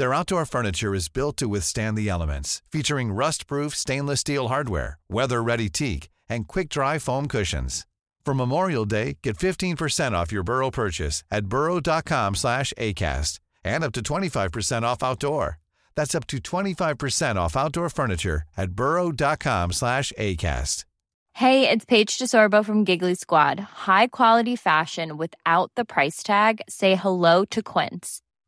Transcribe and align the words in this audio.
Their 0.00 0.14
outdoor 0.14 0.46
furniture 0.46 0.94
is 0.94 1.10
built 1.10 1.36
to 1.36 1.46
withstand 1.46 1.94
the 1.94 2.08
elements, 2.08 2.62
featuring 2.72 3.12
rust-proof 3.12 3.76
stainless 3.76 4.20
steel 4.20 4.48
hardware, 4.48 4.98
weather-ready 5.10 5.68
teak, 5.68 6.08
and 6.26 6.48
quick-dry 6.48 6.98
foam 6.98 7.28
cushions. 7.28 7.86
For 8.24 8.32
Memorial 8.32 8.86
Day, 8.86 9.18
get 9.22 9.36
15% 9.36 10.12
off 10.12 10.32
your 10.32 10.42
Burrow 10.42 10.70
purchase 10.70 11.22
at 11.30 11.50
burrow.com 11.50 12.34
slash 12.34 12.72
ACAST 12.78 13.40
and 13.62 13.84
up 13.84 13.92
to 13.92 14.00
25% 14.00 14.84
off 14.84 15.02
outdoor. 15.02 15.58
That's 15.96 16.14
up 16.14 16.26
to 16.28 16.38
25% 16.38 17.36
off 17.36 17.54
outdoor 17.54 17.90
furniture 17.90 18.44
at 18.56 18.70
burrow.com 18.70 19.72
slash 19.72 20.14
ACAST. 20.16 20.86
Hey, 21.34 21.68
it's 21.68 21.84
Paige 21.84 22.16
DeSorbo 22.16 22.64
from 22.64 22.84
Giggly 22.84 23.16
Squad. 23.16 23.60
High 23.60 24.06
quality 24.06 24.56
fashion 24.56 25.18
without 25.18 25.72
the 25.76 25.84
price 25.84 26.22
tag. 26.22 26.62
Say 26.70 26.94
hello 26.94 27.44
to 27.50 27.62
Quince. 27.62 28.22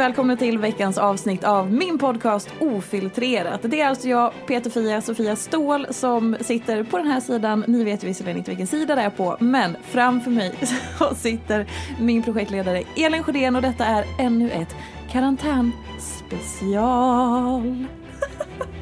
Välkomna 0.00 0.36
till 0.36 0.58
veckans 0.58 0.98
avsnitt 0.98 1.44
av 1.44 1.72
min 1.72 1.98
podcast 1.98 2.48
Ofiltrerat. 2.60 3.60
Det 3.62 3.80
är 3.80 3.88
alltså 3.88 4.08
jag, 4.08 4.32
Peter 4.46 4.70
Fia, 4.70 5.00
Sofia 5.00 5.36
Ståhl 5.36 5.86
som 5.90 6.36
sitter 6.40 6.84
på 6.84 6.98
den 6.98 7.06
här 7.06 7.20
sidan. 7.20 7.64
Ni 7.66 7.84
vet 7.84 8.04
visserligen 8.04 8.38
inte 8.38 8.50
vilken 8.50 8.66
sida 8.66 8.94
det 8.94 9.02
är 9.02 9.10
på, 9.10 9.36
men 9.40 9.76
framför 9.82 10.30
mig 10.30 10.54
så 10.98 11.14
sitter 11.14 11.66
min 11.98 12.22
projektledare 12.22 12.82
Elin 12.96 13.22
Sjödén 13.22 13.56
och 13.56 13.62
detta 13.62 13.84
är 13.84 14.04
ännu 14.18 14.50
ett 14.50 14.74
karantänspecial. 15.12 17.86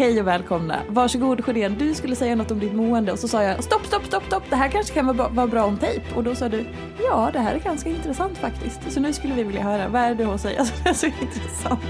Hej 0.00 0.20
och 0.20 0.26
välkomna. 0.26 0.82
Varsågod 0.88 1.44
Sjödén, 1.44 1.76
du 1.78 1.94
skulle 1.94 2.16
säga 2.16 2.36
något 2.36 2.50
om 2.50 2.58
ditt 2.58 2.72
mående 2.72 3.12
och 3.12 3.18
så 3.18 3.28
sa 3.28 3.42
jag 3.42 3.64
stopp, 3.64 3.86
stopp, 3.86 4.06
stopp, 4.06 4.24
stopp, 4.26 4.42
det 4.50 4.56
här 4.56 4.68
kanske 4.68 4.94
kan 4.94 5.16
vara 5.16 5.46
bra, 5.46 5.64
om 5.64 5.78
tejp. 5.78 6.14
Och 6.16 6.24
då 6.24 6.34
sa 6.34 6.48
du 6.48 6.66
ja, 7.02 7.30
det 7.32 7.38
här 7.38 7.54
är 7.54 7.58
ganska 7.58 7.90
intressant 7.90 8.38
faktiskt. 8.38 8.92
Så 8.92 9.00
nu 9.00 9.12
skulle 9.12 9.34
vi 9.34 9.42
vilja 9.42 9.62
höra, 9.62 9.88
vad 9.88 10.02
är 10.02 10.08
det 10.08 10.14
du 10.14 10.24
har 10.24 10.34
att 10.34 10.40
säga 10.40 10.64
som 10.64 10.86
är 10.86 10.92
så 10.92 11.06
intressant? 11.06 11.80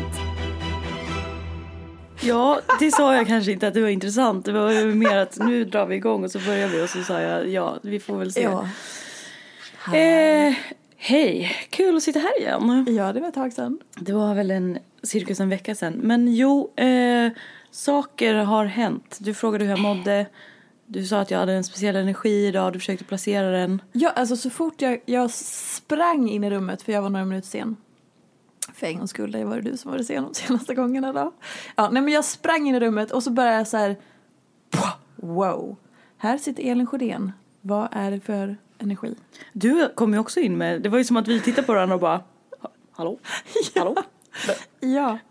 Ja, 2.21 2.61
det 2.81 2.91
sa 2.91 3.15
jag 3.15 3.27
kanske 3.27 3.53
inte 3.53 3.69
att 3.69 3.75
det 3.75 3.83
var 3.83 3.89
intressant. 3.89 4.45
Det 4.45 4.53
var 4.53 4.95
mer 4.95 5.17
att 5.17 5.39
nu 5.39 5.65
drar 5.65 5.87
vi 5.87 5.97
igång 5.97 6.25
och 6.25 6.31
så 6.31 6.39
börjar 6.39 6.69
vi 6.69 6.85
och 6.85 6.89
så 6.89 7.03
sa 7.03 7.21
jag 7.21 7.49
ja, 7.49 7.79
vi 7.83 8.01
får 8.01 8.19
väl 8.19 8.33
se. 8.33 8.43
Ja. 8.43 8.67
Eh, 9.97 10.55
Hej, 10.97 11.53
kul 11.71 11.97
att 11.97 12.03
sitta 12.03 12.19
här 12.19 12.41
igen. 12.41 12.87
Ja, 12.89 13.13
det 13.13 13.21
var 13.21 13.29
ett 13.29 13.35
tag 13.35 13.53
sedan. 13.53 13.79
Det 13.97 14.13
var 14.13 14.35
väl 14.35 14.51
en 14.51 14.79
cirkus 15.03 15.41
en 15.41 15.49
vecka 15.49 15.75
sedan. 15.75 15.93
Men 15.93 16.35
jo, 16.35 16.73
eh, 16.77 17.33
saker 17.71 18.35
har 18.35 18.65
hänt. 18.65 19.19
Du 19.21 19.35
frågade 19.35 19.65
hur 19.65 19.71
jag 19.71 19.81
mådde. 19.81 20.27
Du 20.87 21.07
sa 21.07 21.21
att 21.21 21.31
jag 21.31 21.39
hade 21.39 21.53
en 21.53 21.65
speciell 21.65 21.97
energi 21.97 22.47
idag. 22.47 22.73
Du 22.73 22.79
försökte 22.79 23.05
placera 23.05 23.51
den. 23.51 23.83
Ja, 23.93 24.11
alltså 24.11 24.37
så 24.37 24.51
fort 24.51 24.83
jag, 24.83 25.01
jag 25.07 25.31
sprang 25.31 26.29
in 26.29 26.45
i 26.45 26.51
rummet, 26.51 26.83
för 26.83 26.93
jag 26.93 27.03
var 27.03 27.11
några 27.11 27.25
minuter 27.25 27.49
sen. 27.49 27.77
För 28.75 28.87
en 28.87 28.99
gångs 28.99 29.11
skull, 29.11 29.33
det 29.33 29.45
var 29.45 29.57
det 29.57 29.71
du 29.71 29.77
som 29.77 29.91
var 29.91 29.99
det 29.99 30.05
sen 30.05 30.25
de 30.25 30.35
senaste 30.35 30.75
gångerna 30.75 31.13
då. 31.13 31.33
Ja, 31.77 31.91
nej 31.91 32.03
men 32.03 32.13
jag 32.13 32.25
sprang 32.25 32.69
in 32.69 32.75
i 32.75 32.81
rummet 32.81 33.11
och 33.11 33.23
så 33.23 33.31
började 33.31 33.57
jag 33.57 33.69
så 33.69 33.77
här. 33.77 33.97
Wow, 35.17 35.77
här 36.17 36.39
sitter 36.39 36.63
Elin 36.63 36.87
Sjödén. 36.87 37.33
Vad 37.61 37.89
är 37.93 38.11
det 38.11 38.21
för 38.21 38.57
energi? 38.79 39.15
Du 39.53 39.89
kom 39.95 40.13
ju 40.13 40.19
också 40.19 40.41
in 40.41 40.59
med, 40.59 40.83
det 40.83 40.89
var 40.89 40.99
ju 40.99 41.05
som 41.05 41.17
att 41.17 41.29
vi 41.29 41.41
tittade 41.41 41.67
på 41.67 41.73
varandra 41.73 41.95
och 41.95 42.01
bara 42.01 42.21
Hallå? 42.93 43.19
Hallå? 43.75 43.95
Ja, 43.97 44.03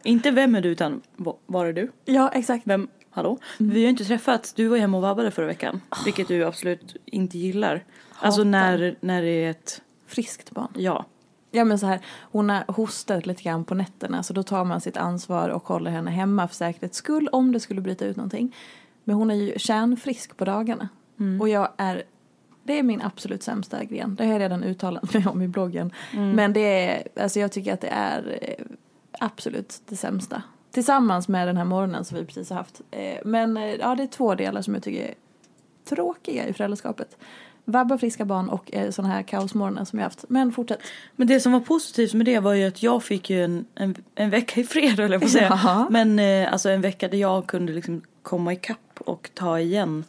Inte 0.03 0.31
vem 0.31 0.55
är 0.55 0.61
du 0.61 0.69
utan 0.69 1.01
va- 1.15 1.35
var 1.45 1.65
är 1.65 1.73
du? 1.73 1.91
ja 2.05 2.29
exakt. 2.33 2.67
Vem? 2.67 2.87
Hallå? 3.09 3.37
Vi 3.57 3.83
har 3.83 3.89
inte 3.89 4.05
träffats. 4.05 4.53
Du 4.53 4.67
var 4.67 4.77
hemma 4.77 4.97
och 4.97 5.03
vabbade 5.03 5.31
förra 5.31 5.45
veckan. 5.45 5.81
Vilket 6.05 6.27
du 6.27 6.43
absolut 6.45 6.95
inte 7.05 7.37
gillar. 7.37 7.83
Alltså 8.19 8.43
när, 8.43 8.95
när 8.99 9.21
det 9.21 9.27
är 9.45 9.49
ett, 9.51 9.81
Friskt 10.07 10.51
barn. 10.51 10.67
ja. 10.75 11.05
Ja 11.51 11.65
men 11.65 11.79
så 11.79 11.85
här, 11.85 11.99
hon 12.31 12.49
har 12.49 12.63
hostat 12.67 13.25
lite 13.25 13.43
grann 13.43 13.65
på 13.65 13.75
nätterna 13.75 14.23
så 14.23 14.33
då 14.33 14.43
tar 14.43 14.65
man 14.65 14.81
sitt 14.81 14.97
ansvar 14.97 15.49
och 15.49 15.67
håller 15.67 15.91
henne 15.91 16.11
hemma 16.11 16.47
för 16.47 16.55
säkerhets 16.55 16.97
skull 16.97 17.27
om 17.31 17.51
det 17.51 17.59
skulle 17.59 17.81
bryta 17.81 18.05
ut 18.05 18.15
någonting. 18.17 18.55
Men 19.03 19.15
hon 19.15 19.31
är 19.31 19.35
ju 19.35 19.53
kärnfrisk 19.59 20.37
på 20.37 20.45
dagarna. 20.45 20.89
Och 21.41 21.49
jag 21.49 21.69
är, 21.77 22.03
det 22.63 22.79
är 22.79 22.83
min 22.83 23.01
absolut 23.01 23.43
sämsta 23.43 23.83
gren. 23.83 24.15
Det 24.15 24.25
har 24.25 24.31
jag 24.33 24.39
redan 24.39 24.63
uttalat 24.63 25.13
mig 25.13 25.27
om 25.27 25.41
i 25.41 25.47
bloggen. 25.47 25.91
Men 26.35 26.53
det 26.53 26.59
är, 26.85 27.07
alltså 27.23 27.39
jag 27.39 27.51
tycker 27.51 27.73
att 27.73 27.81
det 27.81 27.87
är 27.87 28.37
eh, 28.41 28.65
absolut 29.19 29.81
det 29.85 29.95
sämsta. 29.95 30.43
Tillsammans 30.71 31.27
med 31.27 31.47
den 31.47 31.57
här 31.57 31.65
morgonen 31.65 32.05
som 32.05 32.17
vi 32.17 32.25
precis 32.25 32.49
har 32.49 32.57
haft. 32.57 32.81
Eh, 32.91 33.17
Men 33.25 33.57
eh, 33.57 33.63
ja, 33.63 33.95
det 33.95 34.03
är 34.03 34.07
två 34.07 34.35
delar 34.35 34.61
som 34.61 34.73
jag 34.73 34.83
tycker 34.83 35.03
är 35.03 35.13
tråkiga 35.89 36.47
i 36.47 36.53
föräldraskapet. 36.53 37.17
Vabba 37.65 37.97
friska 37.97 38.25
barn 38.25 38.49
och 38.49 38.73
eh, 38.73 38.91
sådana 38.91 39.13
här 39.13 39.23
kaosmorgnar 39.23 39.85
som 39.85 39.99
jag 39.99 40.03
haft. 40.03 40.25
Men 40.27 40.51
fortsätt. 40.51 40.79
Men 41.15 41.27
det 41.27 41.39
som 41.39 41.51
var 41.51 41.59
positivt 41.59 42.13
med 42.13 42.25
det 42.25 42.39
var 42.39 42.53
ju 42.53 42.67
att 42.67 42.83
jag 42.83 43.03
fick 43.03 43.29
ju 43.29 43.43
en, 43.43 43.65
en, 43.75 43.95
en 44.15 44.29
vecka 44.29 44.61
i 44.61 44.63
fred 44.63 44.99
höll 44.99 45.11
jag 45.11 45.29
säga. 45.29 45.47
Jaha. 45.49 45.87
Men 45.89 46.19
eh, 46.19 46.53
alltså 46.53 46.69
en 46.69 46.81
vecka 46.81 47.07
där 47.07 47.17
jag 47.17 47.47
kunde 47.47 47.73
liksom 47.73 48.01
komma 48.21 48.53
ikapp 48.53 48.99
och 48.99 49.29
ta 49.33 49.59
igen. 49.59 50.03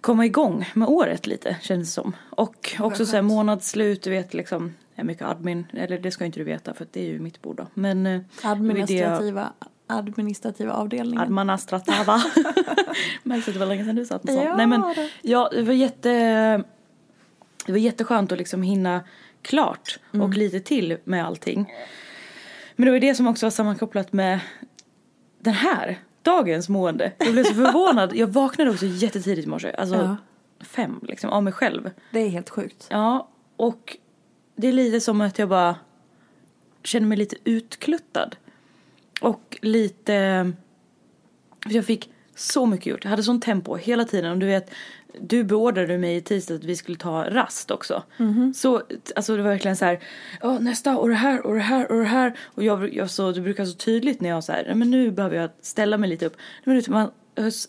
Komma 0.00 0.26
igång 0.26 0.70
med 0.74 0.88
året 0.88 1.26
lite 1.26 1.56
kändes 1.62 1.88
det 1.88 1.92
som. 2.02 2.16
Och 2.30 2.76
också 2.80 3.06
så 3.06 3.16
här 3.16 3.22
månadsslut, 3.22 4.02
du 4.02 4.10
vet 4.10 4.34
liksom. 4.34 4.74
Är 4.94 5.04
mycket 5.04 5.26
admin, 5.26 5.66
eller 5.72 5.98
det 5.98 6.10
ska 6.10 6.24
inte 6.24 6.40
du 6.40 6.44
veta 6.44 6.74
för 6.74 6.86
det 6.90 7.00
är 7.00 7.06
ju 7.08 7.18
mitt 7.20 7.42
bord 7.42 7.56
då. 7.56 7.66
Men 7.74 8.06
eh, 8.06 8.20
Administrativa, 8.42 9.52
administrativa 9.86 10.72
avdelningen. 10.72 11.20
Administrativa. 11.22 12.22
Märks 13.22 13.48
att 13.48 13.54
det 13.54 13.60
var 13.60 13.66
länge 13.66 13.84
sedan 13.84 13.94
du 13.96 14.04
satt 14.06 14.24
med 14.24 14.34
sånt. 14.34 14.44
Ja, 14.46 14.56
Nej 14.56 14.66
men, 14.66 14.80
det. 14.80 15.10
ja, 15.22 15.50
det 15.52 15.62
var 15.62 15.72
jätte... 15.74 16.10
Det 17.66 17.72
var 17.72 17.78
jätteskönt 17.78 18.32
att 18.32 18.38
liksom 18.38 18.62
hinna 18.62 19.00
klart 19.42 19.98
Mm. 20.14 20.26
och 20.26 20.34
lite 20.36 20.60
till 20.60 20.96
med 21.04 21.26
allting. 21.26 21.72
Men 22.76 22.84
det 22.86 22.92
var 22.92 22.98
det 22.98 23.14
som 23.14 23.26
också 23.26 23.46
var 23.46 23.50
sammankopplat 23.50 24.12
med 24.12 24.40
den 25.38 25.54
här 25.54 25.98
dagens 26.22 26.68
mående. 26.68 27.12
Jag 27.18 27.32
blev 27.32 27.44
så 27.44 27.54
förvånad. 27.64 28.16
Jag 28.16 28.26
vaknade 28.26 28.70
också 28.70 28.86
jättetidigt 28.86 29.46
i 29.46 29.50
morse. 29.50 29.72
Alltså 29.78 29.94
Ja. 29.96 30.16
fem 30.64 31.00
liksom, 31.02 31.30
av 31.30 31.42
mig 31.42 31.52
själv. 31.52 31.90
Det 32.10 32.18
är 32.20 32.28
helt 32.28 32.50
sjukt. 32.50 32.86
Ja, 32.90 33.28
och 33.56 33.96
det 34.56 34.68
är 34.68 34.72
lite 34.72 35.00
som 35.00 35.20
att 35.20 35.38
jag 35.38 35.48
bara 35.48 35.76
känner 36.84 37.06
mig 37.06 37.18
lite 37.18 37.36
utkluttad. 37.44 38.36
Och 39.20 39.58
lite... 39.62 40.52
för 41.62 41.70
Jag 41.74 41.84
fick 41.84 42.10
så 42.34 42.66
mycket 42.66 42.86
gjort. 42.86 43.04
Jag 43.04 43.10
hade 43.10 43.22
sån 43.22 43.40
tempo 43.40 43.76
hela 43.76 44.04
tiden. 44.04 44.32
Och 44.32 44.38
du 44.38 44.46
vet, 44.46 44.70
du 45.20 45.44
beordrade 45.44 45.98
mig 45.98 46.16
i 46.16 46.20
tisdag 46.20 46.54
att 46.54 46.64
vi 46.64 46.76
skulle 46.76 46.96
ta 46.98 47.30
rast 47.30 47.70
också. 47.70 48.02
Så 48.54 48.82
alltså 49.16 49.36
det 49.36 49.42
var 49.42 49.50
verkligen 49.50 49.76
så 49.76 49.84
här, 49.84 50.00
"Ja, 50.40 50.58
nästa 50.58 50.98
och 50.98 51.08
det 51.08 51.14
här 51.14 51.46
och 51.46 51.54
det 51.54 51.60
här 51.60 51.90
och 51.92 51.98
det 51.98 52.04
här. 52.04 52.38
Och 52.44 52.62
jag, 52.62 52.94
jag 52.94 53.10
så, 53.10 53.32
det 53.32 53.40
brukar 53.40 53.64
så 53.64 53.76
tydligt 53.76 54.20
när 54.20 54.28
jag 54.28 54.44
så 54.44 54.52
här, 54.52 54.64
"Nej, 54.66 54.74
men 54.74 54.90
nu 54.90 55.10
behöver 55.10 55.36
jag 55.36 55.50
ställa 55.60 55.98
mig 55.98 56.10
lite 56.10 56.26
upp. 56.26 56.36
Men 56.64 56.76
du, 56.76 56.90
man 56.90 57.10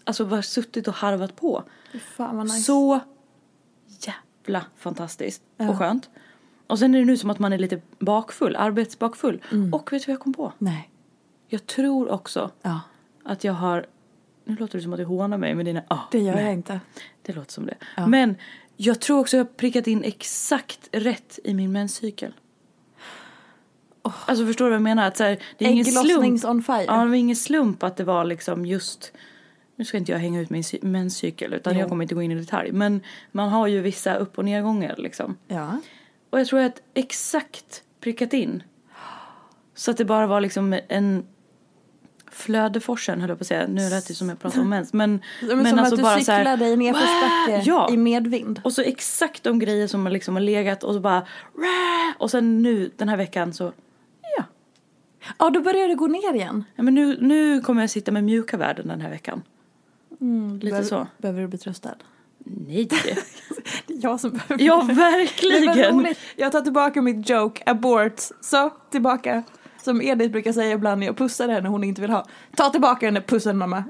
alltså 0.03 0.25
bara 0.25 0.41
suttit 0.41 0.87
och 0.87 0.93
harvat 0.93 1.35
på. 1.35 1.63
Fan 2.15 2.39
nice. 2.39 2.61
Så 2.61 2.99
jävla 3.99 4.65
fantastiskt 4.77 5.41
och 5.57 5.77
skönt. 5.77 6.09
Och 6.73 6.79
sen 6.79 6.95
är 6.95 6.99
det 6.99 7.05
nu 7.05 7.17
som 7.17 7.29
att 7.29 7.39
man 7.39 7.53
är 7.53 7.57
lite 7.57 7.81
bakfull, 7.99 8.55
arbetsbakfull. 8.55 9.41
Och 9.71 9.93
vet 9.93 10.01
du 10.05 10.07
vad 10.07 10.13
jag 10.13 10.19
kom 10.19 10.33
på? 10.33 10.53
Nej. 10.57 10.89
Jag 11.47 11.65
tror 11.65 12.09
också 12.11 12.51
Ja. 12.61 12.79
att 13.23 13.43
jag 13.43 13.53
har, 13.53 13.85
nu 14.45 14.55
låter 14.55 14.77
det 14.77 14.83
som 14.83 14.93
att 14.93 14.99
du 14.99 15.05
hånar 15.05 15.37
mig 15.37 15.55
med 15.55 15.65
dina, 15.65 15.83
ah, 15.87 15.99
Det 16.11 16.19
gör 16.19 16.35
nej. 16.35 16.43
jag 16.43 16.53
inte. 16.53 16.79
Det 17.21 17.33
låter 17.33 17.51
som 17.51 17.65
det. 17.65 17.75
Men 18.07 18.35
jag 18.77 18.99
tror 19.01 19.19
också 19.19 19.37
jag 19.37 19.43
har 19.43 19.49
prickat 19.49 19.87
in 19.87 20.03
exakt 20.03 20.89
rätt 20.91 21.39
i 21.43 21.53
min 21.53 21.71
menscykel. 21.71 22.33
Alltså 24.01 24.45
förstår 24.45 24.65
du 24.65 24.69
vad 24.69 24.75
jag 24.75 24.81
menar? 24.81 25.07
Att 25.07 25.17
så 25.17 25.23
här, 25.23 25.39
det 25.57 25.65
är 25.65 25.69
ingen 25.69 25.85
slump. 25.85 26.45
On 26.45 26.63
fire. 26.63 26.83
Ja, 26.87 26.93
det 27.03 27.07
var 27.07 27.15
ingen 27.15 27.35
slump 27.35 27.83
att 27.83 27.97
det 27.97 28.03
var 28.03 28.25
liksom 28.25 28.65
just 28.65 29.11
nu 29.75 29.85
ska 29.85 29.97
inte 29.97 30.11
jag 30.11 30.19
hänga 30.19 30.41
ut 30.41 30.49
min 30.49 30.63
menscykel 30.81 31.53
utan 31.53 31.73
Jo. 31.73 31.79
jag 31.79 31.89
kommer 31.89 32.03
inte 32.03 32.15
gå 32.15 32.21
in 32.21 32.31
i 32.31 32.35
detalj. 32.35 32.71
Men 32.71 33.01
man 33.31 33.49
har 33.49 33.67
ju 33.67 33.81
vissa 33.81 34.15
upp 34.15 34.37
och 34.37 34.45
nedgångar 34.45 34.95
liksom. 34.97 35.37
Ja. 35.47 35.79
Och 36.33 36.39
jag 36.39 36.47
tror 36.47 36.59
att 36.59 36.81
exakt 36.93 37.83
prickat 37.99 38.33
in. 38.33 38.63
Så 39.75 39.91
att 39.91 39.97
det 39.97 40.05
bara 40.05 40.27
var 40.27 40.41
liksom 40.41 40.79
en 40.87 41.25
flödeforsen 42.31 43.21
höll 43.21 43.29
jag 43.29 43.37
på 43.37 43.41
att 43.43 43.47
säga. 43.47 43.67
Nu 43.67 43.89
lät 43.89 44.07
det 44.07 44.13
som 44.13 44.29
jag 44.29 44.39
pratar 44.39 44.61
om 44.61 44.69
mens. 44.69 44.93
Men, 44.93 45.21
Men, 45.41 45.65
som 45.69 45.79
att 45.79 45.89
du 45.89 45.97
så 45.97 46.05
här, 46.05 46.19
cyklade 46.19 46.67
i 46.67 46.77
nedförsbacke 46.77 47.61
Ja. 47.65 47.89
i 47.91 47.97
medvind. 47.97 48.61
och 48.63 48.73
så 48.73 48.81
exakt 48.81 49.43
de 49.43 49.59
grejer 49.59 49.87
som 49.87 50.07
liksom 50.07 50.35
har 50.35 50.41
legat 50.41 50.83
och 50.83 50.93
så 50.93 50.99
bara 50.99 51.27
och 52.17 52.31
sen 52.31 52.61
nu 52.61 52.91
den 52.95 53.09
här 53.09 53.17
veckan 53.17 53.53
så 53.53 53.73
ja. 54.37 54.43
Ja, 55.39 55.49
då 55.49 55.59
börjar 55.61 55.87
det 55.87 55.95
gå 55.95 56.07
ner 56.07 56.33
igen. 56.33 56.63
ja 56.75 56.83
men 56.83 56.95
nu, 56.95 57.17
nu 57.21 57.61
kommer 57.61 57.81
jag 57.81 57.89
sitta 57.89 58.11
med 58.11 58.23
mjuka 58.23 58.57
värden 58.57 58.87
den 58.87 59.01
här 59.01 59.09
veckan. 59.09 59.41
Lite 60.53 60.65
behöver, 60.65 60.83
så. 60.87 61.07
Behöver 61.17 61.41
du 61.41 61.47
bli 61.47 61.57
tröstad? 61.57 61.95
Nej. 62.43 62.89
Det 63.87 63.93
är 63.93 64.03
jag 64.03 64.19
som 64.19 64.31
behöver 64.31 64.63
ja 64.63 64.81
verkligen. 64.81 66.15
Jag 66.35 66.51
tar 66.51 66.61
tillbaka 66.61 67.01
mitt 67.01 67.29
joke, 67.29 67.63
abort. 67.65 68.21
Så, 68.41 68.69
tillbaka. 68.91 69.43
Som 69.83 70.01
Edith 70.01 70.31
brukar 70.31 70.53
säga 70.53 70.71
ibland 70.71 70.99
när 70.99 71.07
jag 71.07 71.17
pussar 71.17 71.49
henne 71.49 71.69
hon 71.69 71.83
inte 71.83 72.01
vill 72.01 72.09
ha. 72.09 72.25
Ta 72.55 72.69
tillbaka 72.69 73.05
den 73.05 73.13
där 73.13 73.21
pussen 73.21 73.57
mamma. 73.57 73.83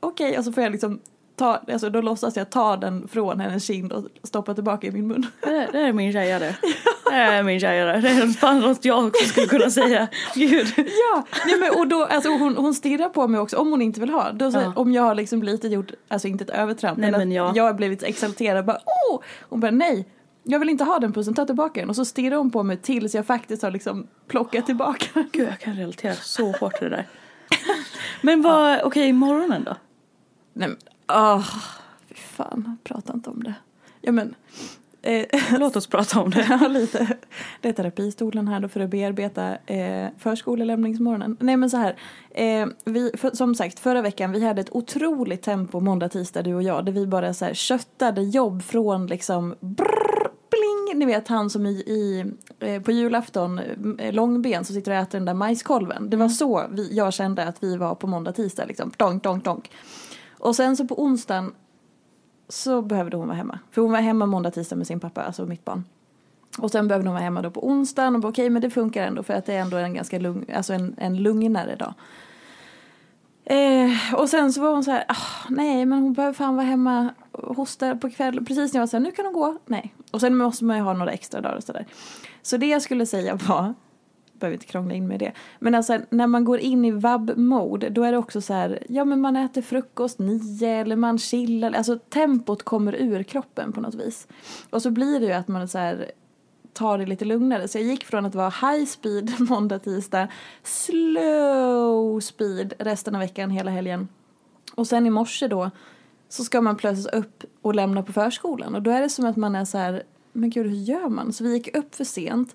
Okej, 0.00 0.38
och 0.38 0.44
så 0.44 0.52
får 0.52 0.62
jag 0.62 0.72
liksom 0.72 1.00
ta, 1.40 1.60
alltså 1.72 1.90
då 1.90 2.00
låtsas 2.00 2.36
jag 2.36 2.50
ta 2.50 2.76
den 2.76 3.08
från 3.08 3.40
hennes 3.40 3.64
kind 3.66 3.92
och 3.92 4.04
stoppa 4.22 4.54
tillbaka 4.54 4.86
i 4.86 4.90
min 4.90 5.06
mun. 5.06 5.26
Det, 5.40 5.68
det 5.72 5.78
är 5.78 5.92
min 5.92 6.12
tjeja 6.12 6.38
det. 6.38 6.56
Det 7.10 7.16
är 7.16 7.42
min 7.42 7.60
tjeja 7.60 7.84
det. 7.84 8.00
Det 8.00 8.08
är 8.08 8.26
fan 8.26 8.60
något 8.60 8.84
jag 8.84 9.06
också 9.06 9.24
skulle 9.24 9.46
kunna 9.46 9.70
säga. 9.70 10.08
Gud. 10.34 10.66
Ja, 10.76 11.24
nej 11.46 11.58
men 11.58 11.70
och 11.78 11.88
då, 11.88 12.04
alltså 12.04 12.30
hon, 12.30 12.56
hon 12.56 12.74
stirrar 12.74 13.08
på 13.08 13.28
mig 13.28 13.40
också 13.40 13.56
om 13.56 13.70
hon 13.70 13.82
inte 13.82 14.00
vill 14.00 14.10
ha. 14.10 14.32
Då, 14.32 14.50
så, 14.50 14.58
Ja. 14.58 14.72
Om 14.76 14.92
jag 14.92 15.02
har 15.02 15.14
liksom 15.14 15.42
lite 15.42 15.68
gjort, 15.68 15.92
alltså 16.08 16.28
inte 16.28 16.44
ett 16.44 16.50
övertramp, 16.50 16.98
Nej, 16.98 17.10
men, 17.10 17.20
men 17.20 17.28
att 17.28 17.34
ja. 17.34 17.52
jag 17.56 17.64
har 17.64 17.74
blivit 17.74 18.02
exalterad. 18.02 18.64
Bara, 18.64 18.76
oh! 18.76 19.20
Hon 19.40 19.60
bara 19.60 19.70
nej, 19.70 20.08
jag 20.42 20.58
vill 20.58 20.68
inte 20.68 20.84
ha 20.84 20.98
den 20.98 21.12
pussen, 21.12 21.34
ta 21.34 21.44
tillbaka 21.44 21.80
den. 21.80 21.88
Och 21.88 21.96
så 21.96 22.04
stirrar 22.04 22.36
hon 22.36 22.50
på 22.50 22.62
mig 22.62 22.76
tills 22.76 23.14
jag 23.14 23.26
faktiskt 23.26 23.62
har 23.62 23.70
liksom 23.70 24.06
plockat 24.28 24.66
tillbaka 24.66 25.06
den. 25.14 25.28
Gud 25.32 25.48
jag 25.48 25.60
kan 25.60 25.74
relatera 25.74 26.14
så 26.14 26.52
hårt 26.52 26.74
till 26.74 26.90
det 26.90 26.96
där. 26.96 27.06
Men 28.20 28.42
vad, 28.42 28.80
okej 28.82 29.12
morgonen 29.12 29.64
då? 29.64 29.76
Nej 30.52 30.76
åh, 31.14 31.46
fy 32.08 32.14
fan, 32.14 32.78
prata 32.84 33.12
inte 33.12 33.30
om 33.30 33.42
det. 33.42 33.54
Ja 34.00 34.12
men, 34.12 34.34
eh, 35.02 35.26
Låt 35.58 35.76
oss 35.76 35.86
prata 35.86 36.20
om 36.20 36.30
det. 36.30 36.68
Lite. 36.68 37.16
Det 37.60 37.68
är 37.68 37.72
terapistolen 37.72 38.48
här 38.48 38.60
då 38.60 38.68
för 38.68 38.80
att 38.80 38.90
bearbeta 38.90 39.56
eh, 39.66 40.08
förskolelämningsmorgonen. 40.18 41.36
Nej 41.40 41.56
men 41.56 41.70
så 41.70 41.76
här, 41.76 41.96
eh, 42.30 42.66
vi, 42.84 43.10
för, 43.16 43.30
som 43.30 43.54
sagt 43.54 43.78
förra 43.78 44.02
veckan 44.02 44.32
vi 44.32 44.46
hade 44.46 44.60
ett 44.60 44.72
otroligt 44.72 45.42
tempo 45.42 45.80
måndag, 45.80 46.08
tisdag 46.08 46.42
du 46.42 46.54
och 46.54 46.62
jag 46.62 46.84
där 46.84 46.92
vi 46.92 47.06
bara 47.06 47.34
så 47.34 47.44
här 47.44 47.54
köttade 47.54 48.22
jobb 48.22 48.62
från 48.62 49.06
liksom 49.06 49.54
brrr, 49.60 50.30
bling, 50.50 50.98
ni 50.98 51.06
vet 51.06 51.28
han 51.28 51.50
som 51.50 51.66
i, 51.66 51.70
i 51.70 52.24
eh, 52.60 52.82
på 52.82 52.92
julafton, 52.92 53.58
eh, 53.98 54.12
långben 54.12 54.64
som 54.64 54.74
sitter 54.74 54.92
och 54.92 54.98
äter 54.98 55.18
den 55.18 55.26
där 55.26 55.34
majskolven. 55.34 56.10
Det 56.10 56.16
var 56.16 56.28
så 56.28 56.66
vi, 56.70 56.96
jag 56.96 57.12
kände 57.12 57.44
att 57.44 57.62
vi 57.62 57.76
var 57.76 57.94
på 57.94 58.06
måndag, 58.06 58.32
tisdag 58.32 58.64
liksom, 58.64 58.92
donk, 58.96 59.22
donk, 59.22 59.44
donk. 59.44 59.70
Och 60.40 60.56
sen 60.56 60.76
så 60.76 60.86
på 60.86 61.02
onsdagen 61.02 61.52
så 62.48 62.82
behövde 62.82 63.16
hon 63.16 63.26
vara 63.26 63.36
hemma. 63.36 63.58
För 63.70 63.82
hon 63.82 63.92
var 63.92 64.00
hemma 64.00 64.26
måndag, 64.26 64.50
tisdag 64.50 64.76
med 64.76 64.86
sin 64.86 65.00
pappa, 65.00 65.22
alltså 65.22 65.46
mitt 65.46 65.64
barn. 65.64 65.84
Och 66.58 66.70
sen 66.70 66.88
behövde 66.88 67.08
hon 67.08 67.14
vara 67.14 67.24
hemma 67.24 67.42
då 67.42 67.50
på 67.50 67.68
onsdagen 67.68 68.14
och 68.14 68.20
bara, 68.20 68.28
okej 68.28 68.42
okay, 68.42 68.50
men 68.50 68.62
det 68.62 68.70
funkar 68.70 69.06
ändå 69.06 69.22
för 69.22 69.34
att 69.34 69.46
det 69.46 69.54
är 69.54 69.60
ändå 69.60 69.76
en 69.76 69.94
ganska 69.94 70.18
lugn, 70.18 70.44
alltså 70.54 70.72
en, 70.72 70.94
en 70.98 71.16
lugnare 71.22 71.76
dag. 71.76 71.94
Eh, 73.44 74.14
och 74.14 74.28
sen 74.28 74.52
så 74.52 74.60
var 74.60 74.70
hon 74.70 74.84
så 74.84 74.90
här, 74.90 75.04
oh, 75.08 75.46
nej 75.48 75.86
men 75.86 76.02
hon 76.02 76.12
behöver 76.12 76.34
fan 76.34 76.56
vara 76.56 76.66
hemma 76.66 77.14
och 77.32 77.56
hosta 77.56 77.96
på 77.96 78.10
kväll. 78.10 78.44
Precis 78.44 78.72
när 78.72 78.78
jag 78.78 78.82
var 78.82 78.86
så 78.86 78.96
här, 78.96 79.04
nu 79.04 79.10
kan 79.10 79.24
hon 79.24 79.34
gå. 79.34 79.58
Nej. 79.66 79.94
Och 80.10 80.20
sen 80.20 80.36
måste 80.36 80.64
man 80.64 80.76
ju 80.76 80.82
ha 80.82 80.92
några 80.92 81.12
extra 81.12 81.40
dagar 81.40 81.56
och 81.56 81.64
sådär. 81.64 81.86
Så 82.42 82.56
det 82.56 82.66
jag 82.66 82.82
skulle 82.82 83.06
säga 83.06 83.34
var, 83.34 83.74
behöver 84.40 84.54
inte 84.54 84.66
krångla 84.66 84.94
in 84.94 85.08
med 85.08 85.18
det. 85.18 85.32
Men 85.58 85.74
alltså 85.74 85.98
när 86.10 86.26
man 86.26 86.44
går 86.44 86.58
in 86.58 86.84
i 86.84 86.90
vab-mode 86.90 87.88
då 87.88 88.02
är 88.02 88.12
det 88.12 88.18
också 88.18 88.40
så 88.40 88.52
här, 88.52 88.82
ja 88.88 89.04
men 89.04 89.20
man 89.20 89.36
äter 89.36 89.62
frukost 89.62 90.18
nio 90.18 90.68
eller 90.68 90.96
man 90.96 91.18
chillar. 91.18 91.72
Alltså 91.72 91.98
tempot 91.98 92.62
kommer 92.62 92.94
ur 92.94 93.22
kroppen 93.22 93.72
på 93.72 93.80
något 93.80 93.94
vis. 93.94 94.28
Och 94.70 94.82
så 94.82 94.90
blir 94.90 95.20
det 95.20 95.26
ju 95.26 95.32
att 95.32 95.48
man 95.48 95.68
så 95.68 95.78
här 95.78 96.10
tar 96.72 96.98
det 96.98 97.06
lite 97.06 97.24
lugnare. 97.24 97.68
Så 97.68 97.78
jag 97.78 97.84
gick 97.84 98.04
från 98.04 98.26
att 98.26 98.34
vara 98.34 98.50
high 98.50 98.84
speed 98.84 99.32
måndag, 99.38 99.78
tisdag, 99.78 100.28
slow 100.62 102.20
speed 102.20 102.74
resten 102.78 103.14
av 103.14 103.20
veckan, 103.20 103.50
hela 103.50 103.70
helgen. 103.70 104.08
Och 104.74 104.86
sen 104.86 105.06
i 105.06 105.10
morse 105.10 105.48
då 105.48 105.70
så 106.28 106.44
ska 106.44 106.60
man 106.60 106.76
plötsligt 106.76 107.14
upp 107.14 107.44
och 107.62 107.74
lämna 107.74 108.02
på 108.02 108.12
förskolan. 108.12 108.74
Och 108.74 108.82
då 108.82 108.90
är 108.90 109.00
det 109.00 109.08
som 109.08 109.26
att 109.26 109.36
man 109.36 109.54
är 109.54 109.64
så 109.64 109.78
här, 109.78 110.02
men 110.32 110.50
gud 110.50 110.66
hur 110.66 110.76
gör 110.76 111.08
man? 111.08 111.32
Så 111.32 111.44
vi 111.44 111.52
gick 111.52 111.76
upp 111.76 111.94
för 111.94 112.04
sent. 112.04 112.54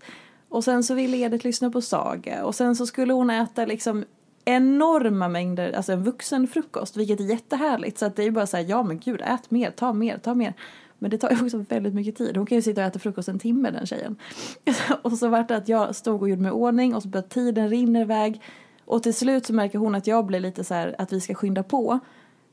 Och 0.56 0.64
sen 0.64 0.84
så 0.84 0.94
ville 0.94 1.18
Edith 1.18 1.46
lyssna 1.46 1.70
på 1.70 1.82
saga. 1.82 2.46
Och 2.46 2.56
sen 2.56 2.76
så 2.76 2.86
skulle 2.86 3.14
hon 3.14 3.30
äta 3.30 3.66
liksom 3.66 4.06
enorma 4.46 5.28
mängder, 5.28 5.72
alltså 5.72 5.92
en 5.92 6.04
vuxen 6.04 6.48
frukost. 6.48 6.98
Vilket 6.98 7.20
är 7.20 7.24
jättehärligt. 7.24 7.98
Så 7.98 8.06
att 8.06 8.16
det 8.16 8.22
är 8.22 8.26
ju 8.26 8.32
bara 8.32 8.48
så 8.48 8.58
här, 8.58 8.66
ja 8.70 8.84
men 8.84 9.00
gud 9.00 9.22
ät 9.22 9.52
mer, 9.52 9.72
ta 9.72 9.94
mer, 9.94 10.18
ta 10.18 10.34
mer. 10.34 10.54
Men 11.00 11.12
det 11.12 11.18
tar 11.18 11.30
ju 11.30 11.46
också 11.46 11.58
väldigt 11.58 11.94
mycket 11.94 12.16
tid. 12.16 12.38
Hon 12.38 12.46
kan 12.46 12.56
ju 12.56 12.62
sitta 12.62 12.82
och 12.82 12.88
äta 12.88 13.00
frukost 13.00 13.30
en 13.30 13.40
timme 13.40 13.72
den 13.72 13.86
tjejen. 13.86 14.16
och 15.02 15.14
så 15.14 15.28
vart 15.28 15.48
det 15.48 15.56
att 15.56 15.70
jag 15.70 15.96
stod 15.96 16.22
och 16.22 16.30
gjorde 16.30 16.42
mig 16.42 16.52
ordning 16.52 16.96
och 16.96 17.04
så 17.04 17.08
började 17.08 17.30
tiden 17.30 17.70
rinna 17.70 18.02
iväg. 18.02 18.42
Och 18.86 19.04
till 19.04 19.14
slut 19.14 19.46
så 19.46 19.54
märker 19.54 19.80
hon 19.80 19.96
att 19.96 20.08
jag 20.08 20.26
blir 20.26 20.40
lite 20.40 20.64
så 20.64 20.74
här 20.74 20.96
att 20.98 21.14
vi 21.14 21.22
ska 21.22 21.34
skynda 21.34 21.64
på. 21.64 22.00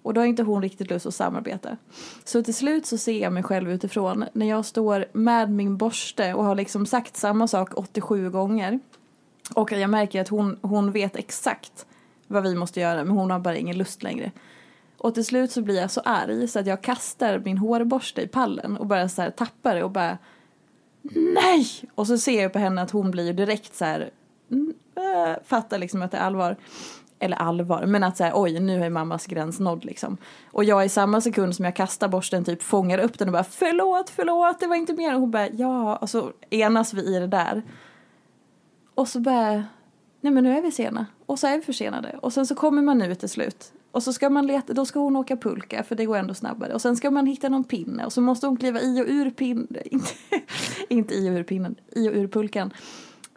Och 0.03 0.15
då 0.15 0.21
har 0.21 0.27
inte 0.27 0.43
hon 0.43 0.63
riktigt 0.63 0.91
lust 0.91 1.07
att 1.07 1.15
samarbeta. 1.15 1.77
Så 2.25 2.43
till 2.43 2.55
slut 2.55 2.87
så 2.87 2.99
ser 2.99 3.23
jag 3.23 3.33
mig 3.33 3.43
själv 3.43 3.71
utifrån 3.71 4.25
när 4.33 4.47
jag 4.47 4.65
står 4.65 5.07
med 5.13 5.51
min 5.51 5.77
borste 5.77 6.35
och 6.35 6.45
har 6.45 6.55
liksom 6.55 6.87
sagt 6.87 7.17
samma 7.17 7.49
sak 7.49 7.71
87 7.75 8.31
gånger. 8.31 8.81
Och 9.55 9.73
jag 9.73 9.91
märker 9.91 10.21
att 10.21 10.29
hon, 10.29 10.59
hon 10.63 10.93
vet 10.93 11.17
exakt 11.17 11.87
vad 12.27 12.43
vi 12.43 12.55
måste 12.55 12.81
göra 12.81 13.05
men 13.05 13.17
hon 13.17 13.31
har 13.31 13.39
bara 13.39 13.57
ingen 13.57 13.79
lust 13.79 14.03
längre. 14.03 14.33
Och 14.99 15.15
till 15.15 15.25
slut 15.25 15.53
så 15.53 15.63
blir 15.63 15.81
jag 15.81 15.91
så 15.91 16.01
arg 16.05 16.49
så 16.49 16.59
att 16.59 16.67
jag 16.67 16.83
kastar 16.83 17.43
min 17.45 17.59
hårborste 17.59 18.23
i 18.23 18.27
pallen 18.27 18.77
och 18.77 18.87
bara 18.87 19.09
så 19.09 19.23
här 19.23 19.31
tappar 19.31 19.75
det 19.75 19.85
och 19.85 19.91
bara 19.91 20.19
Nej! 21.15 21.67
Och 21.95 22.07
så 22.07 22.19
ser 22.19 22.43
jag 22.43 22.53
på 22.53 22.59
henne 22.59 22.83
att 22.83 22.91
hon 22.91 23.11
blir 23.11 23.33
direkt 23.33 23.75
så 23.75 23.85
här 23.85 24.11
mm, 24.51 24.75
äh, 24.97 25.37
fattar 25.45 25.79
liksom 25.79 26.03
att 26.03 26.11
det 26.11 26.17
är 26.17 26.23
allvar. 26.23 26.57
Eller 27.23 27.37
allvar, 27.37 27.87
men 27.87 28.05
att 28.05 28.17
så 28.17 28.25
här, 28.25 28.33
oj 28.35 28.61
nu 28.61 28.85
är 28.85 28.91
mammas 28.91 29.27
gräns 29.27 29.61
nådd 29.61 29.85
liksom. 29.85 30.17
Och 30.47 30.65
jag 30.65 30.85
i 30.85 30.89
samma 30.89 31.21
sekund 31.21 31.57
som 31.57 31.65
jag 31.65 31.77
kastar 31.77 32.09
borsten 32.09 32.45
typ 32.45 32.63
fångar 32.63 32.99
upp 32.99 33.19
den 33.19 33.29
och 33.29 33.33
bara 33.33 33.45
förlåt, 33.45 34.11
förlåt, 34.11 34.61
det 34.61 34.67
var 34.67 34.77
inte 34.77 34.93
mer. 34.93 35.15
Och 35.15 35.21
hon 35.21 35.31
bara 35.31 35.49
ja, 35.49 35.97
och 35.97 36.11
så 36.11 36.33
enas 36.51 36.95
vi 36.95 37.17
i 37.17 37.19
det 37.19 37.27
där. 37.27 37.63
Och 38.95 39.09
så 39.09 39.21
bara, 39.21 39.65
nej 40.21 40.33
men 40.33 40.45
nu 40.45 40.57
är 40.59 40.63
vi 40.63 40.71
sena. 40.71 41.07
Och 41.27 41.39
så 41.39 41.47
är 41.47 41.57
vi 41.57 41.63
försenade. 41.63 42.19
Och 42.23 42.33
sen 42.33 42.47
så 42.47 42.55
kommer 42.55 42.83
man 42.83 43.03
ut 43.03 43.21
till 43.21 43.29
slut. 43.29 43.73
Och 43.91 44.03
så 44.03 44.13
ska 44.13 44.31
man 44.31 44.47
leta, 44.47 44.73
då 44.73 44.87
ska 44.87 45.01
hon 45.01 45.17
åka 45.17 45.37
pulka 45.37 45.83
för 45.83 45.95
det 45.97 46.07
går 46.07 46.17
ändå 46.17 46.35
snabbare. 46.35 46.75
Och 46.75 46.83
sen 46.83 46.97
ska 46.97 47.11
man 47.11 47.27
hitta 47.27 47.49
någon 47.49 47.65
pinne 47.65 48.05
och 48.05 48.13
så 48.13 48.21
måste 48.21 48.47
hon 48.47 48.57
kliva 48.57 48.81
i 48.81 49.03
och 49.03 49.07
ur 49.09 49.31
pinnen, 49.31 49.69
inte, 49.85 50.11
inte 50.89 51.15
i 51.15 51.31
och 51.31 51.35
ur 51.35 51.43
pinnen, 51.43 51.75
i 51.97 52.09
och 52.09 52.13
ur 52.13 52.29
pulkan. 52.29 52.73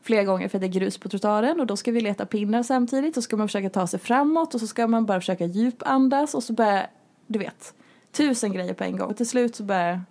Flera 0.06 0.24
gånger 0.24 0.48
för 0.48 0.58
att 0.58 0.62
det 0.62 0.68
är 0.68 0.80
grus 0.80 0.98
på 0.98 1.10
trottoaren 1.10 1.60
och 1.60 1.68
då 1.68 1.78
ska 1.78 1.92
vi 1.92 2.02
leta 2.02 2.26
pinnar 2.26 2.64
samtidigt. 2.64 3.18
Och 3.18 3.24
så 3.24 3.28
ska 3.28 3.38
man 3.38 3.48
försöka 3.48 3.70
ta 3.70 3.88
sig 3.88 4.00
framåt 4.00 4.54
och 4.54 4.60
så 4.60 4.68
ska 4.68 4.88
man 4.88 5.06
bara 5.06 5.20
försöka 5.20 5.46
djupandas 5.46 6.34
och 6.34 6.44
så 6.44 6.54
börjar, 6.54 6.88
du 7.28 7.40
vet, 7.40 7.74
tusen 8.12 8.54
grejer 8.54 8.74
på 8.74 8.84
en 8.84 8.98
gång. 8.98 9.10
Och 9.10 9.18
till 9.18 9.30
slut 9.30 9.56
så 9.56 9.64
börjar 9.64 10.02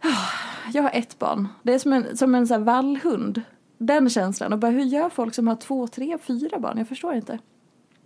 ah, 0.00 0.70
jag 0.72 0.82
har 0.82 0.90
ett 0.94 1.18
barn. 1.18 1.48
Det 1.62 1.74
är 1.74 1.78
som 1.78 1.92
en, 1.92 2.16
som 2.16 2.34
en 2.34 2.46
så 2.46 2.54
här 2.54 2.60
vallhund. 2.60 3.42
Den 3.78 4.10
känslan. 4.10 4.52
Och 4.52 4.58
bara, 4.58 4.70
hur 4.70 4.84
gör 4.84 5.08
folk 5.08 5.34
som 5.34 5.48
har 5.48 5.56
två, 5.56 5.86
tre, 5.86 6.18
fyra 6.18 6.58
barn? 6.58 6.78
Jag 6.78 6.88
förstår 6.88 7.14
inte. 7.14 7.38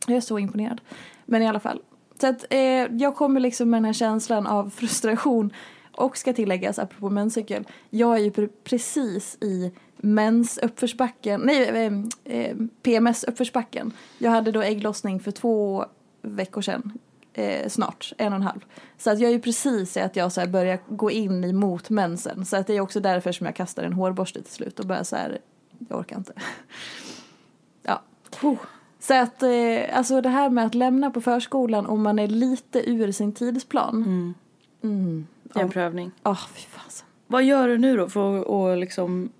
Jag 0.07 0.16
är 0.16 0.21
så 0.21 0.38
imponerad. 0.38 0.81
Men 1.25 1.42
i 1.42 1.49
alla 1.49 1.61
fall. 1.61 1.81
Så 2.21 2.26
att 2.26 2.45
eh, 2.50 2.61
jag 2.97 3.16
kommer 3.16 3.40
liksom 3.40 3.71
med 3.71 3.78
den 3.78 3.85
här 3.85 3.92
känslan 3.92 4.47
av 4.47 4.71
frustration 4.71 5.52
och 5.97 6.16
ska 6.16 6.33
tilläggas, 6.33 6.78
apropå 6.78 7.11
menscykel, 7.11 7.64
jag 7.90 8.14
är 8.14 8.21
ju 8.23 8.31
pre- 8.31 8.50
precis 8.64 9.38
i 9.40 9.73
mensuppförsbacken, 10.04 11.40
nej, 11.40 11.68
eh, 11.68 11.92
eh, 12.37 12.56
PMS-uppförsbacken. 12.82 13.92
Jag 14.18 14.30
hade 14.30 14.52
då 14.52 14.62
ägglossning 14.62 15.21
för 15.21 15.30
två 15.30 15.85
veckor 16.23 16.62
sedan, 16.62 16.99
eh, 17.32 17.68
snart, 17.68 18.12
en 18.18 18.32
och 18.32 18.37
en 18.37 18.42
halv. 18.42 18.64
Så 18.99 19.11
att 19.11 19.21
jag 19.21 19.28
är 19.28 19.32
ju 19.32 19.40
precis 19.40 19.97
i 19.97 20.00
att 20.00 20.16
jag 20.16 20.32
så 20.32 20.40
här 20.40 20.49
börjar 20.49 20.78
gå 20.88 21.11
in 21.11 21.44
emot 21.44 21.90
mensen. 21.90 22.44
Så 22.44 22.56
att 22.56 22.66
det 22.66 22.76
är 22.76 22.80
också 22.80 23.00
därför 23.00 23.32
som 23.32 23.47
jag 23.47 23.56
kastar 23.56 23.82
en 23.82 23.92
hårborste 23.92 24.42
till 24.42 24.52
slut 24.52 24.80
och 24.80 24.87
börjar 24.87 25.04
så 25.04 25.16
här, 25.16 25.38
jag 25.88 25.99
orkar 25.99 26.16
inte. 26.16 26.32
ja. 27.82 28.02
Så 28.99 29.14
att, 29.14 29.42
eh, 29.42 29.99
alltså 29.99 30.21
det 30.21 30.28
här 30.28 30.50
med 30.50 30.66
att 30.66 30.75
lämna 30.75 31.11
på 31.11 31.21
förskolan 31.21 31.87
om 31.87 32.02
man 32.02 32.18
är 32.18 32.28
lite 32.28 32.90
ur 32.90 33.12
sin 33.12 33.32
tidsplan. 33.32 33.97
Mm. 33.97 34.35
Mm. 34.82 35.26
Det 35.42 35.61
är 35.61 35.64
en 35.64 35.71
prövning. 35.71 36.11
Ah, 36.23 36.37
fy 36.54 36.66
fasen. 36.66 37.06
Vad 37.26 37.44
gör 37.44 37.68
du 37.68 37.78
nu 37.78 37.97
då 37.97 38.09
för 38.09 38.73
att 38.73 38.78
liksom... 38.78 39.30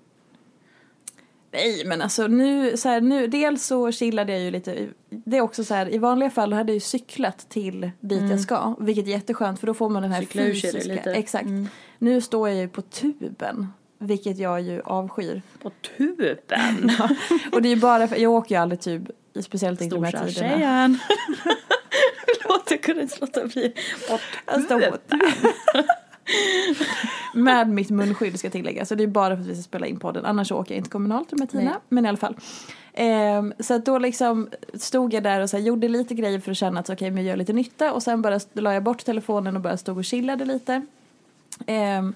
Nej 1.53 1.83
men 1.85 2.01
alltså 2.01 2.27
nu, 2.27 2.77
så 2.77 2.89
här, 2.89 3.01
nu, 3.01 3.27
dels 3.27 3.65
så 3.65 3.91
chillade 3.91 4.31
jag 4.31 4.41
ju 4.41 4.51
lite, 4.51 4.87
det 5.09 5.37
är 5.37 5.41
också 5.41 5.63
så 5.63 5.73
här, 5.73 5.93
i 5.93 5.97
vanliga 5.97 6.29
fall 6.29 6.53
hade 6.53 6.71
jag 6.71 6.75
ju 6.75 6.79
cyklat 6.79 7.49
till 7.49 7.91
dit 7.99 8.29
jag 8.29 8.39
ska, 8.39 8.75
vilket 8.79 9.07
är 9.07 9.11
jätteskönt 9.11 9.59
för 9.59 9.67
då 9.67 9.73
får 9.73 9.89
man 9.89 10.01
den 10.01 10.11
här 10.11 10.17
Mm. 10.17 10.55
Cykla 10.55 10.69
fysiska, 10.71 10.93
lite. 10.93 11.11
exakt. 11.13 11.45
Mm. 11.45 11.67
Nu 11.97 12.21
står 12.21 12.49
jag 12.49 12.57
ju 12.57 12.67
på 12.67 12.81
tuben, 12.81 13.67
vilket 13.99 14.37
jag 14.37 14.61
ju 14.61 14.81
avskyr. 14.81 15.41
På 15.61 15.71
tuben? 15.97 16.91
Och 17.51 17.61
det 17.61 17.67
är 17.67 17.75
ju 17.75 17.81
bara 17.81 18.07
för, 18.07 18.15
jag 18.15 18.31
åker 18.31 18.55
ju 18.55 18.61
aldrig 18.61 18.81
tub, 18.81 19.11
speciellt 19.41 19.81
inte 19.81 19.95
de 19.95 20.03
här 20.03 20.11
tiderna. 20.27 20.57
Förlåt, 22.41 22.71
jag 22.71 22.83
kunde 22.83 23.01
inte 23.01 23.17
låta 23.21 23.45
bli. 23.47 23.73
På 24.09 24.19
tuben. 24.67 24.97
Med 27.33 27.69
mitt 27.69 27.89
munskydd 27.89 28.39
ska 28.39 28.45
jag 28.45 28.51
tillägga. 28.51 28.85
Så 28.85 28.95
det 28.95 29.03
är 29.03 29.07
bara 29.07 29.35
för 29.35 29.43
att 29.43 29.49
vi 29.49 29.55
ska 29.55 29.63
spela 29.63 29.87
in 29.87 29.99
podden. 29.99 30.25
Annars 30.25 30.51
åker 30.51 30.71
jag 30.75 30.79
inte 30.79 30.89
kommunalt 30.89 31.31
här 31.39 31.47
tiderna. 31.47 31.69
Nej. 31.69 31.79
Men 31.89 32.05
i 32.05 32.07
alla 32.07 32.17
fall. 32.17 32.35
Ehm, 32.93 33.53
så 33.59 33.73
att 33.73 33.85
då 33.85 33.97
liksom 33.97 34.49
stod 34.73 35.13
jag 35.13 35.23
där 35.23 35.41
och 35.41 35.49
så 35.49 35.57
här, 35.57 35.63
gjorde 35.63 35.87
lite 35.87 36.13
grejer 36.13 36.39
för 36.39 36.51
att 36.51 36.57
känna 36.57 36.79
att 36.79 36.89
okej, 36.89 37.11
men 37.11 37.23
jag 37.23 37.29
gör 37.29 37.37
lite 37.37 37.53
nytta. 37.53 37.93
Och 37.93 38.03
sen 38.03 38.21
bara 38.21 38.39
la 38.53 38.73
jag 38.73 38.83
bort 38.83 39.05
telefonen 39.05 39.55
och 39.55 39.61
bara 39.61 39.77
stod 39.77 39.97
och 39.97 40.05
chillade 40.05 40.45
lite. 40.45 40.81
Ehm, 41.67 42.15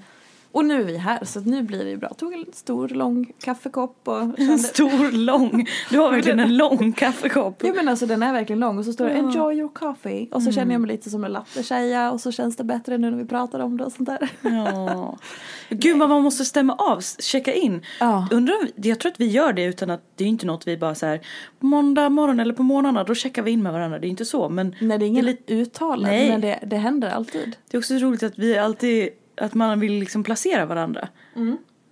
och 0.52 0.66
nu 0.66 0.82
är 0.82 0.86
vi 0.86 0.98
här 0.98 1.26
så 1.26 1.40
nu 1.40 1.64
blir 1.64 1.84
det 1.84 1.90
ju 1.90 1.98
bra. 1.98 2.10
Tog 2.14 2.34
en 2.34 2.46
stor 2.54 2.88
lång 2.90 3.32
kaffekopp 3.42 3.98
och 4.08 4.22
En 4.22 4.36
kände... 4.38 4.58
stor, 4.58 5.12
lång. 5.12 5.68
Du 5.90 5.98
har 6.00 6.12
verkligen 6.12 6.40
en 6.40 6.58
lång 6.58 6.92
kaffekopp. 6.94 7.64
Ja 7.66 7.74
men 7.76 7.88
alltså 7.88 8.06
den 8.06 8.24
är 8.24 8.34
verkligen 8.34 8.60
lång 8.60 8.78
och 8.78 8.86
så 8.86 8.94
står 8.94 9.06
det 9.06 9.12
Ja. 9.12 9.18
Mm. 9.18 9.30
enjoy 9.32 9.56
your 9.58 9.70
coffee 9.74 10.28
och 10.32 10.44
så 10.44 10.52
känner 10.52 10.72
jag 10.74 10.82
mig 10.82 10.88
lite 10.92 11.10
som 11.10 11.24
en 11.24 11.32
lattetjeja 11.32 12.12
och 12.12 12.22
så 12.22 12.32
känns 12.32 12.56
det 12.58 12.64
bättre 12.64 12.98
nu 12.98 13.12
när 13.12 13.18
vi 13.18 13.26
pratar 13.26 13.60
om 13.60 13.78
det 13.78 13.86
och 13.86 13.92
sånt 13.92 14.10
där. 14.10 14.30
Ja. 14.42 15.18
Gud 15.70 15.98
vad 15.98 16.10
man 16.10 16.24
måste 16.24 16.46
stämma 16.46 16.76
av, 16.76 17.02
checka 17.20 17.54
in. 17.54 17.82
Ja. 18.00 18.28
Undrar, 18.32 18.56
jag 18.76 19.00
tror 19.00 19.12
att 19.12 19.20
vi 19.20 19.26
gör 19.28 19.54
det 19.54 19.64
utan 19.64 19.90
att 19.90 20.02
det 20.16 20.24
är 20.24 20.28
inte 20.28 20.46
något 20.46 20.68
vi 20.68 20.78
bara 20.78 20.96
så 20.96 21.06
här 21.06 21.22
måndag 21.60 22.10
morgon 22.10 22.40
eller 22.40 22.54
på 22.54 22.64
morgnarna 22.64 23.04
då 23.04 23.16
checkar 23.16 23.42
vi 23.42 23.52
in 23.52 23.64
med 23.64 23.74
varandra. 23.74 24.00
Det 24.00 24.08
är 24.08 24.10
inte 24.10 24.26
så 24.26 24.50
men 24.50 24.76
Nej 24.82 24.98
det 24.98 25.06
är 25.06 25.22
lite- 25.22 25.54
uttalat 25.54 26.12
men 26.12 26.42
det, 26.42 26.60
det 26.66 26.76
händer 26.78 27.10
alltid. 27.10 27.56
det 27.72 27.78
är 27.78 27.80
också 27.80 28.00
så 28.00 28.06
roligt 28.06 28.24
att 28.24 28.40
vi 28.40 28.58
alltid, 28.58 29.10
att 29.38 29.54
man 29.54 29.80
vill 29.80 29.94
liksom 29.94 30.24
placera 30.24 30.66
varandra. 30.66 31.08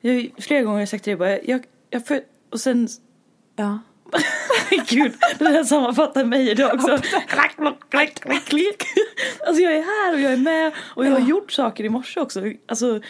Jag 0.02 0.12
har 0.14 0.20
ju 0.20 0.30
flera 0.38 0.62
gånger 0.64 0.86
sagt 0.86 1.04
till 1.04 1.12
dig 1.12 1.18
bara, 1.18 1.42
jag, 1.42 1.64
jag 1.90 2.06
för, 2.08 2.22
och 2.52 2.60
sen 2.60 2.88
Ja. 3.56 3.80
Gud, 4.88 5.14
det 5.40 5.46
här 5.50 5.64
sammanfattar 5.64 6.26
mig 6.26 6.50
idag 6.52 6.74
också. 6.74 6.98
Klack, 6.98 7.28
klack, 7.28 7.56
klack, 7.90 8.14
klack, 8.20 8.46
klack. 8.46 8.84
Alltså 9.48 9.62
jag 9.64 9.74
är 9.76 9.82
här 9.82 10.14
och 10.14 10.20
jag 10.20 10.34
är 10.34 10.38
med 10.38 10.74
och 10.80 11.06
jag 11.06 11.12
har 11.12 11.20
Ja. 11.20 11.28
gjort 11.28 11.52
saker 11.52 11.84
i 11.84 11.90
morse 11.90 12.20
också. 12.20 12.42
Alltså 12.68 13.02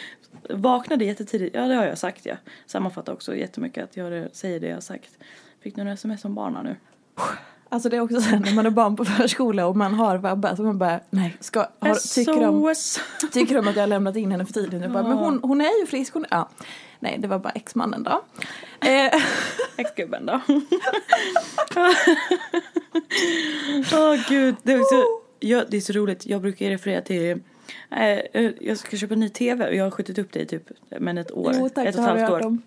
vaknade 0.50 1.04
jättetidigt, 1.04 1.54
ja 1.54 1.60
det 1.68 1.74
har 1.74 1.84
jag 1.86 1.98
sagt 1.98 2.26
ja. 2.26 2.34
Sammanfattar 2.66 3.12
också 3.12 3.36
jättemycket 3.36 3.84
att 3.84 3.96
jag 3.96 4.28
säger 4.36 4.60
det 4.60 4.66
jag 4.66 4.76
har 4.76 4.80
sagt. 4.80 5.10
Fick 5.62 5.76
några 5.76 5.92
sms 5.92 6.24
om 6.24 6.34
barnen 6.34 6.64
nu. 6.64 6.76
Alltså 7.68 7.88
det 7.88 7.96
är 7.96 8.00
också 8.00 8.20
så 8.20 8.28
här 8.28 8.40
när 8.40 8.54
man 8.54 8.66
är 8.66 8.70
barn 8.70 8.96
på 8.96 9.04
förskola 9.04 9.66
och 9.66 9.76
man 9.76 9.94
har 9.94 10.18
vabbat 10.18 10.56
så 10.56 10.62
man 10.62 10.78
bara 10.78 11.00
nej, 11.10 11.36
ska, 11.40 11.66
har, 11.78 12.14
tycker, 12.14 12.40
de, 12.40 12.74
tycker 13.32 13.54
de 13.54 13.68
att 13.68 13.76
jag 13.76 13.82
har 13.82 13.88
lämnat 13.88 14.16
in 14.16 14.30
henne 14.30 14.46
för 14.46 14.52
tidigt? 14.52 14.82
Jag 14.82 14.92
bara, 14.92 15.02
men 15.02 15.18
hon, 15.18 15.40
hon 15.42 15.60
är 15.60 15.80
ju 15.80 15.86
frisk, 15.86 16.14
hon 16.14 16.26
ja. 16.30 16.48
Nej, 17.00 17.18
det 17.18 17.28
var 17.28 17.38
bara 17.38 17.50
exmannen 17.50 18.02
då. 18.02 18.22
Eh, 18.88 19.22
Ex-gubben 19.76 20.26
då. 20.26 20.40
Åh 23.92 24.28
gud, 24.28 24.56
det 24.62 24.72
är, 24.72 24.80
också, 24.80 25.04
ja, 25.40 25.64
det 25.68 25.76
är 25.76 25.80
så 25.80 25.92
roligt. 25.92 26.26
Jag 26.26 26.42
brukar 26.42 26.70
referera 26.70 27.00
till 27.00 27.40
eh, 27.90 28.50
jag 28.60 28.78
ska 28.78 28.96
köpa 28.96 29.14
en 29.14 29.20
ny 29.20 29.28
tv 29.28 29.68
och 29.68 29.74
jag 29.74 29.84
har 29.84 29.90
skjutit 29.90 30.18
upp 30.18 30.32
det 30.32 30.40
i 30.40 30.46
typ 30.46 30.70
men 31.00 31.18
ett 31.18 31.32
år. 31.32 31.52
jo 31.54 31.68
tack, 31.68 31.86
ett 31.86 31.94
och 31.94 32.00
ett 32.00 32.08
har 32.08 32.16
jag 32.16 32.28
halvt 32.28 32.44
år. 32.44 32.46
om. 32.46 32.62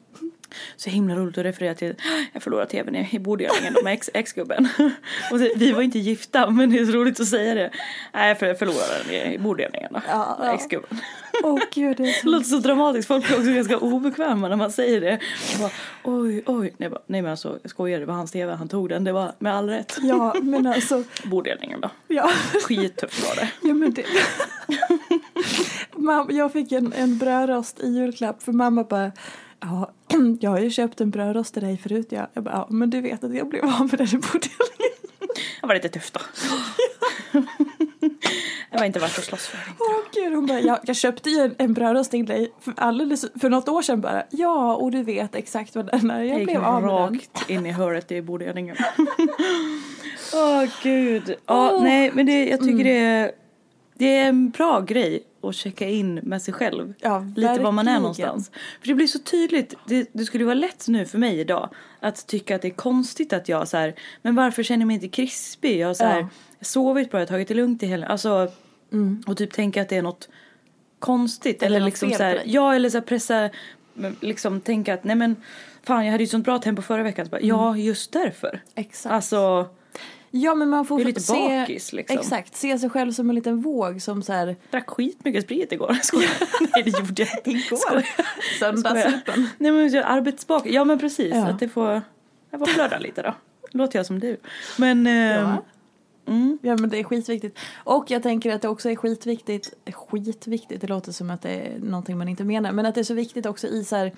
Så 0.76 0.90
himla 0.90 1.16
roligt 1.16 1.38
att 1.38 1.46
referera 1.46 1.76
till 1.76 1.96
jag 2.34 2.44
förlorade 2.44 2.70
tvn 2.70 2.96
i, 2.96 3.20
bodelningen 3.20 3.76
med 3.84 3.94
ex, 3.94 4.10
ex-gubben. 4.14 4.68
och 5.32 5.42
vi 5.56 5.72
var 5.72 5.82
inte 5.82 6.00
gifta 6.00 6.50
men 6.50 6.70
det 6.70 6.80
är 6.80 6.86
så 6.86 6.92
roligt 6.92 7.20
att 7.20 7.28
säga 7.28 7.56
det. 7.56 7.70
Nej 8.14 8.36
för 8.36 8.46
jag 8.46 8.60
förlorade 8.60 9.04
den 9.08 9.34
i, 9.34 9.38
bodelningen 9.38 9.94
då. 9.94 10.02
Ja, 10.08 10.38
ja. 10.40 10.54
Ex-gubben. 10.54 11.00
Åh 11.44 11.60
gud, 11.74 11.98
det 11.98 12.14
så... 12.14 12.28
låter 12.30 12.46
så 12.46 12.58
dramatiskt, 12.58 13.08
folk 13.08 13.28
blir 13.28 13.38
också 13.38 13.52
ganska 13.52 13.78
obekväma 13.78 14.48
när 14.48 14.56
man 14.56 14.72
säger 14.72 15.02
det. 15.02 15.20
Bara, 15.60 15.72
oj, 16.04 16.44
oj. 16.46 16.74
Nej, 16.78 16.90
bara, 16.90 17.02
nej 17.08 17.22
men 17.22 17.32
alltså 17.32 17.60
jag 17.62 17.70
skojar, 17.72 18.00
det 18.00 18.06
var 18.06 18.14
hans 18.14 18.32
tv, 18.32 18.54
han 18.54 18.68
tog 18.68 18.90
den, 18.90 19.04
det 19.04 19.12
var 19.12 19.34
med 19.40 19.56
all 19.56 19.70
rätt. 19.70 19.98
Ja, 20.02 20.36
men 20.42 20.68
alltså, 20.68 21.04
Bodelningen 21.24 21.82
då. 21.82 21.90
ja. 22.08 22.30
Skittufft 22.64 23.28
var 23.28 23.36
det. 23.36 23.50
Ja, 23.62 23.74
men 23.74 23.94
det... 23.94 24.06
Jag 26.30 26.54
fick 26.54 26.72
en, 26.72 26.94
en 26.94 27.18
brödrost 27.18 27.80
i 27.80 27.88
julklapp 27.88 28.44
för 28.44 28.52
mamma 28.52 28.84
bara 28.84 29.12
Ja, 29.62 29.92
jag 30.40 30.50
har 30.50 30.60
ju 30.60 30.70
köpt 30.70 31.02
en 31.02 31.10
brödrost 31.10 31.54
till 31.54 31.64
dig 31.64 31.78
förut. 31.78 32.08
Ja. 32.10 32.28
Jag 32.34 32.44
bara, 32.44 32.54
ja, 32.54 32.68
men 32.70 32.90
du 32.90 33.02
vet 33.02 33.24
att 33.24 33.36
jag 33.36 33.50
blev 33.50 33.66
av 33.66 33.82
med 33.92 33.98
den 33.98 34.08
i 34.08 34.18
bodelningen. 34.18 35.00
Det 35.62 35.68
var 35.68 35.74
lite 35.76 35.90
tufft 35.90 36.14
då. 36.14 36.20
det 38.72 38.78
var 38.78 38.86
inte 38.86 39.00
värt 39.00 39.18
att 39.18 39.24
slåss 39.24 39.48
för. 39.48 39.60
Åh 39.80 39.96
gud, 40.14 40.34
hon 40.36 40.46
bara, 40.46 40.60
ja, 40.60 40.80
jag 40.84 40.96
köpte 40.96 41.30
ju 41.30 41.40
en, 41.40 41.56
en 41.58 41.74
brödrost 41.74 42.12
till 42.12 42.26
dig 42.26 42.52
för, 42.60 42.74
alldeles, 42.78 43.26
för 43.42 43.50
något 43.50 43.70
år 43.70 43.82
sedan 43.82 44.02
bara. 44.02 44.24
Ja, 44.30 44.76
och 44.76 44.92
du 44.92 45.04
vet 45.04 45.36
exakt 45.36 45.76
vad 45.76 45.86
den 45.92 46.12
är. 46.12 46.24
Jag 46.24 46.40
Jag 46.40 46.46
blev 46.46 46.64
av 46.64 46.82
med 46.82 46.90
den. 46.92 46.98
rakt 47.00 47.50
in 47.50 47.66
i 47.66 47.72
hörnet 47.72 48.12
i 48.12 48.22
bodelningen. 48.22 48.76
Åh 50.34 50.64
gud. 50.84 51.36
Ja, 51.46 51.72
Åh. 51.74 51.84
nej 51.84 52.12
men 52.14 52.26
det, 52.26 52.46
jag 52.50 52.60
tycker 52.60 52.84
det, 52.84 52.98
är, 52.98 53.32
det 53.94 54.16
är 54.18 54.26
en 54.30 54.50
bra 54.50 54.82
grej 54.82 55.24
att 55.44 55.56
checka 55.56 55.88
in 55.90 56.16
med 56.16 56.42
sig 56.42 56.54
själv. 56.54 56.94
Ja, 57.00 57.26
Lite 57.36 57.60
var 57.60 57.72
man 57.72 57.88
är 57.88 58.00
någonstans. 58.00 58.52
För 58.82 58.88
det 58.88 58.94
blir 58.96 59.08
så 59.08 59.20
tydligt, 59.20 59.74
det, 59.88 60.10
det 60.14 60.26
skulle 60.26 60.44
vara 60.46 60.54
lätt 60.56 60.88
nu 60.88 61.06
för 61.06 61.18
mig 61.18 61.40
idag 61.40 61.70
att 62.00 62.28
tycka 62.28 62.56
att 62.56 62.62
det 62.62 62.68
är 62.68 62.74
konstigt 62.74 63.34
att 63.34 63.50
jag 63.50 63.68
så 63.68 63.78
här, 63.78 63.96
men 64.22 64.36
varför 64.36 64.64
känner 64.64 64.82
jag 64.82 64.88
mig 64.88 64.94
inte 64.94 65.08
krispig? 65.08 65.80
Jag 65.80 65.88
har 65.88 65.94
så 65.94 66.04
här, 66.04 66.20
Ja. 66.20 66.28
sovit 66.62 67.12
bra, 67.12 67.20
jag 67.20 67.26
har 67.28 67.30
tagit 67.32 67.48
det 67.48 67.54
lugnt 67.54 67.84
i 67.84 67.86
helgen. 67.86 68.12
Alltså, 68.12 68.52
och 69.28 69.38
typ 69.38 69.54
tänka 69.54 69.82
att 69.82 69.90
det 69.90 69.96
är 69.98 70.02
något 70.02 70.30
konstigt. 71.00 71.64
Eller 71.64 71.76
Eller, 71.78 71.86
liksom 71.86 72.12
så 72.12 72.24
här, 72.24 72.42
ja 72.46 72.76
eller 72.76 72.90
så 72.90 72.98
här 72.98 73.06
pressa, 73.06 73.50
liksom 74.22 74.62
tänka 74.62 74.94
att 74.94 75.04
nej 75.04 75.16
men 75.16 75.36
fan 75.84 76.06
jag 76.06 76.12
hade 76.12 76.24
ju 76.24 76.28
sånt 76.28 76.46
bra 76.46 76.60
tempo 76.60 76.82
förra 76.82 77.04
veckan. 77.04 77.26
Så 77.26 77.30
bara, 77.30 77.42
Ja 77.42 77.78
just 77.78 78.12
därför. 78.12 78.62
Exakt. 78.76 79.14
Alltså, 79.14 79.68
ja, 80.32 80.56
men 80.56 80.70
man 80.70 80.86
får 80.86 81.02
är 81.02 81.06
lite 81.06 81.20
se, 81.20 81.60
bakis, 81.60 81.94
liksom. 81.94 82.18
Exakt, 82.20 82.56
se 82.56 82.80
sig 82.80 82.90
själv 82.90 83.12
som 83.12 83.30
en 83.30 83.36
liten 83.36 83.62
våg 83.62 84.02
som 84.02 84.24
så 84.24 84.34
här 84.34 84.56
drack 84.72 84.90
skitmycket 84.90 85.44
sprit 85.44 85.72
igår. 85.72 85.94
Skojar. 86.04 86.32
nej 86.74 86.84
det 86.84 87.00
gjorde 87.00 87.22
jag 87.24 87.30
inte. 87.38 87.50
Igår? 87.50 88.04
Söndagssupen. 88.60 89.48
Nej 89.58 89.72
men 89.72 89.90
jag 89.90 90.06
arbetsbak. 90.06 90.66
Ja 90.66 90.86
men 90.86 91.00
precis. 91.00 91.36
Ja. 91.36 91.48
Att 91.48 91.60
det 91.60 91.70
får, 91.70 92.02
jag 92.52 92.60
får 92.60 92.66
flöda 92.66 93.00
lite 93.00 93.22
då. 93.22 93.34
Låter 93.72 94.00
jag 94.00 94.06
som 94.06 94.20
du. 94.20 94.38
Men 94.78 95.08
ehm, 95.08 95.46
Ja. 95.46 95.64
mm, 96.34 96.60
Ja 96.62 96.78
men 96.78 96.90
det 96.90 97.00
är 97.00 97.04
skitviktigt. 97.04 97.60
Och 97.84 98.12
jag 98.12 98.24
tänker 98.24 98.56
att 98.56 98.62
det 98.62 98.68
också 98.68 98.90
är 98.90 98.96
skitviktigt, 98.96 99.74
skitviktigt, 99.94 100.82
det 100.82 100.88
låter 100.88 101.12
som 101.12 101.30
att 101.30 101.42
det 101.42 101.50
är 101.50 101.80
någonting 101.80 102.18
man 102.18 102.28
inte 102.28 102.44
menar, 102.44 102.72
men 102.72 102.86
att 102.86 102.96
det 102.96 103.02
är 103.02 103.04
så 103.04 103.14
viktigt 103.14 103.46
också 103.46 103.68
i 103.68 103.84
så 103.84 103.96
här, 103.96 104.12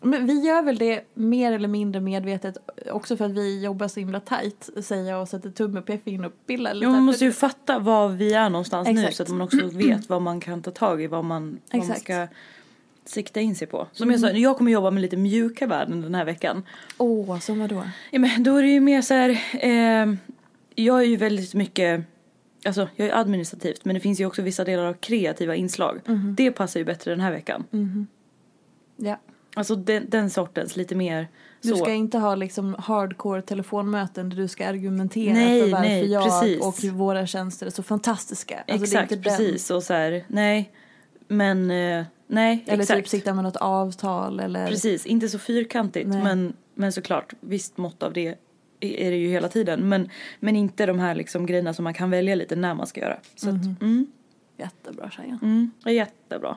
men 0.00 0.26
vi 0.26 0.40
gör 0.40 0.62
väl 0.62 0.78
det 0.78 1.04
mer 1.14 1.52
eller 1.52 1.68
mindre 1.68 2.00
medvetet 2.00 2.56
också 2.90 3.16
för 3.16 3.24
att 3.24 3.32
vi 3.32 3.64
jobbar 3.64 3.88
så 3.88 4.00
himla 4.00 4.20
tajt 4.20 4.70
säger 4.82 5.10
jag 5.10 5.22
och 5.22 5.28
sätter 5.28 5.50
tumme, 5.50 5.82
pekfingret 5.82 6.32
och 6.32 6.46
pillar 6.46 6.74
lite. 6.74 6.86
ja, 6.86 6.90
man 6.90 7.02
måste 7.02 7.24
ju 7.24 7.32
fatta 7.32 7.78
var 7.78 8.08
vi 8.08 8.32
är 8.34 8.50
någonstans 8.50 8.88
nu 8.88 9.00
Exakt. 9.00 9.16
så 9.16 9.22
att 9.22 9.28
man 9.28 9.40
också 9.40 9.66
vet 9.72 10.08
vad 10.08 10.22
man 10.22 10.40
kan 10.40 10.62
ta 10.62 10.70
tag 10.70 11.02
i, 11.02 11.06
vad 11.06 11.24
man, 11.24 11.58
vad 11.72 11.88
man 11.88 11.96
ska 11.96 12.26
sikta 13.04 13.40
in 13.40 13.54
sig 13.54 13.66
på. 13.66 13.86
Som 13.92 14.10
jag 14.10 14.20
sa, 14.20 14.30
jag 14.30 14.56
kommer 14.56 14.70
jobba 14.72 14.90
med 14.90 15.00
lite 15.00 15.16
mjuka 15.16 15.66
värden 15.66 16.02
den 16.02 16.14
här 16.14 16.24
veckan. 16.24 16.62
Åh, 16.98 17.38
som 17.38 17.58
vadå? 17.58 17.82
Ja, 18.10 18.18
men 18.18 18.42
då 18.42 18.56
är 18.56 18.62
det 18.62 18.68
ju 18.68 18.80
mer 18.80 19.02
så 19.02 19.14
här, 19.14 19.30
eh, 19.60 20.14
jag 20.74 21.00
är 21.00 21.06
ju 21.06 21.16
väldigt 21.16 21.54
mycket, 21.54 22.04
alltså 22.64 22.88
jag 22.96 23.08
är 23.08 23.14
administrativt 23.14 23.84
men 23.84 23.94
det 23.94 24.00
finns 24.00 24.20
ju 24.20 24.26
också 24.26 24.42
vissa 24.42 24.64
delar 24.64 24.84
av 24.84 24.94
kreativa 24.94 25.54
inslag. 25.54 26.00
Mhm. 26.06 26.34
Det 26.36 26.50
passar 26.50 26.80
ju 26.80 26.84
bättre 26.86 27.10
den 27.10 27.20
här 27.20 27.32
veckan. 27.32 27.64
Ja. 28.96 29.18
Alltså 29.58 29.76
den, 29.76 30.06
den 30.10 30.30
sortens, 30.30 30.76
lite 30.76 30.94
mer 30.94 31.28
Du 31.62 31.68
Så. 31.68 31.76
ska 31.76 31.92
inte 31.92 32.18
ha 32.18 32.34
liksom 32.34 32.76
hardcore 32.78 33.42
telefonmöten 33.42 34.28
där 34.28 34.36
du 34.36 34.48
ska 34.48 34.68
argumentera 34.68 35.32
Nej, 35.34 35.62
för 35.62 35.70
varför 35.70 35.88
nej, 35.88 36.06
jag 36.12 36.24
precis. 36.24 36.60
och 36.60 36.84
våra 36.96 37.26
tjänster 37.26 37.66
är 37.66 37.70
så 37.70 37.82
fantastiska. 37.82 38.64
Alltså, 38.68 38.84
exakt, 38.84 39.12
inte 39.12 39.14
den- 39.30 39.38
precis. 39.38 39.70
Och 39.70 39.82
så 39.82 39.92
här, 39.94 40.24
nej. 40.28 40.72
Men, 41.28 41.70
eh, 41.70 42.04
nej, 42.26 42.64
Eller 42.66 42.82
exakt. 42.82 42.98
typ 42.98 43.08
sitta 43.08 43.34
med 43.34 43.44
något 43.44 43.56
avtal 43.56 44.40
eller... 44.40 44.66
Precis, 44.68 45.06
inte 45.06 45.28
så 45.28 45.38
fyrkantigt. 45.38 46.08
Nej. 46.08 46.22
Men, 46.22 46.52
men 46.74 46.92
såklart, 46.92 47.32
visst 47.40 47.76
mått 47.78 48.02
av 48.02 48.12
det 48.12 48.34
är 48.80 49.10
det 49.10 49.16
ju 49.16 49.28
hela 49.28 49.48
tiden. 49.48 49.88
Men, 49.88 50.08
men 50.40 50.56
inte 50.56 50.86
de 50.86 50.98
här 50.98 51.14
liksom 51.14 51.46
grejerna 51.46 51.74
som 51.74 51.84
man 51.84 51.94
kan 51.94 52.10
välja 52.10 52.34
lite 52.34 52.56
när 52.56 52.74
man 52.74 52.86
ska 52.86 53.00
göra. 53.00 53.18
Så 53.34 53.48
att, 53.48 53.64
mm, 53.80 54.06
Jättebra 54.56 55.10
Shayan. 55.10 55.38
mm, 55.42 55.70
jättebra. 55.86 56.56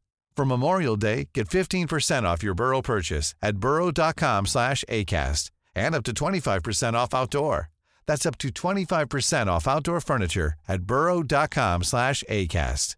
For 0.41 0.57
Memorial 0.57 0.95
Day, 0.99 1.29
get 1.35 1.49
15% 1.49 2.23
off 2.23 2.43
your 2.43 2.55
Burrow 2.55 2.81
purchase 2.81 3.35
at 3.43 3.57
burrow.com 3.57 4.47
slash 4.47 4.83
ACAST 4.89 5.51
and 5.75 5.93
up 5.93 6.03
to 6.03 6.13
25% 6.13 6.95
off 6.95 7.13
outdoor. 7.13 7.69
That's 8.07 8.25
up 8.25 8.37
to 8.39 8.47
25% 8.47 9.47
off 9.47 9.67
outdoor 9.67 10.01
furniture 10.01 10.53
at 10.67 10.81
burrow.com 10.81 11.83
slash 11.83 12.23
ACAST. 12.27 12.97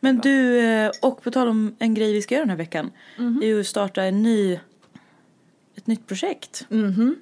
Men 0.00 0.20
du, 0.20 0.58
eh, 0.58 0.90
och 1.02 1.22
på 1.22 1.30
tal 1.30 1.48
om 1.48 1.76
en 1.78 1.94
grej 1.94 2.12
vi 2.12 2.22
ska 2.22 2.34
göra 2.34 2.42
den 2.42 2.50
här 2.50 2.56
veckan. 2.56 2.90
Mhm. 3.18 3.42
är 3.42 3.46
ju 3.46 3.60
att 3.60 3.66
starta 3.66 4.02
en 4.02 4.22
ny, 4.22 4.60
ett 5.76 5.86
nytt 5.86 6.06
projekt. 6.06 6.66
Mhm. 6.68 7.16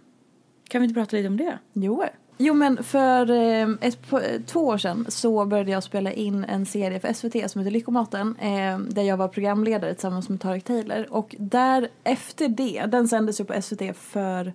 Kan 0.69 0.81
vi 0.81 0.85
inte 0.85 1.01
prata 1.01 1.17
lite 1.17 1.29
om 1.29 1.37
det? 1.37 1.59
Jo. 1.73 2.05
Jo 2.45 2.55
men 2.55 2.85
för 2.85 3.31
eh, 3.31 3.69
ett, 3.81 3.99
två 4.47 4.61
år 4.61 4.79
sedan 4.79 5.07
så 5.09 5.45
började 5.45 5.71
jag 5.71 5.83
spela 5.83 6.13
in 6.13 6.45
en 6.45 6.67
serie 6.67 7.01
för 7.01 7.13
SVT 7.13 7.51
som 7.51 7.61
heter 7.61 7.71
Lyckomaten. 7.71 8.37
Eh, 8.39 8.79
där 8.79 9.03
jag 9.03 9.17
var 9.17 9.29
programledare 9.29 9.95
tillsammans 9.95 10.29
med 10.29 10.41
Tarek 10.41 10.65
Taylor. 10.65 11.07
Och 11.11 11.35
där 11.39 11.89
efter 12.05 12.49
det, 12.49 12.85
den 12.89 13.09
sändes 13.09 13.41
ju 13.41 13.45
på 13.45 13.63
SVT 13.63 13.97
för 13.97 14.53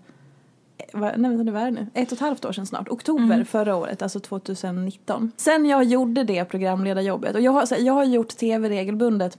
eh, 0.78 1.00
nej 1.18 1.38
vänta 1.38 1.52
vad 1.52 1.62
är 1.62 1.66
det 1.66 1.72
nu? 1.72 1.88
Ett 1.94 2.12
och 2.12 2.14
ett 2.14 2.20
halvt 2.20 2.46
år 2.46 2.52
sedan 2.52 2.66
snart. 2.66 2.90
Oktober 2.90 3.44
förra 3.44 3.76
året, 3.76 4.02
alltså 4.02 4.20
2019. 4.20 5.32
Sen 5.38 5.66
jag 5.66 5.84
gjorde 5.84 6.24
det 6.24 6.46
programledarjobbet 6.46 7.36
och 7.36 7.42
jag 7.42 7.52
har, 7.52 7.76
här, 7.76 7.86
jag 7.86 7.94
har 7.94 8.04
gjort 8.04 8.38
tv 8.38 8.70
regelbundet 8.70 9.38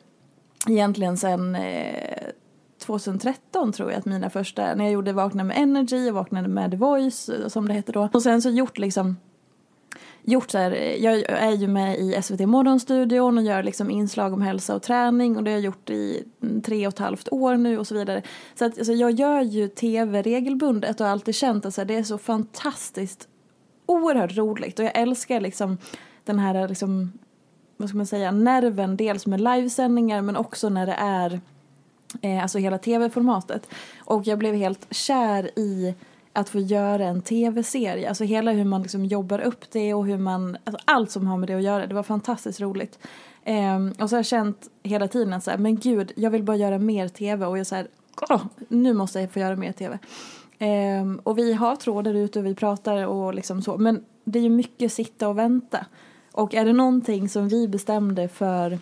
egentligen 0.68 1.16
sen 1.16 1.54
eh, 1.54 2.18
2013 2.78 3.72
tror 3.72 3.90
jag 3.90 3.98
att 3.98 4.04
mina 4.04 4.30
första, 4.30 4.74
när 4.74 4.84
jag 4.84 4.92
gjorde 4.92 5.12
Vakna 5.12 5.44
med 5.44 5.58
Energy 5.58 6.10
och 6.10 6.14
Vaknade 6.14 6.48
med 6.48 6.70
The 6.70 6.76
Voice 6.76 7.30
som 7.48 7.68
det 7.68 7.74
hette 7.74 7.92
då. 7.92 8.08
Och 8.12 8.22
sen 8.22 8.42
så 8.42 8.50
gjort 8.50 8.78
liksom 8.78 9.16
gjort 10.22 10.50
så 10.50 10.58
här, 10.58 10.70
jag 11.04 11.20
är 11.22 11.52
ju 11.52 11.68
med 11.68 11.98
i 11.98 12.22
SVT 12.22 12.40
Morgonstudion 12.40 13.38
och 13.38 13.44
gör 13.44 13.62
liksom 13.62 13.90
inslag 13.90 14.32
om 14.32 14.42
hälsa 14.42 14.74
och 14.74 14.82
träning 14.82 15.36
och 15.36 15.44
det 15.44 15.50
har 15.50 15.56
jag 15.56 15.64
gjort 15.64 15.90
i 15.90 16.24
tre 16.64 16.86
och 16.86 16.92
ett 16.92 16.98
halvt 16.98 17.28
år 17.32 17.56
nu 17.56 17.78
och 17.78 17.86
så 17.86 17.94
vidare. 17.94 18.22
Så 18.54 18.64
att 18.64 18.78
alltså, 18.78 18.92
jag 18.92 19.10
gör 19.10 19.40
ju 19.40 19.68
tv 19.68 20.22
regelbundet 20.22 21.00
och 21.00 21.06
har 21.06 21.12
alltid 21.12 21.34
känt 21.34 21.66
att 21.66 21.74
så 21.74 21.80
här, 21.80 21.86
det 21.86 21.94
är 21.94 22.02
så 22.02 22.18
fantastiskt 22.18 23.28
oerhört 23.86 24.36
roligt 24.36 24.78
och 24.78 24.84
jag 24.84 24.98
älskar 24.98 25.40
liksom 25.40 25.78
den 26.24 26.38
här 26.38 26.68
liksom, 26.68 27.12
vad 27.76 27.88
ska 27.88 27.96
man 27.96 28.06
säga, 28.06 28.30
nerven 28.30 28.96
dels 28.96 29.26
med 29.26 29.40
livesändningar 29.40 30.22
men 30.22 30.36
också 30.36 30.68
när 30.68 30.86
det 30.86 30.96
är 30.98 31.40
eh, 32.22 32.42
alltså 32.42 32.58
hela 32.58 32.78
tv-formatet. 32.78 33.68
Och 33.98 34.26
jag 34.26 34.38
blev 34.38 34.54
helt 34.54 34.86
kär 34.94 35.58
i 35.58 35.94
att 36.32 36.48
få 36.48 36.60
göra 36.60 37.04
en 37.04 37.22
tv-serie. 37.22 38.08
Alltså 38.08 38.24
hela 38.24 38.52
hur 38.52 38.64
man 38.64 38.82
liksom 38.82 39.04
jobbar 39.04 39.38
upp 39.38 39.70
det 39.70 39.94
och 39.94 40.06
hur 40.06 40.18
man, 40.18 40.56
alltså 40.64 40.82
allt 40.84 41.10
som 41.10 41.26
har 41.26 41.36
med 41.36 41.48
det 41.48 41.54
att 41.54 41.62
göra. 41.62 41.86
Det 41.86 41.94
var 41.94 42.02
fantastiskt 42.02 42.60
roligt. 42.60 42.98
Ehm, 43.44 43.92
och 43.98 44.10
så 44.10 44.16
har 44.16 44.18
jag 44.18 44.26
känt 44.26 44.68
hela 44.82 45.08
tiden 45.08 45.32
att 45.32 45.44
så 45.44 45.50
här, 45.50 45.58
men 45.58 45.76
gud, 45.76 46.12
jag 46.16 46.30
vill 46.30 46.42
bara 46.42 46.56
göra 46.56 46.78
mer 46.78 47.08
tv 47.08 47.46
och 47.46 47.58
jag 47.58 47.66
så 47.66 47.74
här, 47.74 47.88
nu 48.68 48.92
måste 48.92 49.20
jag 49.20 49.30
få 49.30 49.38
göra 49.38 49.56
mer 49.56 49.72
tv. 49.72 49.98
Um, 50.60 51.20
och 51.22 51.38
vi 51.38 51.52
har 51.52 51.76
trådar 51.76 52.14
ute 52.14 52.38
och 52.38 52.46
vi 52.46 52.54
pratar 52.54 53.06
och 53.06 53.34
liksom 53.34 53.62
så. 53.62 53.76
Men 53.78 54.04
det 54.24 54.38
är 54.38 54.42
ju 54.42 54.50
mycket 54.50 54.92
sitta 54.92 55.28
och 55.28 55.38
vänta. 55.38 55.86
Och 56.32 56.54
är 56.54 56.64
det 56.64 56.72
någonting 56.72 57.28
som 57.28 57.48
vi 57.48 57.68
bestämde 57.68 58.28
för 58.28 58.78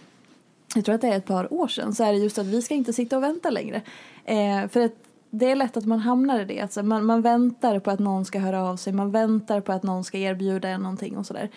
jag 0.77 0.85
tror 0.85 0.95
att 0.95 1.01
det 1.01 1.09
är 1.09 1.17
ett 1.17 1.27
par 1.27 1.53
år 1.53 1.69
sedan, 1.69 1.95
så 1.95 2.05
är 2.05 2.12
det 2.12 2.19
just 2.19 2.39
att 2.39 2.47
vi 2.47 2.62
ska 2.62 2.75
inte 2.75 2.93
sitta 2.93 3.17
och 3.17 3.23
vänta 3.23 3.51
längre. 3.51 3.83
Eh, 4.25 4.69
för 4.69 4.81
att 4.81 4.93
det 5.31 5.51
är 5.51 5.57
lätt 5.57 5.77
att 5.77 5.87
man 5.87 5.99
hamnar 5.99 6.41
i 6.41 6.45
det. 6.45 6.61
Alltså 6.61 6.83
man, 6.83 7.05
man 7.05 7.23
väntar 7.23 7.79
på 7.79 7.91
att 7.91 7.99
någon 7.99 8.25
ska 8.25 8.39
höra 8.39 8.62
av 8.62 8.77
sig, 8.77 8.93
man 8.93 9.11
väntar 9.11 9.61
på 9.61 9.73
att 9.73 9.83
någon 9.83 10.05
ska 10.05 10.19
erbjuda 10.19 10.69
en 10.69 10.81
någonting 10.81 11.17
och 11.17 11.27
sådär. 11.27 11.51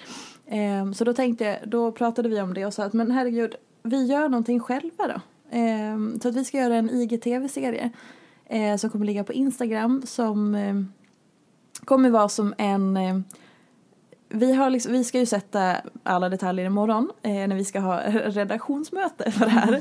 Eh, 0.46 0.92
så 0.92 1.04
då 1.04 1.14
tänkte 1.14 1.44
jag, 1.44 1.58
då 1.66 1.92
pratade 1.92 2.30
vi 2.30 2.42
om 2.42 2.54
det 2.54 2.66
och 2.66 2.74
sa 2.74 2.84
att 2.84 2.94
men 2.94 3.12
herregud, 3.12 3.56
vi 3.84 4.06
gör 4.06 4.30
någonting 4.30 4.60
själva 4.60 5.08
då. 5.08 5.22
Eh, 5.58 5.98
så 6.22 6.30
att 6.30 6.36
vi 6.36 6.46
ska 6.46 6.58
göra 6.58 6.76
en 6.76 6.90
IGTV-serie 6.90 7.90
eh, 8.46 8.78
som 8.78 8.90
kommer 8.90 9.06
ligga 9.06 9.24
på 9.24 9.34
Instagram 9.34 10.02
som 10.06 10.56
eh, 10.56 10.76
kommer 11.86 12.10
vara 12.10 12.30
som 12.30 12.54
en 12.58 12.98
eh, 12.98 13.20
vi, 14.30 14.54
har 14.54 14.70
liksom, 14.70 14.92
vi 14.92 15.04
ska 15.04 15.20
ju 15.20 15.26
sätta 15.26 15.76
alla 16.04 16.30
detaljer 16.30 16.66
imorgon 16.66 17.12
eh, 17.22 17.32
när 17.32 17.56
vi 17.56 17.66
ska 17.66 17.80
ha 17.80 18.02
redaktionsmöte 18.10 19.32
för 19.32 19.46
det 19.46 19.52
här. 19.52 19.74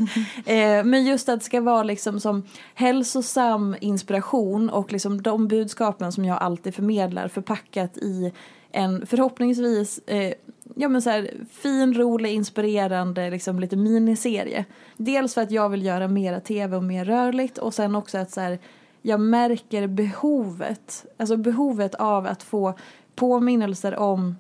eh, 0.78 0.84
men 0.84 1.04
just 1.04 1.28
att 1.28 1.40
det 1.40 1.44
ska 1.44 1.61
vara 1.61 1.82
liksom 1.82 2.20
som 2.20 2.42
hälsosam 2.74 3.76
inspiration 3.80 4.70
och 4.70 4.92
liksom 4.92 5.22
de 5.22 5.48
budskapen 5.48 6.12
som 6.12 6.24
jag 6.24 6.38
alltid 6.38 6.74
förmedlar 6.74 7.28
förpackat 7.28 7.96
i 7.96 8.32
en 8.72 9.06
förhoppningsvis 9.06 10.00
eh, 10.06 10.32
ja, 10.74 10.88
men 10.88 11.02
så 11.02 11.11
här, 11.11 11.30
fin, 11.50 11.94
rolig, 11.94 12.32
inspirerande 12.32 13.30
liksom 13.30 13.61
lite 13.61 13.76
miniserie. 13.76 14.64
Dels 14.96 15.34
för 15.34 15.42
att 15.42 15.50
jag 15.50 15.68
vill 15.68 15.84
göra 15.84 16.08
mera 16.08 16.40
tv 16.40 16.76
och 16.76 16.84
mer 16.84 17.04
rörligt 17.04 17.58
och 17.58 17.74
sen 17.74 17.94
också 17.94 18.18
att 18.18 18.30
så 18.30 18.40
här, 18.40 18.58
jag 19.02 19.20
märker 19.20 19.87
behovet, 19.87 21.06
alltså 21.16 21.37
behovet 21.37 21.94
av 21.94 22.26
att 22.26 22.42
få 22.42 22.74
påminnelser 23.18 23.96
om 23.96 24.37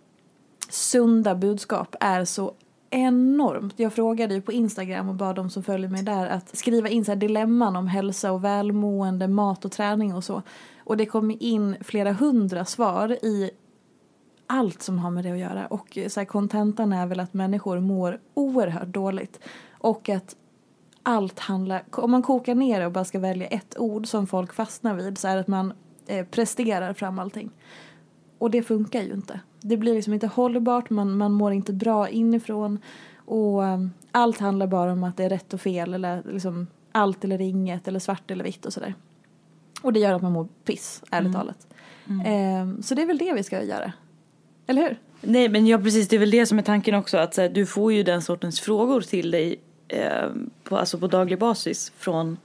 sunda 0.68 1.34
budskap 1.34 1.96
är 2.00 2.24
så 2.24 2.52
enormt. 2.90 3.74
Jag 3.76 3.92
frågade 3.92 4.34
ju 4.34 4.40
på 4.40 4.52
Instagram 4.52 5.08
och 5.08 5.14
bad 5.14 5.36
de 5.36 5.50
som 5.50 5.62
följer 5.62 5.88
mig 5.88 6.02
där 6.02 6.26
att 6.26 6.56
skriva 6.56 6.88
in 6.88 7.04
så 7.04 7.10
här 7.10 7.16
dilemman 7.16 7.76
om 7.76 7.86
hälsa 7.86 8.32
och 8.32 8.44
välmående, 8.44 9.28
mat 9.28 9.64
och 9.64 9.72
träning 9.72 10.14
och 10.14 10.24
så. 10.24 10.42
Och 10.84 10.96
det 10.96 11.06
kom 11.06 11.36
in 11.40 11.76
flera 11.80 12.12
hundra 12.12 12.64
svar 12.64 13.12
i 13.12 13.50
allt 14.46 14.82
som 14.82 14.98
har 14.98 15.10
med 15.10 15.24
det 15.24 15.32
att 15.32 15.38
göra. 15.38 15.66
Och 15.66 15.98
så 16.08 16.20
här, 16.20 16.24
kontentan 16.24 16.92
är 16.92 17.06
väl 17.06 17.20
att 17.20 17.34
människor 17.34 17.80
mår 17.80 18.20
oerhört 18.34 18.88
dåligt. 18.88 19.40
Och 19.70 20.08
att 20.08 20.36
allt 21.02 21.38
handlar, 21.38 21.84
om 21.90 22.10
man 22.10 22.22
kokar 22.22 22.54
ner 22.54 22.80
det 22.80 22.86
och 22.86 22.92
bara 22.92 23.04
ska 23.04 23.18
välja 23.18 23.46
ett 23.46 23.78
ord 23.78 24.06
som 24.06 24.26
folk 24.26 24.52
fastnar 24.52 24.94
vid 24.94 25.18
så 25.18 25.28
är 25.28 25.34
det 25.34 25.40
att 25.40 25.48
man 25.48 25.72
eh, 26.06 26.26
presterar 26.26 26.92
fram 26.92 27.18
allting. 27.18 27.50
Och 28.38 28.50
det 28.50 28.62
funkar 28.62 29.02
ju 29.02 29.12
inte. 29.12 29.40
Det 29.60 29.76
blir 29.76 29.94
liksom 29.94 30.14
inte 30.14 30.26
hållbart, 30.26 30.90
man, 30.90 31.16
man 31.16 31.32
mår 31.32 31.52
inte 31.52 31.72
bra 31.72 32.08
inifrån. 32.08 32.78
Och 33.16 33.62
um, 33.62 33.92
allt 34.12 34.38
handlar 34.38 34.66
bara 34.66 34.92
om 34.92 35.04
att 35.04 35.16
det 35.16 35.24
är 35.24 35.28
rätt 35.28 35.54
och 35.54 35.60
fel 35.60 35.94
eller 35.94 36.22
liksom 36.32 36.66
allt 36.92 37.24
eller 37.24 37.40
inget 37.40 37.88
eller 37.88 37.98
svart 37.98 38.30
eller 38.30 38.44
vitt 38.44 38.66
och 38.66 38.72
sådär. 38.72 38.94
Och 39.82 39.92
det 39.92 40.00
gör 40.00 40.12
att 40.12 40.22
man 40.22 40.32
mår 40.32 40.48
piss, 40.64 41.02
ärligt 41.10 41.34
mm. 41.34 41.40
talat. 41.40 41.66
Mm. 42.08 42.26
Eh, 42.26 42.80
så 42.82 42.94
det 42.94 43.02
är 43.02 43.06
väl 43.06 43.18
det 43.18 43.32
vi 43.32 43.42
ska 43.42 43.62
göra. 43.62 43.92
Eller 44.66 44.82
hur? 44.82 44.98
Nej 45.20 45.48
men 45.48 45.66
ja 45.66 45.78
precis, 45.78 46.08
det 46.08 46.16
är 46.16 46.20
väl 46.20 46.30
det 46.30 46.46
som 46.46 46.58
är 46.58 46.62
tanken 46.62 46.94
också 46.94 47.16
att 47.16 47.36
här, 47.36 47.48
du 47.48 47.66
får 47.66 47.92
ju 47.92 48.02
den 48.02 48.22
sortens 48.22 48.60
frågor 48.60 49.00
till 49.00 49.30
dig 49.30 49.60
eh, 49.88 50.28
på, 50.64 50.76
alltså 50.76 50.98
på 50.98 51.06
daglig 51.06 51.38
basis 51.38 51.92
från 51.96 52.36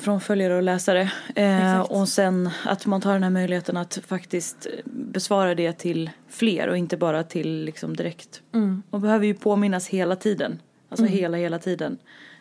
från 0.00 0.20
följare 0.20 0.56
och 0.56 0.62
läsare. 0.62 1.12
Eh, 1.34 1.80
och 1.80 2.08
sen 2.08 2.50
att 2.64 2.86
man 2.86 3.00
tar 3.00 3.12
den 3.12 3.22
här 3.22 3.30
möjligheten 3.30 3.76
att 3.76 3.98
faktiskt 4.06 4.66
besvara 4.84 5.54
det 5.54 5.72
till 5.72 6.10
fler 6.28 6.68
och 6.68 6.76
inte 6.76 6.96
bara 6.96 7.22
till 7.22 7.64
liksom 7.64 7.96
direkt. 7.96 8.42
Mm. 8.54 8.82
Man 8.90 9.00
behöver 9.00 9.26
ju 9.26 9.34
påminnas 9.34 9.88
hela 9.88 10.16
tiden. 10.16 10.62
Alltså 10.88 11.06
mm. 11.06 11.18
hela, 11.18 11.36
hela 11.36 11.58
tiden. 11.58 11.98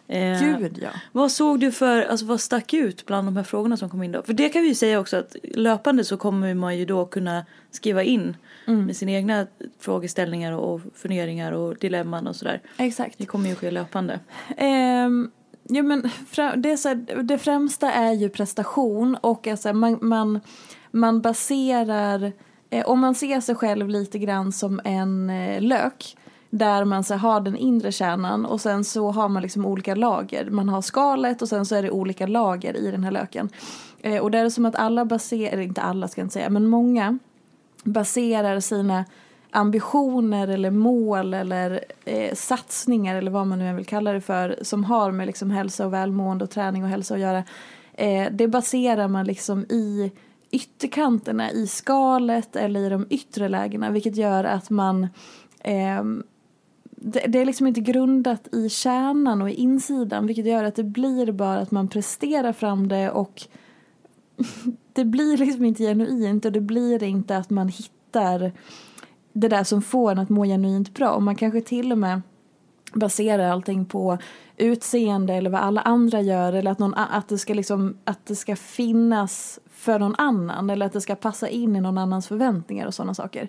Eh, 0.08 0.40
Gud 0.44 0.80
ja. 0.82 0.90
Vad 1.12 1.32
såg 1.32 1.60
du 1.60 1.72
för, 1.72 2.02
alltså 2.02 2.26
vad 2.26 2.42
stack 2.42 2.74
ut 2.74 3.06
bland 3.06 3.28
de 3.28 3.38
här 3.38 3.44
frågorna 3.44 3.78
som 3.78 3.90
kom 3.90 4.04
in 4.04 4.12
då? 4.12 4.22
För 4.24 4.34
det 4.34 4.50
kan 4.50 4.62
vi 4.62 4.68
ju 4.68 4.76
säga 4.76 5.00
också 5.00 5.18
att 5.18 5.36
löpande 5.44 6.04
så 6.04 6.18
kommer 6.18 6.54
man 6.54 6.78
ju 6.78 6.86
då 6.86 7.06
kunna 7.06 7.46
skriva 7.72 8.04
in 8.04 8.38
mm. 8.68 8.86
med 8.86 8.96
sina 8.96 9.12
egna 9.12 9.48
frågeställningar 9.80 10.54
och 10.54 10.82
funderingar 10.96 11.52
och 11.52 11.76
dilemman 11.78 12.28
och 12.28 12.36
sådär. 12.36 12.62
Exakt. 12.78 13.18
Det 13.18 13.26
kommer 13.26 13.50
ju 13.50 13.56
ske 13.56 13.72
löpande. 13.72 14.20
Um, 15.06 15.32
ja 15.70 15.84
men 15.84 16.02
det, 16.58 16.72
är 16.72 16.78
så 16.78 16.88
här, 16.90 17.24
det 17.24 17.38
främsta 17.38 17.92
är 17.92 18.14
ju 18.14 18.30
prestation 18.30 19.16
och 19.22 19.48
alltså 19.48 19.74
man, 19.74 19.98
man, 20.02 20.40
man 20.92 21.22
baserar, 21.22 22.32
eh, 22.70 22.86
om 22.86 23.00
man 23.00 23.16
ser 23.16 23.42
sig 23.42 23.56
själv 23.56 23.90
lite 23.90 24.20
grann 24.20 24.52
som 24.52 24.82
en 24.84 25.30
eh, 25.30 25.62
lök 25.62 26.18
där 26.50 26.86
man 26.86 27.04
så 27.04 27.16
har 27.16 27.42
den 27.42 27.58
inre 27.58 27.92
kärnan 27.92 28.46
och 28.46 28.62
sen 28.62 28.84
så 28.84 29.12
har 29.12 29.30
man 29.30 29.42
liksom 29.42 29.66
olika 29.66 29.96
lager. 29.96 30.50
Man 30.50 30.70
har 30.70 30.82
skalet 30.82 31.42
och 31.42 31.50
sen 31.50 31.66
så 31.66 31.76
är 31.76 31.84
det 31.84 31.92
olika 31.92 32.28
lager 32.28 32.78
i 32.78 32.92
den 32.92 33.04
här 33.04 33.12
löken. 33.12 33.50
Eh, 34.00 34.22
och 34.22 34.32
det 34.32 34.38
är 34.38 34.50
som 34.50 34.66
att 34.66 34.76
alla 34.76 35.06
baserar, 35.06 35.54
eller 35.54 35.64
inte 35.64 35.82
alla 35.82 36.08
ska 36.08 36.22
jag 36.22 36.26
inte 36.26 36.34
säga, 36.34 36.50
men 36.50 36.68
många 36.68 37.20
baserar 37.84 38.60
sina 38.60 39.06
ambitioner 39.52 40.48
eller 40.48 40.72
mål 40.72 41.34
eller 41.34 41.84
eh, 42.06 42.36
satsningar 42.36 43.16
eller 43.16 43.32
vad 43.32 43.48
man 43.48 43.60
nu 43.60 43.74
vill 43.74 43.86
kalla 43.86 44.14
det 44.14 44.22
för 44.22 44.60
som 44.62 44.84
har 44.84 45.12
med 45.12 45.28
liksom 45.28 45.52
hälsa 45.52 45.86
och 45.86 45.94
välmående 45.94 46.44
och 46.44 46.50
träning 46.50 46.84
och 46.84 46.90
hälsa 46.90 47.14
att 47.14 47.20
göra. 47.20 47.44
Eh, 47.94 48.28
det 48.32 48.48
baserar 48.48 49.08
man 49.08 49.26
liksom 49.26 49.66
i 49.70 50.12
ytterkanterna, 50.52 51.52
i 51.52 51.68
skalet 51.68 52.56
eller 52.56 52.80
i 52.86 52.90
de 52.90 53.08
yttre 53.10 53.50
lägena 53.50 53.90
vilket 53.90 54.16
gör 54.16 54.44
att 54.44 54.70
man 54.70 55.04
eh, 55.64 56.04
det, 57.02 57.26
det, 57.28 57.40
är 57.40 57.46
liksom 57.46 57.68
inte 57.68 57.82
grundat 57.82 58.54
i 58.54 58.70
kärnan 58.70 59.42
och 59.42 59.50
i 59.50 59.54
insidan 59.54 60.28
vilket 60.28 60.46
gör 60.46 60.64
att 60.64 60.76
det 60.76 60.84
blir 60.84 61.32
bara 61.32 61.60
att 61.60 61.72
man 61.72 61.88
presterar 61.88 62.54
fram 62.54 62.88
det 62.88 63.12
och 63.12 63.42
det 64.94 65.06
blir 65.06 65.38
liksom 65.38 65.66
inte 65.66 65.84
genuint 65.84 66.46
och 66.46 66.52
det 66.52 66.62
blir 66.62 67.04
inte 67.04 67.38
att 67.38 67.50
man 67.50 67.68
hittar 67.68 68.52
det 69.34 69.48
där 69.48 69.64
som 69.64 69.82
får 69.82 70.12
en 70.12 70.20
att 70.20 70.30
må 70.30 70.46
genuint 70.46 70.94
bra 70.94 71.12
och 71.12 71.24
man 71.24 71.36
kanske 71.36 71.62
till 71.62 71.92
och 71.92 71.98
med 71.98 72.22
baserar 72.94 73.52
allting 73.52 73.86
på 73.86 74.18
utseende 74.58 75.34
eller 75.34 75.50
vad 75.50 75.62
alla 75.62 75.82
andra 75.82 76.22
gör 76.22 76.54
eller 76.54 76.72
att, 76.72 76.80
någon, 76.80 76.94
att, 76.94 77.28
det 77.28 77.38
ska 77.38 77.54
liksom, 77.54 77.98
att 78.04 78.26
det 78.26 78.36
ska 78.36 78.56
finnas 78.56 79.60
för 79.70 80.00
någon 80.00 80.16
annan 80.18 80.70
eller 80.70 80.86
att 80.86 80.94
det 80.94 81.02
ska 81.02 81.16
passa 81.16 81.50
in 81.50 81.76
i 81.76 81.82
någon 81.82 81.98
annans 81.98 82.28
förväntningar 82.28 82.88
och 82.88 82.94
sådana 82.94 83.14
saker. 83.14 83.48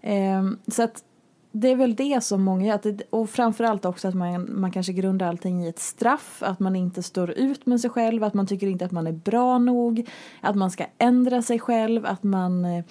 Eh, 0.00 0.50
så 0.68 0.82
att 0.82 1.04
det 1.52 1.68
är 1.68 1.76
väl 1.76 1.94
det 1.94 2.24
som 2.24 2.42
många 2.42 2.66
gör. 2.66 2.96
Och 3.10 3.30
framförallt 3.30 3.84
också 3.84 4.08
att 4.08 4.14
man, 4.14 4.60
man 4.60 4.70
kanske 4.70 4.92
grundar 4.92 5.28
allting 5.28 5.64
i 5.64 5.68
ett 5.68 5.78
straff. 5.78 6.42
Att 6.46 6.60
man 6.60 6.76
inte 6.76 7.02
står 7.02 7.30
ut 7.30 7.66
med 7.66 7.80
sig 7.80 7.90
själv. 7.90 8.24
Att 8.24 8.34
man 8.34 8.46
tycker 8.46 8.66
inte 8.66 8.84
att 8.84 8.92
man 8.92 9.06
är 9.06 9.12
bra 9.12 9.58
nog. 9.58 10.08
Att 10.40 10.56
man 10.56 10.70
ska 10.70 10.86
ändra 10.98 11.42
sig 11.42 11.58
själv. 11.58 12.06
Att 12.06 12.22
man 12.22 12.64
eh, 12.64 12.84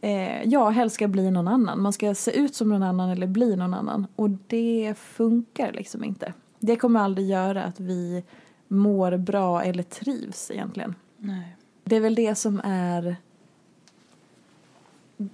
eh, 0.00 0.42
ja, 0.44 0.68
helst 0.68 0.94
ska 0.94 1.08
bli 1.08 1.30
någon 1.30 1.48
annan. 1.48 1.82
Man 1.82 1.92
ska 1.92 2.14
se 2.14 2.38
ut 2.38 2.54
som 2.54 2.68
någon 2.68 2.82
annan 2.82 3.10
eller 3.10 3.26
bli 3.26 3.56
någon 3.56 3.74
annan. 3.74 4.06
Och 4.16 4.30
det 4.30 4.94
funkar 4.98 5.72
liksom 5.72 6.04
inte. 6.04 6.32
Det 6.58 6.76
kommer 6.76 7.00
aldrig 7.00 7.28
göra 7.28 7.64
att 7.64 7.80
vi 7.80 8.24
mår 8.68 9.16
bra 9.16 9.62
eller 9.62 9.82
trivs 9.82 10.50
egentligen. 10.50 10.94
Nej. 11.18 11.56
Det 11.84 11.96
är 11.96 12.00
väl 12.00 12.14
det 12.14 12.34
som 12.34 12.60
är 12.64 13.16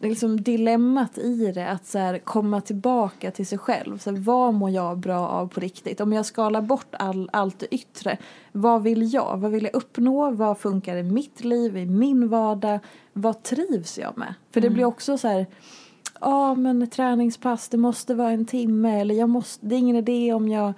liksom 0.01 0.43
dilemmat 0.43 1.19
i 1.19 1.53
det 1.53 1.69
att 1.69 1.87
så 1.87 1.99
här, 1.99 2.19
komma 2.19 2.61
tillbaka 2.61 3.31
till 3.31 3.47
sig 3.47 3.59
själv. 3.59 3.99
Så 3.99 4.11
här, 4.11 4.19
vad 4.19 4.55
mår 4.55 4.71
jag 4.71 4.99
bra 4.99 5.29
av 5.29 5.47
på 5.49 5.61
riktigt? 5.61 6.01
Om 6.01 6.13
jag 6.13 6.27
skalar 6.27 6.63
bort 6.63 6.95
all, 6.99 7.31
allt 7.33 7.59
det 7.59 7.75
yttre, 7.75 8.19
vad 8.53 8.83
vill 8.83 9.15
jag? 9.15 9.37
Vad 9.37 9.51
vill 9.51 9.65
jag 9.65 9.75
uppnå? 9.75 10.31
Vad 10.31 10.59
funkar 10.59 10.97
i 10.97 11.03
mitt 11.03 11.45
liv, 11.45 11.77
i 11.77 11.87
min 11.87 12.29
vardag? 12.29 12.79
Vad 13.13 13.43
trivs 13.43 13.99
jag 13.99 14.19
med? 14.19 14.35
För 14.51 14.61
det 14.61 14.67
mm. 14.67 14.75
blir 14.75 14.85
också 14.85 15.19
så 15.19 15.29
här, 15.29 15.47
ja 16.21 16.51
ah, 16.51 16.55
men 16.55 16.91
träningspass, 16.91 17.69
det 17.69 17.77
måste 17.77 18.15
vara 18.15 18.31
en 18.31 18.47
timme 18.47 19.01
eller 19.01 19.15
jag 19.15 19.29
måste, 19.29 19.67
det 19.67 19.75
är 19.75 19.79
ingen 19.79 19.97
idé 19.97 20.33
om 20.33 20.49
jag, 20.49 20.69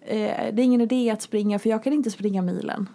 eh, 0.00 0.52
det 0.52 0.62
är 0.62 0.64
ingen 0.64 0.80
idé 0.80 1.10
att 1.10 1.22
springa 1.22 1.58
för 1.58 1.70
jag 1.70 1.84
kan 1.84 1.92
inte 1.92 2.10
springa 2.10 2.42
milen. 2.42 2.88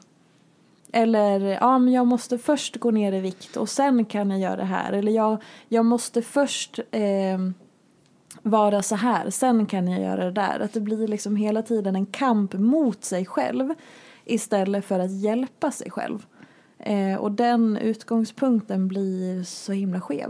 Eller 0.92 1.40
ja, 1.40 1.80
men 1.80 1.94
jag 1.94 2.08
måste 2.08 2.38
först 2.38 2.78
gå 2.78 2.92
ner 2.92 3.12
i 3.12 3.20
vikt 3.20 3.58
och 3.58 3.70
sen 3.70 4.06
kan 4.06 4.30
jag 4.30 4.40
göra 4.40 4.56
det 4.56 4.64
här. 4.64 4.94
Eller 4.94 5.12
jag, 5.12 5.42
jag 5.68 5.86
måste 5.86 6.22
först 6.22 6.80
eh, 6.92 7.40
vara 8.42 8.82
så 8.82 8.96
här, 8.96 9.30
sen 9.30 9.66
kan 9.66 9.88
jag 9.88 10.02
göra 10.02 10.26
det 10.26 10.32
där. 10.32 10.60
Att 10.60 10.74
det 10.74 10.82
blir 10.82 11.08
liksom 11.08 11.36
hela 11.36 11.62
tiden 11.62 11.96
en 11.96 12.06
kamp 12.06 12.54
mot 12.54 13.04
sig 13.04 13.26
själv 13.26 13.74
istället 14.26 14.86
för 14.86 15.00
att 15.00 15.12
hjälpa 15.12 15.72
sig 15.72 15.92
själv. 15.92 16.26
Eh, 16.80 17.16
och 17.16 17.32
den 17.32 17.78
utgångspunkten 17.78 18.88
blir 18.88 19.44
så 19.44 19.72
himla 19.72 20.02
skev. 20.02 20.30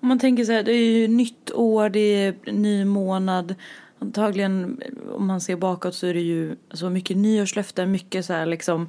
Om 0.00 0.08
man 0.08 0.18
tänker 0.18 0.44
så 0.44 0.52
här, 0.52 0.62
det 0.62 0.72
är 0.72 0.92
ju 0.92 1.08
nytt 1.08 1.50
år, 1.50 1.88
det 1.88 1.98
är 1.98 2.52
ny 2.52 2.84
månad. 2.84 3.54
Antagligen 3.98 4.82
om 5.12 5.26
man 5.26 5.40
ser 5.40 5.56
bakåt 5.56 5.94
så 5.94 6.06
är 6.06 6.14
det 6.14 6.20
ju 6.20 6.56
så 6.70 6.90
mycket 6.90 7.16
nyårslöften, 7.16 7.90
mycket 7.90 8.24
så 8.24 8.32
här 8.32 8.46
liksom 8.46 8.88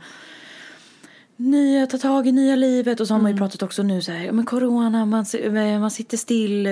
nya, 1.36 1.88
ta 1.88 1.98
tag 1.98 2.28
i 2.28 2.32
nya 2.32 2.56
livet 2.56 3.00
och 3.00 3.08
så 3.08 3.14
har 3.14 3.22
man 3.22 3.32
ju 3.32 3.34
mm. 3.34 3.40
pratat 3.40 3.64
också 3.64 3.84
nu 3.84 4.02
så 4.02 4.12
här, 4.12 4.32
men 4.32 4.46
corona, 4.46 5.06
man, 5.06 5.26
man 5.80 5.92
sitter 5.92 6.18
still, 6.18 6.68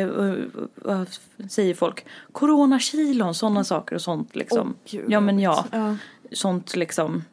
vad 0.75 1.07
säger 1.49 1.73
folk? 1.73 2.05
Coronakilon, 2.31 3.35
sådana 3.35 3.63
saker 3.63 3.95
och 3.95 4.01
sånt 4.01 4.35
liksom. 4.35 4.75
Oh, 4.93 4.99
ja 5.07 5.19
men 5.19 5.39
ja, 5.39 5.65
ja, 5.71 5.95
sånt 6.31 6.75
liksom. 6.75 7.23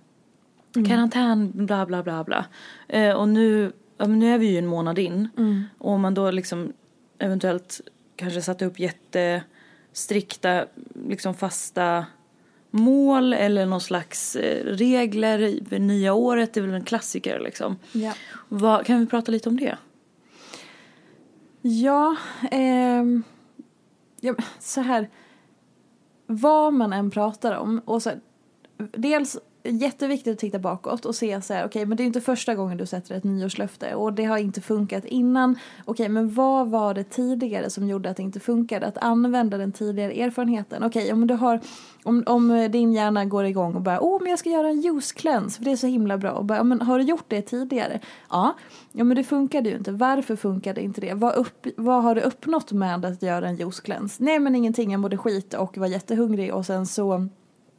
Mm. 0.76 0.88
Karantän, 0.88 1.50
bla 1.54 1.86
bla 1.86 2.02
bla 2.02 2.24
bla. 2.24 2.46
Eh, 2.88 3.12
och 3.12 3.28
nu, 3.28 3.72
ja, 3.98 4.06
nu 4.06 4.34
är 4.34 4.38
vi 4.38 4.46
ju 4.46 4.58
en 4.58 4.66
månad 4.66 4.98
in. 4.98 5.28
Mm. 5.36 5.64
Och 5.78 5.92
om 5.92 6.00
man 6.00 6.14
då 6.14 6.30
liksom 6.30 6.72
eventuellt 7.18 7.80
kanske 8.16 8.42
satte 8.42 8.66
upp 8.66 8.78
jättestrikta, 8.80 10.66
liksom 11.08 11.34
fasta 11.34 12.06
mål 12.70 13.32
eller 13.32 13.66
någon 13.66 13.80
slags 13.80 14.36
eh, 14.36 14.64
regler 14.64 15.68
för 15.68 15.78
nya 15.78 16.14
året. 16.14 16.54
Det 16.54 16.60
är 16.60 16.64
väl 16.64 16.74
en 16.74 16.84
klassiker 16.84 17.40
liksom. 17.40 17.76
Ja. 17.92 18.12
Vad, 18.48 18.86
kan 18.86 19.00
vi 19.00 19.06
prata 19.06 19.32
lite 19.32 19.48
om 19.48 19.56
det? 19.56 19.78
Ja, 21.62 22.16
ehm, 22.50 23.22
ja, 24.20 24.34
så 24.58 24.80
här. 24.80 25.10
Vad 26.26 26.72
man 26.72 26.92
än 26.92 27.10
pratar 27.10 27.56
om. 27.56 27.82
Och 27.84 28.02
så, 28.02 28.10
dels 28.76 29.38
jätteviktigt 29.62 30.32
att 30.32 30.38
titta 30.38 30.58
bakåt 30.58 31.04
och 31.04 31.14
se 31.14 31.42
så 31.42 31.54
här, 31.54 31.60
okej 31.60 31.68
okay, 31.68 31.86
men 31.86 31.96
det 31.96 32.02
är 32.02 32.06
inte 32.06 32.20
första 32.20 32.54
gången 32.54 32.78
du 32.78 32.86
sätter 32.86 33.14
ett 33.14 33.24
nyårslöfte 33.24 33.94
och 33.94 34.12
det 34.12 34.24
har 34.24 34.38
inte 34.38 34.60
funkat 34.60 35.04
innan. 35.04 35.50
Okej 35.50 35.92
okay, 35.92 36.08
men 36.08 36.34
vad 36.34 36.68
var 36.68 36.94
det 36.94 37.04
tidigare 37.04 37.70
som 37.70 37.88
gjorde 37.88 38.10
att 38.10 38.16
det 38.16 38.22
inte 38.22 38.40
funkade? 38.40 38.86
Att 38.86 38.98
använda 38.98 39.58
den 39.58 39.72
tidigare 39.72 40.12
erfarenheten. 40.12 40.82
Okej 40.82 41.02
okay, 41.02 41.12
om 41.12 41.26
du 41.26 41.34
har, 41.34 41.60
om, 42.04 42.22
om 42.26 42.50
eh, 42.50 42.70
din 42.70 42.92
hjärna 42.92 43.24
går 43.24 43.44
igång 43.44 43.74
och 43.74 43.82
bara, 43.82 44.00
åh 44.00 44.22
men 44.22 44.30
jag 44.30 44.38
ska 44.38 44.50
göra 44.50 44.68
en 44.68 44.80
juice 44.80 45.12
cleanse 45.12 45.56
för 45.56 45.64
det 45.64 45.70
är 45.70 45.76
så 45.76 45.86
himla 45.86 46.18
bra. 46.18 46.32
Och 46.32 46.44
bara, 46.44 46.64
men 46.64 46.80
har 46.80 46.98
du 46.98 47.04
gjort 47.04 47.24
det 47.28 47.42
tidigare? 47.42 48.00
Ja, 48.30 48.54
ja 48.92 49.04
men 49.04 49.16
det 49.16 49.24
funkade 49.24 49.68
ju 49.68 49.76
inte. 49.76 49.92
Varför 49.92 50.36
funkade 50.36 50.80
inte 50.80 51.00
det? 51.00 51.14
Vad, 51.14 51.34
upp, 51.34 51.66
vad 51.76 52.02
har 52.02 52.14
du 52.14 52.20
uppnått 52.20 52.72
med 52.72 53.04
att 53.04 53.22
göra 53.22 53.48
en 53.48 53.56
juice 53.56 53.80
cleanse? 53.80 54.24
Nej 54.24 54.38
men 54.38 54.54
ingenting, 54.54 54.92
jag 54.92 55.00
mådde 55.00 55.16
skit 55.16 55.54
och 55.54 55.78
var 55.78 55.86
jättehungrig 55.86 56.54
och 56.54 56.66
sen 56.66 56.86
så 56.86 57.28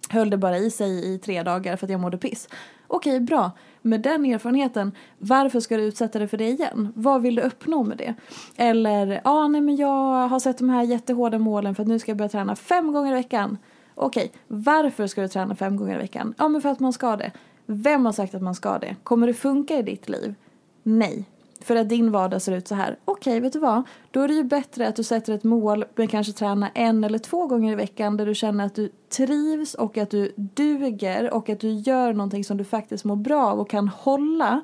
höll 0.10 0.30
det 0.30 0.38
bara 0.38 0.58
i 0.58 0.72
sig 0.72 1.14
i 1.14 1.18
tre 1.18 1.44
dagar 1.44 1.76
för 1.76 1.86
att 1.86 1.92
jag 1.92 2.00
mådde 2.00 2.18
piss. 2.18 2.48
Okej, 2.88 3.20
bra. 3.20 3.52
Med 3.82 4.02
den 4.02 4.26
erfarenheten, 4.26 4.92
varför 5.18 5.60
ska 5.60 5.78
du 5.78 5.84
utsätta 5.84 6.20
dig 6.20 6.28
för 6.28 6.38
det 6.38 6.48
igen? 6.48 6.94
Vad 6.96 7.22
vill 7.22 7.36
du 7.36 7.42
uppnå 7.42 7.84
med 7.84 7.98
det? 7.98 8.14
Eller, 8.58 9.08
ja, 9.08 9.22
ah, 9.24 9.48
nej 9.48 9.62
men 9.62 9.76
jag 9.76 10.28
har 10.28 10.40
sett 10.40 10.58
de 10.58 10.70
här 10.70 10.84
jättehårda 10.84 11.40
målen 11.40 11.76
för 11.76 11.84
att 11.84 11.88
nu 11.88 12.00
ska 12.00 12.12
jag 12.12 12.18
börja 12.18 12.30
träna 12.30 12.56
fem 12.56 12.92
gånger 12.94 13.12
i 13.12 13.16
veckan. 13.16 13.58
Okej, 13.96 14.32
varför 14.48 15.08
ska 15.08 15.22
du 15.22 15.28
träna 15.28 15.56
fem 15.56 15.78
gånger 15.78 15.96
i 15.96 15.98
veckan? 15.98 16.34
Ja, 16.38 16.48
men 16.48 16.62
för 16.62 16.70
att 16.70 16.80
man 16.80 16.94
ska 16.94 17.16
det. 17.16 17.32
Vem 17.66 18.06
har 18.06 18.14
sagt 18.14 18.36
att 18.36 18.42
man 18.42 18.56
ska 18.56 18.80
det? 18.80 18.96
Kommer 19.04 19.28
det 19.28 19.34
funka 19.34 19.78
i 19.78 19.82
ditt 19.82 20.10
liv? 20.10 20.36
Nej. 20.84 21.26
För 21.62 21.76
att 21.76 21.90
din 21.90 22.12
vardag 22.12 22.42
ser 22.42 22.52
ut 22.52 22.68
så 22.68 22.76
här. 22.76 23.00
Okej, 23.06 23.32
okay, 23.32 23.40
vet 23.40 23.54
du 23.54 23.60
vad? 23.60 23.84
Då 24.12 24.22
är 24.22 24.28
det 24.28 24.34
ju 24.34 24.44
bättre 24.44 24.88
att 24.88 24.96
du 24.96 25.04
sätter 25.04 25.34
ett 25.34 25.44
mål 25.44 25.86
med 25.96 26.10
kanske 26.10 26.34
träna 26.34 26.70
en 26.70 27.04
eller 27.04 27.20
två 27.20 27.48
gånger 27.48 27.72
i 27.72 27.76
veckan 27.76 28.18
där 28.18 28.26
du 28.26 28.36
känner 28.36 28.66
att 28.66 28.76
du 28.76 28.90
trivs 29.10 29.74
och 29.74 29.98
att 29.98 30.10
du 30.10 30.34
duger 30.36 31.34
och 31.34 31.50
att 31.50 31.60
du 31.60 31.70
gör 31.70 32.14
någonting 32.14 32.44
som 32.44 32.58
du 32.58 32.64
faktiskt 32.64 33.06
mår 33.06 33.16
bra 33.16 33.48
av 33.48 33.60
och 33.60 33.70
kan 33.70 33.88
hålla 33.88 34.62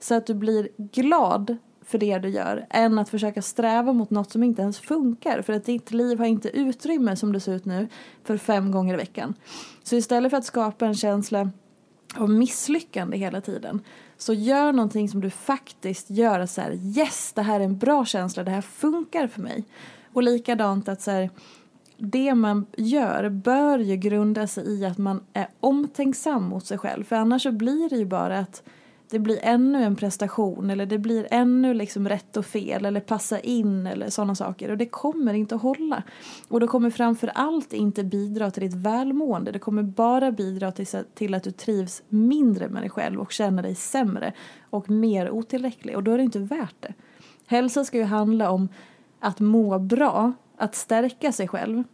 så 0.00 0.14
att 0.14 0.26
du 0.26 0.34
blir 0.34 0.68
glad 0.76 1.56
för 1.88 1.98
det 1.98 2.18
du 2.18 2.28
gör 2.28 2.66
än 2.70 2.98
att 2.98 3.08
försöka 3.08 3.42
sträva 3.42 3.92
mot 3.92 4.10
något 4.10 4.30
som 4.30 4.42
inte 4.42 4.62
ens 4.62 4.78
funkar 4.78 5.42
för 5.42 5.52
att 5.52 5.64
ditt 5.64 5.90
liv 5.90 6.18
har 6.18 6.26
inte 6.26 6.48
utrymme 6.48 7.16
som 7.16 7.32
det 7.32 7.40
ser 7.40 7.54
ut 7.54 7.64
nu 7.64 7.88
för 8.24 8.36
fem 8.36 8.70
gånger 8.70 8.94
i 8.94 8.96
veckan. 8.96 9.34
Så 9.82 9.96
istället 9.96 10.30
för 10.30 10.38
att 10.38 10.44
skapa 10.44 10.86
en 10.86 10.94
känsla 10.94 11.50
av 12.16 12.30
misslyckande 12.30 13.16
hela 13.16 13.40
tiden 13.40 13.80
så 14.18 14.32
gör 14.32 14.72
någonting 14.72 15.08
som 15.08 15.20
du 15.20 15.30
faktiskt 15.30 16.10
gör 16.10 16.46
så 16.46 16.60
här, 16.60 16.72
yes, 16.72 17.32
det 17.32 17.42
här 17.42 17.60
är 17.60 17.64
en 17.64 17.78
bra 17.78 18.04
känsla, 18.04 18.44
det 18.44 18.50
här 18.50 18.60
funkar 18.60 19.26
för 19.26 19.40
mig. 19.40 19.64
Och 20.12 20.22
likadant 20.22 20.88
att 20.88 21.02
så 21.02 21.10
här, 21.10 21.30
det 21.96 22.34
man 22.34 22.66
gör 22.76 23.28
bör 23.28 23.78
ju 23.78 23.96
grunda 23.96 24.46
sig 24.46 24.68
i 24.68 24.84
att 24.84 24.98
man 24.98 25.20
är 25.32 25.48
omtänksam 25.60 26.42
mot 26.42 26.66
sig 26.66 26.78
själv. 26.78 27.04
För 27.04 27.16
annars 27.16 27.42
så 27.42 27.52
blir 27.52 27.88
det 27.88 27.96
ju 27.96 28.04
bara 28.04 28.38
att 28.38 28.62
det 29.10 29.18
blir 29.18 29.38
ännu 29.42 29.84
en 29.84 29.96
prestation 29.96 30.70
eller 30.70 30.86
det 30.86 30.98
blir 30.98 31.26
ännu 31.30 31.74
liksom 31.74 32.08
rätt 32.08 32.36
och 32.36 32.46
fel 32.46 32.84
eller 32.84 33.00
passa 33.00 33.40
in 33.40 33.86
eller 33.86 34.10
sådana 34.10 34.34
saker 34.34 34.70
och 34.70 34.76
det 34.76 34.86
kommer 34.86 35.34
inte 35.34 35.54
att 35.54 35.62
hålla. 35.62 36.02
Och 36.48 36.60
det 36.60 36.66
kommer 36.66 36.90
framför 36.90 37.30
allt 37.34 37.72
inte 37.72 38.04
bidra 38.04 38.50
till 38.50 38.62
ditt 38.62 38.74
välmående. 38.74 39.52
Det 39.52 39.58
kommer 39.58 39.82
bara 39.82 40.32
bidra 40.32 40.72
till, 40.72 40.86
till 41.14 41.34
att 41.34 41.42
du 41.42 41.50
trivs 41.50 42.02
mindre 42.08 42.68
med 42.68 42.82
dig 42.82 42.90
själv 42.90 43.20
och 43.20 43.32
känner 43.32 43.62
dig 43.62 43.74
sämre 43.74 44.32
och 44.70 44.90
mer 44.90 45.30
otillräcklig 45.30 45.96
och 45.96 46.02
då 46.02 46.12
är 46.12 46.18
det 46.18 46.24
inte 46.24 46.38
värt 46.38 46.76
det. 46.80 46.94
Hälsa 47.46 47.84
ska 47.84 47.96
ju 47.96 48.04
handla 48.04 48.50
om 48.50 48.68
att 49.20 49.40
må 49.40 49.78
bra, 49.78 50.32
att 50.56 50.74
stärka 50.74 51.32
sig 51.32 51.48
själv 51.48 51.84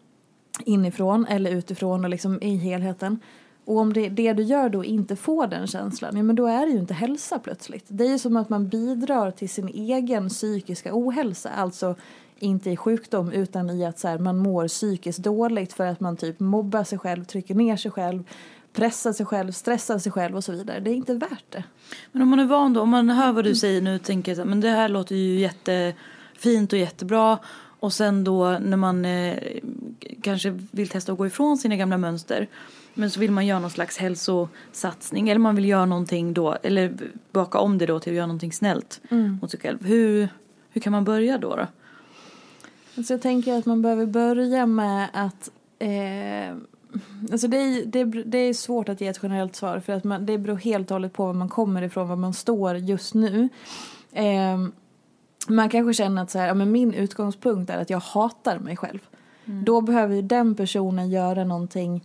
inifrån 0.64 1.26
eller 1.26 1.50
utifrån 1.50 2.04
och 2.04 2.10
liksom 2.10 2.42
i 2.42 2.56
helheten 2.56 3.20
och 3.64 3.78
om 3.78 3.92
det, 3.92 4.08
det 4.08 4.32
du 4.32 4.42
gör 4.42 4.68
då 4.68 4.84
inte 4.84 5.16
får 5.16 5.46
den 5.46 5.66
känslan, 5.66 6.16
ja 6.16 6.22
men 6.22 6.36
då 6.36 6.46
är 6.46 6.66
det 6.66 6.72
ju 6.72 6.78
inte 6.78 6.94
hälsa 6.94 7.38
plötsligt. 7.38 7.84
Det 7.88 8.04
är 8.04 8.08
ju 8.08 8.18
som 8.18 8.36
att 8.36 8.48
man 8.48 8.68
bidrar 8.68 9.30
till 9.30 9.48
sin 9.48 9.68
egen 9.68 10.28
psykiska 10.28 10.90
ohälsa, 10.92 11.50
alltså 11.50 11.94
inte 12.38 12.70
i 12.70 12.76
sjukdom 12.76 13.32
utan 13.32 13.70
i 13.70 13.84
att 13.84 13.98
så 13.98 14.08
här, 14.08 14.18
man 14.18 14.38
mår 14.38 14.68
psykiskt 14.68 15.18
dåligt 15.18 15.72
för 15.72 15.86
att 15.86 16.00
man 16.00 16.16
typ 16.16 16.40
mobbar 16.40 16.84
sig 16.84 16.98
själv, 16.98 17.24
trycker 17.24 17.54
ner 17.54 17.76
sig 17.76 17.90
själv, 17.90 18.24
pressar 18.72 19.12
sig 19.12 19.26
själv, 19.26 19.52
stressar 19.52 19.98
sig 19.98 20.12
själv 20.12 20.36
och 20.36 20.44
så 20.44 20.52
vidare. 20.52 20.80
Det 20.80 20.90
är 20.90 20.94
inte 20.94 21.14
värt 21.14 21.44
det. 21.50 21.64
Men 22.12 22.22
om 22.22 22.28
man 22.28 22.40
är 22.40 22.46
van 22.46 22.72
då, 22.72 22.80
om 22.80 22.90
man 22.90 23.10
hör 23.10 23.32
vad 23.32 23.44
du 23.44 23.54
säger 23.54 23.82
nu 23.82 23.94
och 23.94 24.02
tänker 24.02 24.40
att 24.40 24.48
men 24.48 24.60
det 24.60 24.68
här 24.68 24.88
låter 24.88 25.16
ju 25.16 25.40
jättefint 25.40 26.72
och 26.72 26.78
jättebra 26.78 27.38
och 27.80 27.92
sen 27.92 28.24
då 28.24 28.58
när 28.58 28.76
man 28.76 29.04
eh, 29.04 29.38
kanske 30.22 30.50
vill 30.70 30.88
testa 30.88 31.12
att 31.12 31.18
gå 31.18 31.26
ifrån 31.26 31.56
sina 31.56 31.76
gamla 31.76 31.98
mönster 31.98 32.48
men 32.94 33.10
så 33.10 33.20
vill 33.20 33.30
man 33.30 33.46
göra 33.46 33.58
någon 33.58 33.70
slags 33.70 33.98
hälsosatsning 33.98 35.28
eller 35.28 35.38
man 35.38 35.54
vill 35.54 35.64
göra 35.64 35.86
någonting 35.86 36.34
då 36.34 36.56
eller 36.62 36.92
baka 37.32 37.58
om 37.58 37.78
det 37.78 37.86
då 37.86 38.00
till 38.00 38.12
att 38.12 38.16
göra 38.16 38.26
någonting 38.26 38.52
snällt 38.52 39.00
mm. 39.10 39.38
mot 39.42 39.50
sig 39.50 39.60
själv. 39.60 39.84
Hur, 39.84 40.28
hur 40.70 40.80
kan 40.80 40.92
man 40.92 41.04
börja 41.04 41.38
då? 41.38 41.56
då? 41.56 41.66
Alltså 42.96 43.12
jag 43.12 43.22
tänker 43.22 43.58
att 43.58 43.66
man 43.66 43.82
behöver 43.82 44.06
börja 44.06 44.66
med 44.66 45.08
att 45.12 45.50
eh, 45.78 46.56
Alltså 47.32 47.48
det, 47.48 47.56
är, 47.56 47.86
det, 47.86 48.04
det 48.04 48.38
är 48.38 48.54
svårt 48.54 48.88
att 48.88 49.00
ge 49.00 49.06
ett 49.08 49.18
generellt 49.22 49.56
svar 49.56 49.80
för 49.80 49.92
att 49.92 50.04
man, 50.04 50.26
det 50.26 50.38
beror 50.38 50.56
helt 50.56 50.90
och 50.90 50.94
hållet 50.94 51.12
på 51.12 51.26
var 51.26 51.32
man 51.32 51.48
kommer 51.48 51.82
ifrån, 51.82 52.08
var 52.08 52.16
man 52.16 52.34
står 52.34 52.76
just 52.76 53.14
nu. 53.14 53.48
Eh, 54.12 54.58
man 55.48 55.68
kanske 55.68 55.94
känner 55.94 56.22
att 56.22 56.30
så 56.30 56.38
här, 56.38 56.46
ja, 56.46 56.54
men 56.54 56.72
min 56.72 56.94
utgångspunkt 56.94 57.70
är 57.70 57.78
att 57.78 57.90
jag 57.90 58.00
hatar 58.00 58.58
mig 58.58 58.76
själv. 58.76 58.98
Mm. 59.44 59.64
Då 59.64 59.80
behöver 59.80 60.14
ju 60.14 60.22
den 60.22 60.54
personen 60.54 61.10
göra 61.10 61.44
någonting 61.44 62.04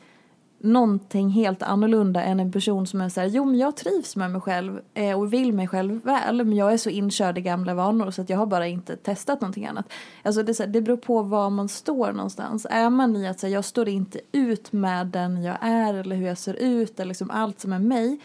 någonting 0.59 1.29
helt 1.29 1.63
annorlunda 1.63 2.23
än 2.23 2.39
en 2.39 2.51
person 2.51 2.87
som 2.87 3.01
är 3.01 3.09
så 3.09 3.21
här, 3.21 3.27
jo 3.27 3.45
men 3.45 3.57
jag 3.57 3.77
trivs 3.77 4.15
med 4.15 4.31
mig 4.31 4.41
själv 4.41 4.79
eh, 4.93 5.19
och 5.19 5.33
vill 5.33 5.53
mig 5.53 5.67
själv 5.67 6.03
väl 6.03 6.43
men 6.43 6.57
jag 6.57 6.73
är 6.73 6.77
så 6.77 6.89
inkörd 6.89 7.37
i 7.37 7.41
gamla 7.41 7.73
vanor 7.73 8.11
så 8.11 8.21
att 8.21 8.29
jag 8.29 8.37
har 8.37 8.45
bara 8.45 8.67
inte 8.67 8.95
testat 8.95 9.41
någonting 9.41 9.65
annat. 9.65 9.85
Alltså 10.23 10.43
det, 10.43 10.53
så 10.53 10.63
här, 10.63 10.69
det 10.69 10.81
beror 10.81 10.97
på 10.97 11.21
var 11.21 11.49
man 11.49 11.69
står 11.69 12.11
någonstans. 12.11 12.67
Är 12.69 12.89
man 12.89 13.15
i 13.15 13.27
att 13.27 13.39
så 13.39 13.47
här, 13.47 13.53
jag 13.53 13.65
står 13.65 13.89
inte 13.89 14.19
ut 14.31 14.71
med 14.71 15.07
den 15.07 15.43
jag 15.43 15.57
är 15.61 15.93
eller 15.93 16.15
hur 16.15 16.27
jag 16.27 16.37
ser 16.37 16.53
ut 16.53 16.99
eller 16.99 17.07
liksom 17.07 17.31
allt 17.31 17.59
som 17.59 17.73
är 17.73 17.79
mig 17.79 18.19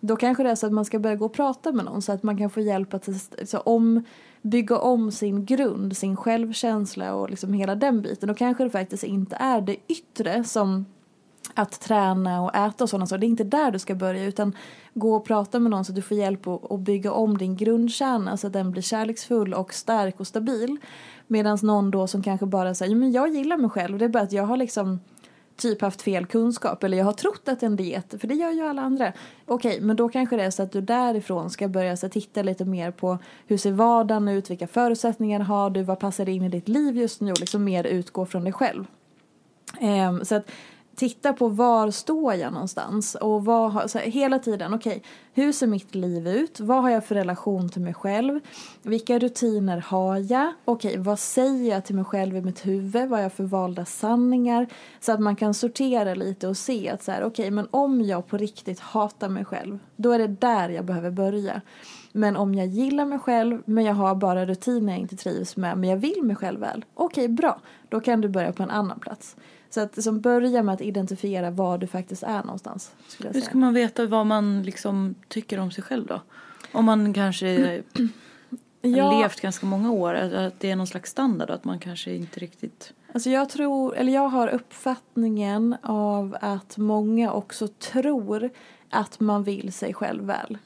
då 0.00 0.16
kanske 0.16 0.42
det 0.42 0.50
är 0.50 0.54
så 0.54 0.66
att 0.66 0.72
man 0.72 0.84
ska 0.84 0.98
börja 0.98 1.16
gå 1.16 1.24
och 1.24 1.32
prata 1.32 1.72
med 1.72 1.84
någon 1.84 2.02
så 2.02 2.12
att 2.12 2.22
man 2.22 2.38
kan 2.38 2.50
få 2.50 2.60
hjälp 2.60 2.94
att 2.94 3.08
så 3.44 3.58
om, 3.58 4.04
bygga 4.42 4.78
om 4.78 5.12
sin 5.12 5.44
grund, 5.44 5.96
sin 5.96 6.16
självkänsla 6.16 7.14
och 7.14 7.30
liksom 7.30 7.52
hela 7.52 7.74
den 7.74 8.02
biten. 8.02 8.28
Då 8.28 8.34
kanske 8.34 8.64
det 8.64 8.70
faktiskt 8.70 9.04
inte 9.04 9.36
är 9.36 9.60
det 9.60 9.76
yttre 9.88 10.44
som 10.44 10.86
att 11.60 11.80
träna 11.80 12.42
och 12.42 12.54
äta 12.54 12.84
och 12.84 12.90
sådana 12.90 13.06
saker. 13.06 13.20
Det 13.20 13.26
är 13.26 13.28
inte 13.28 13.44
där 13.44 13.70
du 13.70 13.78
ska 13.78 13.94
börja 13.94 14.24
utan 14.24 14.56
gå 14.94 15.16
och 15.16 15.24
prata 15.24 15.60
med 15.60 15.70
någon 15.70 15.84
så 15.84 15.92
att 15.92 15.96
du 15.96 16.02
får 16.02 16.16
hjälp 16.16 16.46
att 16.46 16.80
bygga 16.80 17.12
om 17.12 17.38
din 17.38 17.56
grundkärna 17.56 18.36
så 18.36 18.46
att 18.46 18.52
den 18.52 18.70
blir 18.70 18.82
kärleksfull 18.82 19.54
och 19.54 19.74
stark 19.74 20.20
och 20.20 20.26
stabil. 20.26 20.76
Medan 21.26 21.58
någon 21.62 21.90
då 21.90 22.06
som 22.06 22.22
kanske 22.22 22.46
bara 22.46 22.74
säger, 22.74 22.94
men 22.94 23.12
jag 23.12 23.28
gillar 23.28 23.56
mig 23.56 23.70
själv, 23.70 23.98
det 23.98 24.04
är 24.04 24.08
bara 24.08 24.22
att 24.22 24.32
jag 24.32 24.44
har 24.44 24.56
liksom 24.56 25.00
typ 25.56 25.80
haft 25.80 26.02
fel 26.02 26.26
kunskap 26.26 26.84
eller 26.84 26.98
jag 26.98 27.04
har 27.04 27.12
trott 27.12 27.48
att 27.48 27.62
en 27.62 27.76
diet, 27.76 28.14
för 28.20 28.28
det 28.28 28.34
gör 28.34 28.50
ju 28.50 28.60
alla 28.60 28.82
andra. 28.82 29.12
Okej, 29.46 29.70
okay, 29.70 29.86
men 29.86 29.96
då 29.96 30.08
kanske 30.08 30.36
det 30.36 30.42
är 30.42 30.50
så 30.50 30.62
att 30.62 30.72
du 30.72 30.80
därifrån 30.80 31.50
ska 31.50 31.68
börja 31.68 31.96
så 31.96 32.08
titta 32.08 32.42
lite 32.42 32.64
mer 32.64 32.90
på 32.90 33.18
hur 33.46 33.56
ser 33.56 33.72
vardagen 33.72 34.28
ut, 34.28 34.50
vilka 34.50 34.66
förutsättningar 34.66 35.40
har 35.40 35.70
du, 35.70 35.82
vad 35.82 35.98
passar 35.98 36.28
in 36.28 36.42
i 36.42 36.48
ditt 36.48 36.68
liv 36.68 36.96
just 36.96 37.20
nu 37.20 37.32
och 37.32 37.40
liksom 37.40 37.64
mer 37.64 37.84
utgå 37.84 38.26
från 38.26 38.44
dig 38.44 38.52
själv. 38.52 38.84
Um, 39.80 40.24
så 40.24 40.34
att 40.34 40.50
titta 41.00 41.32
på 41.32 41.48
var 41.48 41.90
står 41.90 42.34
jag 42.34 42.52
någonstans 42.52 43.14
och 43.14 43.44
vad 43.44 43.72
har, 43.72 43.86
så 43.86 43.98
här, 43.98 44.06
hela 44.06 44.38
tiden, 44.38 44.74
okej, 44.74 44.96
okay, 44.96 45.02
hur 45.32 45.52
ser 45.52 45.66
mitt 45.66 45.94
liv 45.94 46.28
ut? 46.28 46.60
Vad 46.60 46.82
har 46.82 46.90
jag 46.90 47.04
för 47.04 47.14
relation 47.14 47.68
till 47.68 47.82
mig 47.82 47.94
själv? 47.94 48.40
Vilka 48.82 49.18
rutiner 49.18 49.78
har 49.78 50.32
jag? 50.32 50.52
Okej, 50.64 50.90
okay, 50.90 51.02
vad 51.02 51.18
säger 51.18 51.74
jag 51.74 51.84
till 51.84 51.94
mig 51.94 52.04
själv 52.04 52.36
i 52.36 52.40
mitt 52.40 52.66
huvud? 52.66 53.08
Vad 53.08 53.18
har 53.18 53.20
jag 53.20 53.32
för 53.32 53.44
valda 53.44 53.84
sanningar? 53.84 54.66
Så 55.00 55.12
att 55.12 55.20
man 55.20 55.36
kan 55.36 55.54
sortera 55.54 56.14
lite 56.14 56.48
och 56.48 56.56
se 56.56 56.88
att 56.88 57.02
så 57.02 57.12
här, 57.12 57.22
okej, 57.22 57.42
okay, 57.42 57.50
men 57.50 57.68
om 57.70 58.02
jag 58.02 58.26
på 58.26 58.36
riktigt 58.36 58.80
hatar 58.80 59.28
mig 59.28 59.44
själv, 59.44 59.78
då 59.96 60.12
är 60.12 60.18
det 60.18 60.28
där 60.28 60.68
jag 60.68 60.84
behöver 60.84 61.10
börja. 61.10 61.60
Men 62.12 62.36
om 62.36 62.54
jag 62.54 62.66
gillar 62.66 63.04
mig 63.04 63.18
själv 63.18 63.62
men 63.64 63.84
jag 63.84 63.94
har 63.94 64.14
bara 64.14 64.46
rutiner 64.46 64.92
jag 64.92 65.00
inte 65.00 65.16
trivs 65.16 65.56
med 65.56 65.78
men 65.78 65.90
jag 65.90 65.96
vill 65.96 66.22
mig 66.22 66.36
själv 66.36 66.60
väl. 66.60 66.84
Okej, 66.94 67.28
bra. 67.28 67.60
Då 67.88 68.00
kan 68.00 68.20
du 68.20 68.28
börja 68.28 68.52
på 68.52 68.62
en 68.62 68.70
annan 68.70 69.00
plats. 69.00 69.36
Så 69.70 69.80
att 69.80 70.04
som 70.04 70.20
börjar 70.20 70.62
med 70.62 70.74
att 70.74 70.80
identifiera 70.80 71.50
var 71.50 71.78
du 71.78 71.86
faktiskt 71.86 72.22
är 72.22 72.42
någonstans. 72.42 72.92
Hur 73.18 73.40
ska 73.40 73.58
man 73.58 73.74
veta 73.74 74.06
vad 74.06 74.26
man 74.26 74.62
liksom 74.62 75.14
tycker 75.28 75.58
om 75.58 75.70
sig 75.70 75.84
själv 75.84 76.06
då? 76.06 76.20
Om 76.72 76.84
man 76.84 77.14
kanske 77.14 77.82
ja. 78.80 79.20
levt 79.20 79.40
ganska 79.40 79.66
många 79.66 79.92
år, 79.92 80.14
att 80.14 80.60
det 80.60 80.70
är 80.70 80.76
någon 80.76 80.86
slags 80.86 81.10
standard 81.10 81.50
att 81.50 81.64
man 81.64 81.78
kanske 81.78 82.14
inte 82.14 82.40
riktigt 82.40 82.92
Alltså 83.14 83.30
jag 83.30 83.48
tror, 83.48 83.96
eller 83.96 84.12
jag 84.12 84.28
har 84.28 84.48
uppfattningen 84.48 85.76
av 85.82 86.36
att 86.40 86.76
många 86.76 87.32
också 87.32 87.68
tror 87.68 88.50
att 88.90 89.20
man 89.20 89.42
vill 89.42 89.72
sig 89.72 89.94
själv 89.94 90.24
väl. 90.24 90.58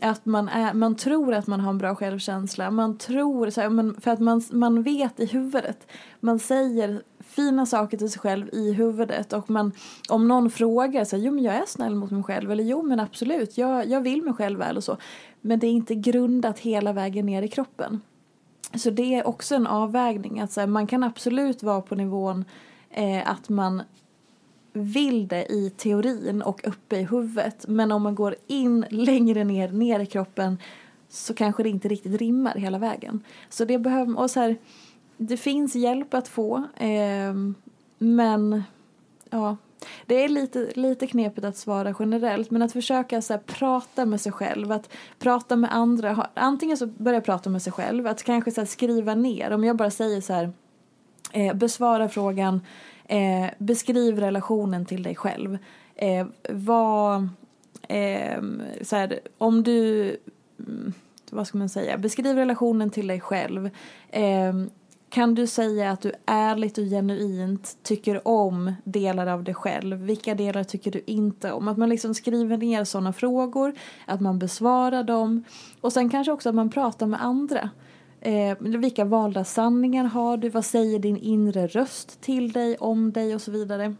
Att 0.00 0.26
man, 0.26 0.48
är, 0.48 0.74
man 0.74 0.94
tror 0.94 1.34
att 1.34 1.46
man 1.46 1.60
har 1.60 1.70
en 1.70 1.78
bra 1.78 1.94
självkänsla. 1.94 2.70
Man 2.70 2.98
tror, 2.98 3.50
så 3.50 3.60
här, 3.60 3.68
men 3.68 4.00
för 4.00 4.10
att 4.10 4.20
man, 4.20 4.42
man 4.52 4.82
vet 4.82 5.20
i 5.20 5.26
huvudet. 5.26 5.86
Man 6.20 6.38
säger 6.38 7.02
fina 7.20 7.66
saker 7.66 7.98
till 7.98 8.10
sig 8.10 8.20
själv 8.20 8.48
i 8.52 8.72
huvudet 8.72 9.32
och 9.32 9.50
man, 9.50 9.72
om 10.08 10.28
någon 10.28 10.50
frågar 10.50 11.04
så 11.04 11.16
här, 11.16 11.22
jo 11.22 11.32
men 11.32 11.44
jag 11.44 11.54
är 11.54 11.66
snäll 11.66 11.94
mot 11.94 12.10
mig 12.10 12.22
själv 12.22 12.52
eller 12.52 12.64
jo 12.64 12.82
men 12.82 13.00
absolut, 13.00 13.58
jag, 13.58 13.86
jag 13.86 14.00
vill 14.00 14.22
mig 14.22 14.34
själv 14.34 14.58
väl 14.58 14.76
och 14.76 14.84
så. 14.84 14.96
Men 15.40 15.58
det 15.58 15.66
är 15.66 15.70
inte 15.70 15.94
grundat 15.94 16.58
hela 16.58 16.92
vägen 16.92 17.26
ner 17.26 17.42
i 17.42 17.48
kroppen. 17.48 18.00
Så 18.74 18.90
det 18.90 19.14
är 19.14 19.26
också 19.26 19.54
en 19.54 19.66
avvägning. 19.66 20.40
Att 20.40 20.52
så 20.52 20.60
här, 20.60 20.66
man 20.66 20.86
kan 20.86 21.02
absolut 21.02 21.62
vara 21.62 21.80
på 21.80 21.94
nivån 21.94 22.44
eh, 22.90 23.30
att 23.30 23.48
man 23.48 23.82
vill 24.76 25.28
det 25.28 25.52
i 25.52 25.70
teorin 25.70 26.42
och 26.42 26.60
uppe 26.68 26.96
i 26.96 27.02
huvudet. 27.02 27.64
Men 27.68 27.92
om 27.92 28.02
man 28.02 28.14
går 28.14 28.34
in 28.46 28.86
längre 28.90 29.44
ner, 29.44 29.68
ner 29.68 30.00
i 30.00 30.06
kroppen 30.06 30.58
så 31.08 31.34
kanske 31.34 31.62
det 31.62 31.68
inte 31.68 31.88
riktigt 31.88 32.20
rimmar 32.20 32.54
hela 32.54 32.78
vägen. 32.78 33.24
Så 33.48 33.64
det 33.64 33.78
behöver, 33.78 34.18
och 34.18 34.30
så 34.30 34.40
här, 34.40 34.56
det 35.16 35.36
finns 35.36 35.74
hjälp 35.74 36.14
att 36.14 36.28
få. 36.28 36.56
Eh, 36.76 37.34
men 37.98 38.62
ja, 39.30 39.56
det 40.06 40.24
är 40.24 40.28
lite, 40.28 40.72
lite 40.74 41.06
knepigt 41.06 41.44
att 41.44 41.56
svara 41.56 41.94
generellt 41.98 42.50
men 42.50 42.62
att 42.62 42.72
försöka 42.72 43.22
så 43.22 43.32
här, 43.32 43.40
prata 43.40 44.06
med 44.06 44.20
sig 44.20 44.32
själv, 44.32 44.72
att 44.72 44.92
prata 45.18 45.56
med 45.56 45.74
andra. 45.74 46.28
Antingen 46.34 46.76
så 46.76 46.86
börja 46.86 47.20
prata 47.20 47.50
med 47.50 47.62
sig 47.62 47.72
själv, 47.72 48.06
att 48.06 48.22
kanske 48.22 48.50
så 48.50 48.60
här, 48.60 48.66
skriva 48.66 49.14
ner. 49.14 49.50
Om 49.50 49.64
jag 49.64 49.76
bara 49.76 49.90
säger 49.90 50.20
så 50.20 50.32
här, 50.32 50.52
eh, 51.32 51.54
besvara 51.54 52.08
frågan, 52.08 52.60
eh, 53.08 53.50
beskriv 53.58 54.18
relationen 54.18 54.86
till 54.86 55.02
dig 55.02 55.14
själv. 55.14 55.58
Eh, 55.96 56.26
vad, 56.50 57.28
eh, 57.88 58.42
så 58.82 58.96
här, 58.96 59.20
om 59.38 59.62
du, 59.62 60.02
mm, 60.58 60.92
vad 61.30 61.46
ska 61.46 61.58
man 61.58 61.68
säga, 61.68 61.98
beskriv 61.98 62.36
relationen 62.36 62.90
till 62.90 63.06
dig 63.06 63.20
själv. 63.20 63.70
Eh, 64.10 64.52
kan 65.14 65.34
du 65.34 65.46
säga 65.46 65.90
att 65.90 66.00
du 66.00 66.12
ärligt 66.26 66.78
och 66.78 66.84
genuint 66.84 67.76
tycker 67.82 68.28
om 68.28 68.74
delar 68.84 69.26
av 69.26 69.44
dig 69.44 69.54
själv? 69.54 69.96
Vilka 69.96 70.34
delar 70.34 70.64
tycker 70.64 70.90
du 70.90 71.02
inte 71.06 71.52
om? 71.52 71.68
Att 71.68 71.76
man 71.76 71.88
liksom 71.88 72.14
skriver 72.14 72.56
ner 72.56 72.84
sådana 72.84 73.12
frågor, 73.12 73.74
att 74.06 74.20
man 74.20 74.38
besvarar 74.38 75.02
dem 75.02 75.44
och 75.80 75.92
sen 75.92 76.10
kanske 76.10 76.32
också 76.32 76.48
att 76.48 76.54
man 76.54 76.70
pratar 76.70 77.06
med 77.06 77.24
andra. 77.24 77.70
Eh, 78.24 78.56
vilka 78.60 79.04
valda 79.04 79.44
sanningar 79.44 80.04
har 80.04 80.36
du? 80.36 80.48
Vad 80.48 80.64
säger 80.64 80.98
din 80.98 81.16
inre 81.16 81.66
röst 81.66 82.20
till 82.20 82.52
dig, 82.52 82.76
om 82.76 83.12
dig 83.12 83.34
och 83.34 83.40
så 83.40 83.50
vidare. 83.50 83.94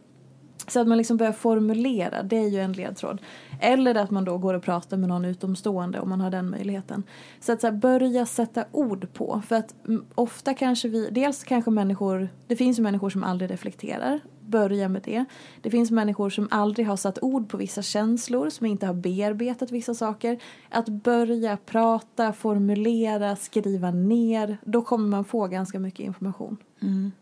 Så 0.68 0.81
att 0.81 0.88
man 0.88 0.98
liksom 0.98 1.16
börjar 1.16 1.33
formulera, 1.33 2.22
det 2.22 2.37
är 2.37 2.48
ju 2.48 2.61
en 2.61 2.72
ledtråd. 2.72 3.20
Eller 3.61 3.94
att 3.94 4.11
man 4.11 4.24
då 4.24 4.38
går 4.38 4.55
och 4.55 4.62
pratar 4.62 4.96
med 4.96 5.09
någon 5.09 5.24
utomstående 5.24 6.00
om 6.00 6.09
man 6.09 6.20
har 6.20 6.31
den 6.31 6.50
möjligheten. 6.50 7.03
Så 7.40 7.53
att 7.53 7.61
så 7.61 7.66
här, 7.66 7.74
börja 7.74 8.27
sätta 8.27 8.64
ord 8.72 9.12
på. 9.12 9.42
För 9.46 9.57
att 9.57 9.74
mm, 9.88 10.05
ofta 10.14 10.55
kanske 10.55 10.88
vi, 10.88 11.11
dels 11.11 11.44
kanske 11.44 11.70
människor, 11.70 12.29
det 12.46 12.57
finns 12.57 12.79
ju 12.79 12.83
människor 12.83 13.11
som 13.11 13.24
aldrig 13.24 13.50
reflekterar. 13.50 14.20
Börja 14.40 14.88
med 14.88 15.03
det. 15.05 15.24
Det 15.62 15.70
finns 15.70 15.90
människor 15.90 16.31
som 16.31 16.48
aldrig 16.50 16.87
har 16.87 16.96
satt 16.96 17.18
ord 17.22 17.48
på 17.48 17.57
vissa 17.57 17.83
känslor, 17.83 18.50
som 18.50 18.66
inte 18.66 18.87
har 18.87 18.94
bearbetat 18.94 19.70
vissa 19.70 19.94
saker. 19.94 20.38
Att 20.70 20.88
börja 20.88 21.57
prata, 21.57 22.33
formulera, 22.33 23.37
skriva 23.37 23.90
ner, 23.90 24.59
då 24.64 24.83
kommer 24.83 25.09
man 25.09 25.24
få 25.24 25.46
ganska 25.46 25.79
mycket 25.79 26.07
information. 26.07 26.57
Mm. 26.83 27.12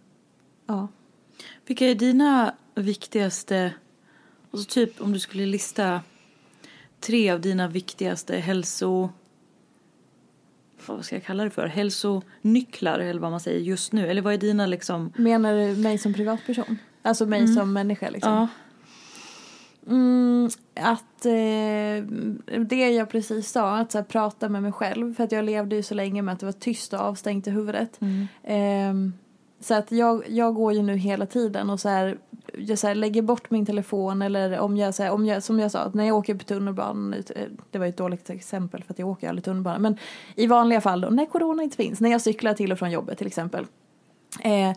Ja. 0.67 0.89
Vilka 1.67 1.87
är 1.87 1.95
dina 1.95 2.55
viktigaste, 2.75 3.73
alltså 4.51 4.75
typ 4.75 5.01
om 5.01 5.13
du 5.13 5.19
skulle 5.19 5.47
lista 5.47 6.01
tre 7.01 7.31
av 7.31 7.41
dina 7.41 7.69
viktigaste 7.69 8.37
hälso... 8.37 9.11
Vad 10.87 11.05
ska 11.05 11.17
jag 11.17 11.25
kalla 11.25 11.45
det 11.45 11.51
för? 11.51 11.67
Hälsonycklar 11.67 12.99
eller 12.99 13.21
vad 13.21 13.31
man 13.31 13.41
säger 13.41 13.61
just 13.61 13.93
nu. 13.93 14.09
Eller 14.09 14.23
vad 14.23 14.35
är 14.35 14.39
dina 14.39 14.67
liksom... 14.67 15.13
Menar 15.17 15.55
du 15.55 15.77
mig 15.77 15.99
som 15.99 16.15
privatperson? 16.15 16.79
Alltså 17.03 17.27
mig 17.27 17.49
som 17.49 17.73
människa 17.73 18.11
liksom? 18.11 18.33
Ja. 18.33 18.49
Mm, 19.87 20.51
att 20.75 21.27
eh, 21.27 22.05
det 22.61 22.91
jag 22.91 23.11
precis 23.11 23.51
sa, 23.51 23.77
att 23.77 23.93
så 23.93 23.99
här, 23.99 24.05
prata 24.05 24.49
med 24.49 24.63
mig 24.63 24.73
själv. 24.73 25.15
För 25.15 25.25
att 25.25 25.33
jag 25.33 25.45
levde 25.45 25.77
ju 25.77 25.83
så 25.83 25.95
länge 25.95 26.23
med 26.23 26.33
att 26.33 26.41
det 26.41 26.47
var 26.47 26.53
tyst 26.53 26.93
och 26.93 27.01
avstängt 27.01 27.47
i 27.47 27.51
huvudet. 27.51 28.01
Eh, 28.43 28.95
så 29.61 29.75
att 29.75 29.93
jag, 29.93 30.25
jag 30.29 30.55
går 30.55 30.73
ju 30.73 30.83
nu 30.83 30.97
hela 30.97 31.27
tiden 31.27 31.71
och 31.71 31.81
så 31.81 31.89
här, 31.89 32.19
jag 32.59 32.79
så 32.79 32.87
här, 32.87 32.95
lägger 32.95 33.23
bort 33.23 33.51
min 33.51 33.67
telefon 33.67 34.23
eller 34.23 34.59
om 34.59 34.77
jag, 34.77 34.95
så 34.95 35.03
här, 35.03 35.11
om 35.11 35.27
jag, 35.27 35.43
som 35.43 35.59
jag 35.61 35.71
sa, 35.71 35.91
när 35.95 36.05
jag 36.05 36.17
åker 36.17 36.35
på 36.35 36.45
tunnelbanan, 36.45 37.15
det 37.71 37.79
var 37.79 37.87
ju 37.87 37.91
ett 37.91 37.97
dåligt 37.97 38.31
exempel 38.31 38.83
för 38.83 38.93
att 38.93 38.99
jag 38.99 39.09
åker 39.09 39.29
aldrig 39.29 39.45
tunnelbana, 39.45 39.79
men 39.79 39.97
i 40.35 40.47
vanliga 40.47 40.81
fall 40.81 41.01
då, 41.01 41.09
när 41.09 41.27
corona 41.27 41.63
inte 41.63 41.77
finns, 41.77 42.01
när 42.01 42.11
jag 42.11 42.21
cyklar 42.21 42.55
till 42.55 42.73
och 42.73 42.79
från 42.79 42.91
jobbet 42.91 43.19
till 43.19 43.27
exempel, 43.27 43.67
eh, 44.45 44.77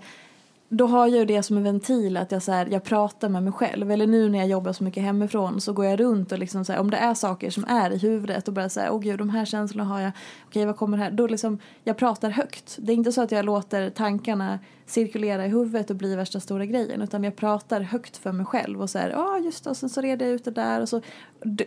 då 0.70 0.88
har 0.88 1.08
jag 1.08 1.20
ju 1.20 1.26
det 1.26 1.44
som 1.44 1.58
en 1.58 1.64
ventil 1.64 2.18
att 2.18 2.32
jag, 2.32 2.42
så 2.42 2.52
här, 2.52 2.68
jag 2.72 2.84
pratar 2.84 3.30
med 3.30 3.44
mig 3.44 3.54
själv. 3.54 3.92
Eller 3.92 4.08
nu 4.08 4.30
när 4.30 4.40
jag 4.40 4.48
jobbar 4.48 4.74
så 4.74 4.84
mycket 4.84 5.04
hemifrån 5.04 5.62
så 5.62 5.74
går 5.74 5.86
jag 5.86 6.00
runt 6.00 6.32
och 6.32 6.40
liksom 6.40 6.66
så 6.66 6.74
här, 6.74 6.80
om 6.80 6.92
det 6.92 6.98
är 6.98 7.14
saker 7.14 7.50
som 7.50 7.66
är 7.68 7.92
i 7.92 7.98
huvudet 7.98 8.48
och 8.48 8.54
bara 8.54 8.70
säga 8.70 8.92
åh 8.92 9.00
gud 9.00 9.20
de 9.20 9.30
här 9.30 9.46
känslorna 9.46 9.84
har 9.84 10.02
jag, 10.02 10.12
okej 10.48 10.66
vad 10.66 10.78
kommer 10.78 10.98
här? 10.98 11.12
Då 11.12 11.28
liksom, 11.28 11.60
jag 11.84 11.98
pratar 11.98 12.30
högt. 12.30 12.78
Det 12.80 12.92
är 12.92 12.96
inte 12.96 13.12
så 13.12 13.22
att 13.22 13.32
jag 13.32 13.46
låter 13.46 13.90
tankarna 13.90 14.60
cirkulera 14.86 15.46
i 15.46 15.50
huvudet 15.50 15.90
och 15.90 15.96
bli 15.96 16.16
värsta 16.16 16.40
stora 16.40 16.66
grejen 16.66 17.02
utan 17.02 17.24
jag 17.24 17.36
pratar 17.36 17.82
högt 17.82 18.18
för 18.18 18.32
mig 18.32 18.46
själv 18.46 18.82
och 18.82 18.90
så 18.90 19.00
här, 19.00 19.10
ja 19.10 19.40
just 19.40 19.64
det 19.64 19.70
och 19.70 19.78
sen 19.78 19.90
så 19.90 20.02
reder 20.02 20.26
jag 20.26 20.36
ut 20.36 20.46
det 20.46 20.52
där 20.52 20.82
och 20.82 20.90
så 20.90 21.02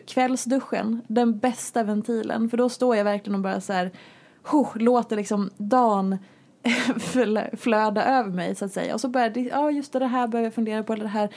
kvällsduschen, 0.06 1.02
den 1.06 1.38
bästa 1.38 1.82
ventilen 1.82 2.50
för 2.50 2.56
då 2.56 2.68
står 2.68 2.96
jag 2.96 3.04
verkligen 3.04 3.34
och 3.34 3.40
bara 3.40 3.60
så 3.60 3.72
här, 3.72 3.90
oh, 4.52 4.78
låter 4.78 5.16
liksom 5.16 5.50
dagen 5.56 6.18
flöda 7.56 8.04
över 8.04 8.30
mig 8.30 8.54
så 8.54 8.64
att 8.64 8.72
säga. 8.72 8.94
Och 8.94 9.00
så 9.00 9.08
börjar 9.08 9.32
jag, 9.34 9.46
ja 9.46 9.70
just 9.70 9.92
det, 9.92 9.98
det 9.98 10.06
här 10.06 10.28
behöver 10.28 10.46
jag 10.46 10.54
fundera 10.54 10.82
på, 10.82 10.92
eller 10.92 11.04
det 11.04 11.08
här. 11.08 11.28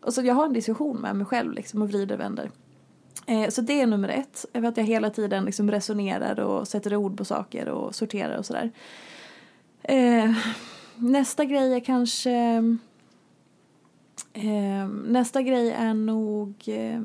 Och 0.00 0.14
så 0.14 0.22
jag 0.22 0.34
har 0.34 0.44
en 0.44 0.52
diskussion 0.52 0.96
med 0.96 1.16
mig 1.16 1.26
själv 1.26 1.52
liksom 1.52 1.82
och 1.82 1.88
vrider 1.88 2.14
och 2.14 2.20
vänder. 2.20 2.50
Eh, 3.26 3.48
så 3.48 3.60
det 3.60 3.80
är 3.80 3.86
nummer 3.86 4.08
ett, 4.08 4.44
för 4.52 4.62
att 4.62 4.76
jag 4.76 4.84
hela 4.84 5.10
tiden 5.10 5.44
liksom 5.44 5.70
resonerar 5.70 6.40
och 6.40 6.68
sätter 6.68 6.96
ord 6.96 7.16
på 7.16 7.24
saker 7.24 7.68
och 7.68 7.94
sorterar 7.94 8.38
och 8.38 8.46
sådär. 8.46 8.70
Eh, 9.82 10.32
nästa 10.96 11.44
grej 11.44 11.74
är 11.74 11.80
kanske... 11.80 12.32
Eh, 14.32 14.88
nästa 15.06 15.42
grej 15.42 15.70
är 15.70 15.94
nog 15.94 16.54
eh, 16.66 17.00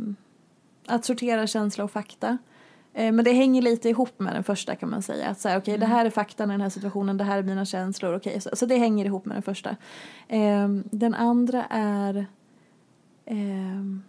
att 0.86 1.06
sortera 1.06 1.48
känsla 1.48 1.84
och 1.84 1.92
fakta. 1.92 2.38
Eh, 2.98 3.12
Men 3.12 3.26
det 3.26 3.32
hänger 3.34 3.62
lite 3.62 3.90
ihop 3.90 4.20
med 4.20 4.34
den 4.36 4.44
första 4.44 4.76
kan 4.76 4.90
man 4.90 5.02
säga. 5.02 5.30
Att 5.30 5.40
säga, 5.40 5.58
okej 5.58 5.78
det 5.78 5.86
här 5.86 6.06
är 6.06 6.10
faktan 6.10 6.50
i 6.50 6.54
den 6.54 6.62
här 6.62 6.70
situationen, 6.70 7.18
det 7.18 7.24
här 7.24 7.38
är 7.38 7.44
mina 7.44 7.66
känslor. 7.66 8.16
Okej, 8.16 8.42
så, 8.42 8.50
så 8.54 8.66
det 8.66 8.78
hänger 8.78 9.06
ihop 9.06 9.26
med 9.26 9.36
den 9.36 9.44
första. 9.44 9.76
Ehm, 10.28 10.84
Den 10.92 11.14
andra 11.14 11.66
är 11.70 12.26
ehm, 13.26 14.04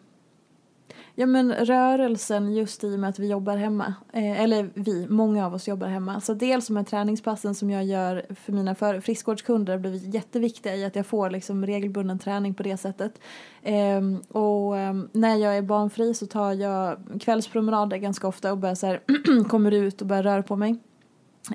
Ja 1.19 1.27
men 1.27 1.53
rörelsen 1.53 2.55
just 2.55 2.85
i 2.85 2.95
och 2.95 3.01
med 3.01 3.11
att 3.11 3.19
vi 3.19 3.31
jobbar 3.31 3.57
hemma. 3.57 3.95
Eh, 4.13 4.41
eller 4.41 4.71
vi, 4.75 5.07
många 5.09 5.47
av 5.47 5.55
oss 5.55 5.69
jobbar 5.69 5.87
hemma. 5.87 6.21
Så 6.21 6.35
dels 6.35 6.67
de 6.67 6.77
här 6.77 6.85
träningspassen 6.85 7.55
som 7.55 7.71
jag 7.71 7.85
gör 7.85 8.27
för 8.45 8.53
mina 8.53 8.75
för, 8.75 9.01
friskvårdskunder 9.01 9.73
har 9.73 9.81
blivit 9.81 10.15
jätteviktiga 10.15 10.77
i 10.77 10.85
att 10.85 10.97
jag 10.97 11.07
får 11.07 11.31
liksom 11.31 11.67
regelbunden 11.67 12.19
träning 12.19 12.55
på 12.55 12.63
det 12.63 12.77
sättet. 12.77 13.21
Eh, 13.63 14.01
och 14.29 14.79
eh, 14.79 14.95
när 15.13 15.37
jag 15.37 15.57
är 15.57 15.63
barnfri 15.63 16.15
så 16.15 16.27
tar 16.27 16.53
jag 16.53 16.99
kvällspromenader 17.21 17.97
ganska 17.97 18.29
ofta 18.29 18.53
och 18.53 18.59
börjar 18.59 18.75
så 18.75 18.87
här, 18.87 19.01
kommer 19.49 19.71
ut 19.71 20.01
och 20.01 20.07
börjar 20.07 20.23
röra 20.23 20.43
på 20.43 20.57
mig. 20.57 20.79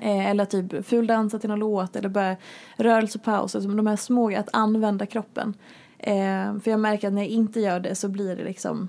Eh, 0.02 0.30
eller 0.30 0.44
typ 0.44 0.86
fuldansa 0.86 1.38
till 1.38 1.50
någon 1.50 1.58
låt 1.58 1.96
eller 1.96 2.08
börja 2.08 2.36
rörelsepaus. 2.76 3.54
Alltså 3.54 3.70
de 3.70 3.86
här 3.86 3.96
små, 3.96 4.36
att 4.36 4.48
använda 4.52 5.06
kroppen. 5.06 5.54
Eh, 5.98 6.58
för 6.58 6.70
jag 6.70 6.80
märker 6.80 7.08
att 7.08 7.14
när 7.14 7.22
jag 7.22 7.30
inte 7.30 7.60
gör 7.60 7.80
det 7.80 7.94
så 7.94 8.08
blir 8.08 8.36
det 8.36 8.44
liksom 8.44 8.88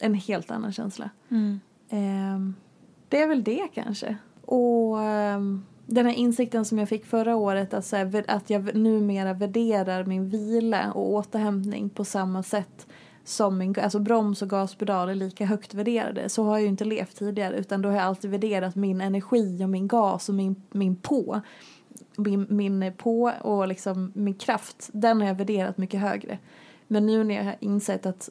en 0.00 0.14
helt 0.14 0.50
annan 0.50 0.72
känsla. 0.72 1.10
Eh, 1.88 2.38
det 3.08 3.22
är 3.22 3.28
väl 3.28 3.44
det 3.44 3.68
kanske. 3.74 4.16
Och 4.44 5.02
ehm, 5.02 5.64
den 5.86 6.06
här 6.06 6.12
insikten 6.12 6.64
som 6.64 6.78
jag 6.78 6.88
fick 6.88 7.06
förra 7.06 7.36
året 7.36 7.74
att, 7.74 7.86
så 7.86 7.96
här, 7.96 8.04
vä- 8.04 8.24
att 8.28 8.50
jag 8.50 8.74
numera 8.74 9.32
värderar 9.32 10.04
min 10.04 10.28
vila 10.28 10.92
och 10.92 11.10
återhämtning 11.10 11.90
på 11.90 12.04
samma 12.04 12.42
sätt 12.42 12.86
som 13.24 13.58
min, 13.58 13.74
alltså 13.82 13.98
broms 13.98 14.42
och 14.42 14.50
gaspedal 14.50 15.08
är 15.08 15.14
lika 15.14 15.46
högt 15.46 15.74
värderade. 15.74 16.28
Så 16.28 16.44
har 16.44 16.52
jag 16.52 16.62
ju 16.62 16.68
inte 16.68 16.84
levt 16.84 17.16
tidigare 17.16 17.56
utan 17.56 17.82
då 17.82 17.88
har 17.88 17.96
jag 17.96 18.04
alltid 18.04 18.30
värderat 18.30 18.74
min 18.76 19.00
energi 19.00 19.64
och 19.64 19.68
min 19.68 19.88
gas 19.88 20.28
och 20.28 20.34
min, 20.34 20.62
min 20.70 20.96
på. 20.96 21.40
Min, 22.16 22.46
min 22.48 22.92
på 22.96 23.32
och 23.40 23.68
liksom 23.68 24.12
min 24.14 24.34
kraft, 24.34 24.90
den 24.92 25.20
har 25.20 25.28
jag 25.28 25.34
värderat 25.34 25.78
mycket 25.78 26.00
högre. 26.00 26.38
Men 26.86 27.06
nu 27.06 27.24
när 27.24 27.34
jag 27.34 27.44
har 27.44 27.56
insett 27.60 28.06
att 28.06 28.30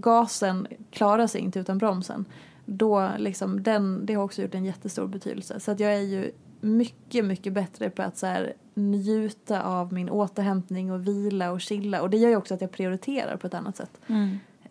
gasen 0.00 0.66
klarar 0.90 1.26
sig 1.26 1.40
inte 1.40 1.60
utan 1.60 1.78
bromsen. 1.78 2.24
Då 2.66 3.10
liksom 3.18 3.62
den, 3.62 4.06
det 4.06 4.14
har 4.14 4.24
också 4.24 4.42
gjort 4.42 4.54
en 4.54 4.64
jättestor 4.64 5.06
betydelse. 5.06 5.60
Så 5.60 5.70
att 5.70 5.80
jag 5.80 5.94
är 5.94 6.00
ju 6.00 6.30
mycket, 6.60 7.24
mycket 7.24 7.52
bättre 7.52 7.90
på 7.90 8.02
att 8.02 8.18
så 8.18 8.26
här, 8.26 8.52
njuta 8.74 9.62
av 9.62 9.92
min 9.92 10.10
återhämtning 10.10 10.92
och 10.92 11.08
vila 11.08 11.50
och 11.50 11.60
chilla. 11.60 12.02
Och 12.02 12.10
det 12.10 12.16
gör 12.16 12.28
ju 12.28 12.36
också 12.36 12.54
att 12.54 12.60
jag 12.60 12.70
prioriterar 12.70 13.36
på 13.36 13.46
ett 13.46 13.54
annat 13.54 13.76
sätt. 13.76 14.00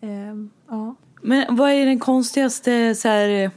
Ehm, 0.00 0.50
ja. 0.68 0.94
Men 1.22 1.56
vad 1.56 1.70
är 1.70 1.86
den 1.86 1.98
konstigaste 1.98 2.94
så 2.94 3.08
här 3.08 3.50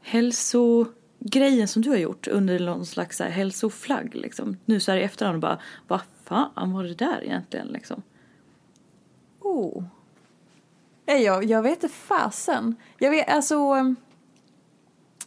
hälsogrejen 0.00 1.68
som 1.68 1.82
du 1.82 1.90
har 1.90 1.96
gjort 1.96 2.28
under 2.28 2.60
någon 2.60 2.86
slags 2.86 3.16
så 3.16 3.24
här, 3.24 3.30
hälsoflagg 3.30 4.14
liksom? 4.14 4.56
Nu 4.64 4.80
så 4.80 4.90
här 4.90 4.98
i 4.98 5.02
efterhand 5.02 5.40
bara, 5.40 5.58
vad 5.88 6.00
fan 6.24 6.72
var 6.72 6.84
det 6.84 6.94
där 6.94 7.24
egentligen 7.24 7.66
liksom? 7.66 8.02
Oh. 9.40 9.84
Nej, 11.08 11.22
Jag, 11.22 11.44
jag 11.44 11.62
vet 11.62 11.82
inte 11.82 11.94
fasen. 11.94 12.76
Jag 12.98 13.10
vet, 13.10 13.28
alltså... 13.28 13.54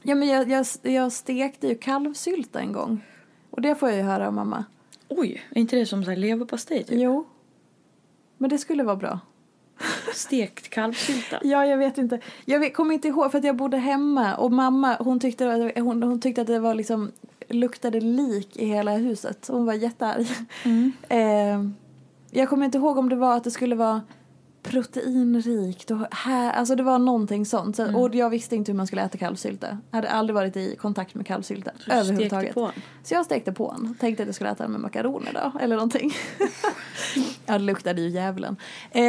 Ja, 0.01 0.15
men 0.15 0.27
jag, 0.27 0.49
jag, 0.49 0.65
jag 0.81 1.11
stekte 1.11 1.67
ju 1.67 1.75
kalvsylta 1.75 2.59
en 2.59 2.71
gång. 2.71 3.05
Och 3.49 3.61
det 3.61 3.75
får 3.75 3.89
jag 3.89 3.97
ju 3.97 4.03
höra 4.03 4.27
av 4.27 4.33
mamma. 4.33 4.65
Oj, 5.07 5.43
är 5.49 5.57
inte 5.57 5.75
det 5.75 5.85
som 5.85 6.03
så 6.03 6.09
här 6.09 6.17
leverpastej 6.17 6.83
typ? 6.83 6.99
Jo. 6.99 7.27
Men 8.37 8.49
det 8.49 8.57
skulle 8.57 8.83
vara 8.83 8.95
bra. 8.95 9.19
Stekt 10.13 10.69
kalvsylta? 10.69 11.39
Ja, 11.43 11.65
jag 11.65 11.77
vet 11.77 11.97
inte. 11.97 12.19
Jag 12.45 12.59
vet, 12.59 12.73
kommer 12.73 12.93
inte 12.93 13.07
ihåg 13.07 13.31
för 13.31 13.37
att 13.37 13.43
jag 13.43 13.55
bodde 13.55 13.77
hemma 13.77 14.35
och 14.35 14.51
mamma 14.51 14.95
hon 14.99 15.19
tyckte, 15.19 15.73
hon, 15.75 16.03
hon 16.03 16.21
tyckte 16.21 16.41
att 16.41 16.47
det 16.47 16.59
var 16.59 16.75
liksom 16.75 17.11
luktade 17.49 17.99
lik 17.99 18.57
i 18.57 18.65
hela 18.65 18.97
huset. 18.97 19.47
Hon 19.47 19.65
var 19.65 19.73
jättearg. 19.73 20.27
eh, 21.09 21.63
jag 22.31 22.49
kommer 22.49 22.65
inte 22.65 22.77
ihåg 22.77 22.97
om 22.97 23.09
det 23.09 23.15
var 23.15 23.37
att 23.37 23.43
det 23.43 23.51
skulle 23.51 23.75
vara 23.75 24.01
proteinrikt 24.63 25.91
och 25.91 25.97
här, 26.11 26.51
alltså 26.51 26.75
det 26.75 26.83
var 26.83 26.99
någonting 26.99 27.45
sånt. 27.45 27.75
Så, 27.75 27.97
Och 27.97 28.15
jag 28.15 28.29
visste 28.29 28.55
inte 28.55 28.71
hur 28.71 28.77
man 28.77 28.87
skulle 28.87 29.01
äta 29.01 29.17
kalvsylta. 29.17 29.77
Hade 29.91 30.09
aldrig 30.09 30.35
varit 30.35 30.57
i 30.57 30.75
kontakt 30.75 31.15
med 31.15 31.25
kalvsylta 31.27 31.71
Du 31.85 31.91
överhuvudtaget. 31.91 32.53
på. 32.53 32.71
Så 33.03 33.13
jag 33.13 33.25
stekte 33.25 33.51
på 33.51 33.71
den. 33.77 33.95
Tänkte 33.99 34.23
att 34.23 34.27
jag 34.27 34.35
skulle 34.35 34.49
äta 34.49 34.63
den 34.63 34.71
med 34.71 34.81
makaroner 34.81 35.31
då, 35.33 35.59
eller 35.59 35.75
någonting. 35.75 36.11
ja, 37.45 37.53
det 37.53 37.59
luktade 37.59 38.01
ju 38.01 38.09
djävulen. 38.09 38.55
Eh, 38.91 39.01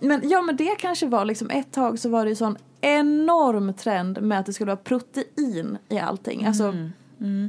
men 0.00 0.20
ja, 0.22 0.42
men 0.42 0.56
det 0.56 0.74
kanske 0.78 1.06
var 1.06 1.24
liksom 1.24 1.50
ett 1.50 1.72
tag 1.72 1.98
så 1.98 2.08
var 2.08 2.24
det 2.24 2.28
ju 2.28 2.36
sån 2.36 2.56
enorm 2.80 3.74
trend 3.74 4.22
med 4.22 4.40
att 4.40 4.46
det 4.46 4.52
skulle 4.52 4.66
vara 4.70 4.76
protein 4.76 5.78
i 5.88 5.98
allting. 5.98 6.44
Alltså, 6.46 6.74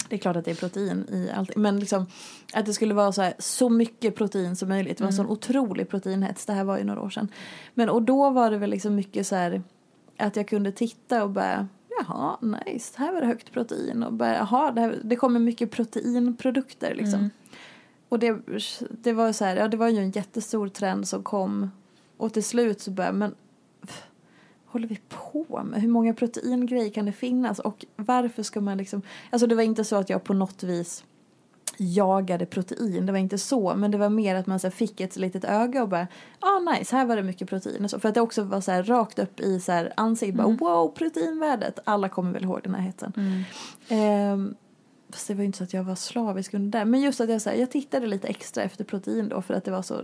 det 0.09 0.15
är 0.15 0.17
klart 0.17 0.36
att 0.36 0.45
det 0.45 0.51
är 0.51 0.55
protein 0.55 1.05
i 1.09 1.32
allting. 1.36 1.61
Men 1.61 1.80
liksom 1.80 2.07
att 2.53 2.65
det 2.65 2.74
skulle 2.74 2.93
vara 2.93 3.11
så, 3.11 3.22
här, 3.22 3.34
så 3.39 3.69
mycket 3.69 4.15
protein 4.15 4.55
som 4.55 4.69
möjligt. 4.69 4.97
Det 4.97 5.03
var 5.03 5.09
en 5.09 5.15
sån 5.15 5.30
otrolig 5.30 5.89
proteinhets. 5.89 6.45
Det 6.45 6.53
här 6.53 6.63
var 6.63 6.78
ju 6.78 6.84
några 6.84 7.01
år 7.01 7.09
sedan. 7.09 7.28
Men 7.74 7.89
och 7.89 8.01
då 8.01 8.30
var 8.30 8.51
det 8.51 8.57
väl 8.57 8.69
liksom 8.69 8.95
mycket 8.95 9.28
så 9.28 9.36
här 9.36 9.63
att 10.17 10.36
jag 10.36 10.47
kunde 10.47 10.72
titta 10.72 11.24
och 11.24 11.30
bara 11.30 11.67
Jaha, 11.99 12.38
nice, 12.41 12.93
här 12.97 13.13
var 13.13 13.22
det 13.22 13.28
högt 13.28 13.51
protein 13.51 14.03
och 14.03 14.13
bara, 14.13 14.36
jaha, 14.36 14.72
det, 14.72 14.82
här, 14.82 14.99
det 15.03 15.15
kommer 15.15 15.39
mycket 15.39 15.72
proteinprodukter 15.72 16.95
liksom. 16.95 17.30
Och 18.09 18.19
det, 18.19 18.38
det 18.89 19.13
var 19.13 19.32
så 19.32 19.45
här, 19.45 19.55
ja 19.55 19.67
det 19.67 19.78
var 19.78 19.88
ju 19.88 19.97
en 19.97 20.11
jättestor 20.11 20.67
trend 20.67 21.07
som 21.07 21.24
kom 21.24 21.72
och 22.17 22.34
till 22.34 22.43
slut 22.43 22.82
så 22.82 22.91
började 22.91 23.17
men 23.17 23.36
håller 24.72 24.88
vi 24.88 24.99
på 25.09 25.63
med? 25.63 25.82
Hur 25.82 25.89
många 25.89 26.13
proteingrejer 26.13 26.89
kan 26.89 27.05
det 27.05 27.11
finnas 27.11 27.59
och 27.59 27.86
varför 27.95 28.43
ska 28.43 28.61
man 28.61 28.78
liksom, 28.78 29.01
alltså 29.30 29.47
det 29.47 29.55
var 29.55 29.63
inte 29.63 29.84
så 29.84 29.95
att 29.95 30.09
jag 30.09 30.24
på 30.24 30.34
något 30.34 30.63
vis 30.63 31.03
jagade 31.78 32.45
protein, 32.45 33.05
det 33.05 33.11
var 33.11 33.19
inte 33.19 33.38
så, 33.38 33.76
men 33.76 33.91
det 33.91 33.97
var 33.97 34.09
mer 34.09 34.36
att 34.36 34.47
man 34.47 34.59
så 34.59 34.72
fick 34.72 35.01
ett 35.01 35.15
litet 35.15 35.45
öga 35.45 35.84
och 35.84 35.89
bara, 35.89 36.07
ah 36.39 36.59
nice, 36.59 36.95
här 36.95 37.05
var 37.05 37.15
det 37.15 37.24
mycket 37.24 37.49
protein 37.49 37.84
och 37.84 37.89
så. 37.89 37.99
För 37.99 38.09
att 38.09 38.15
det 38.15 38.22
också 38.22 38.43
var 38.43 38.61
så 38.61 38.72
här 38.72 38.84
rakt 38.84 39.19
upp 39.19 39.39
i 39.39 39.59
så 39.59 39.72
här 39.72 39.93
ansiktet, 39.97 40.38
bara 40.38 40.47
wow, 40.47 40.88
proteinvärdet. 40.88 41.80
Alla 41.84 42.09
kommer 42.09 42.32
väl 42.34 42.43
ihåg 42.43 42.59
den 42.63 42.76
här 42.76 42.82
hetsen. 42.82 43.13
Ehm, 43.89 44.55
fast 45.09 45.28
det 45.28 45.34
var 45.34 45.41
ju 45.41 45.45
inte 45.45 45.57
så 45.57 45.63
att 45.63 45.74
jag 45.74 45.84
var 45.84 45.95
slavisk 45.95 46.53
under 46.53 46.80
det. 46.80 46.86
Men 46.86 47.01
just 47.01 47.22
att 47.22 47.30
jag, 47.30 47.41
så 47.41 47.49
här, 47.49 47.57
jag 47.57 47.72
tittade 47.72 48.07
lite 48.07 48.28
extra 48.28 48.63
efter 48.63 48.84
protein 48.84 49.30
då 49.30 49.41
för 49.41 49.53
att 49.53 49.65
det 49.65 49.72
var 49.72 49.82
så 49.82 50.01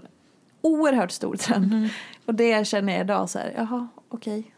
oerhört 0.61 1.11
stor 1.11 1.35
trend. 1.35 1.89
Och 2.25 2.35
det 2.35 2.67
känner 2.67 2.93
jag 2.93 3.01
idag 3.01 3.29
så 3.29 3.39
här, 3.39 3.53
jaha, 3.57 3.87
okej. 4.09 4.53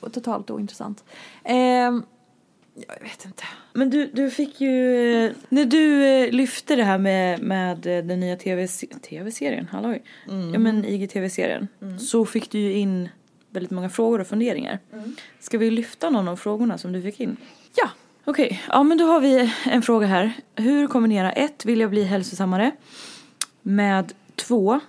Totalt 0.00 0.50
ointressant. 0.50 1.04
Ehm, 1.44 2.02
jag 2.74 3.02
vet 3.02 3.24
inte. 3.24 3.44
Men 3.72 3.90
du, 3.90 4.10
du 4.12 4.30
fick 4.30 4.60
ju, 4.60 5.34
när 5.48 5.64
du 5.64 6.04
eh, 6.04 6.32
lyfte 6.32 6.76
det 6.76 6.84
här 6.84 6.98
med, 6.98 7.42
med 7.42 7.86
eh, 7.86 8.04
den 8.04 8.20
nya 8.20 8.36
TV, 8.36 8.68
tv-serien, 9.02 9.68
halloj, 9.72 10.02
ja 10.52 10.58
men 10.58 10.84
IGTV-serien, 10.84 11.68
så 11.98 12.24
fick 12.24 12.50
du 12.50 12.58
ju 12.58 12.72
in 12.72 13.08
väldigt 13.50 13.70
många 13.70 13.88
frågor 13.88 14.20
och 14.20 14.26
funderingar. 14.26 14.78
Ska 15.40 15.58
vi 15.58 15.70
lyfta 15.70 16.10
någon 16.10 16.28
av 16.28 16.36
frågorna 16.36 16.78
som 16.78 16.92
du 16.92 17.02
fick 17.02 17.20
in? 17.20 17.36
Ja, 17.76 17.90
Okej, 18.28 18.62
ja 18.68 18.82
men 18.82 18.98
då 18.98 19.04
har 19.04 19.20
vi 19.20 19.52
en 19.64 19.82
fråga 19.82 20.06
här. 20.06 20.32
Hur 20.54 20.86
kombinera 20.86 21.32
ett, 21.32 21.64
vill 21.64 21.80
jag 21.80 21.90
bli 21.90 22.04
hälsosammare 22.04 22.70
med 23.62 24.12
två, 24.34 24.80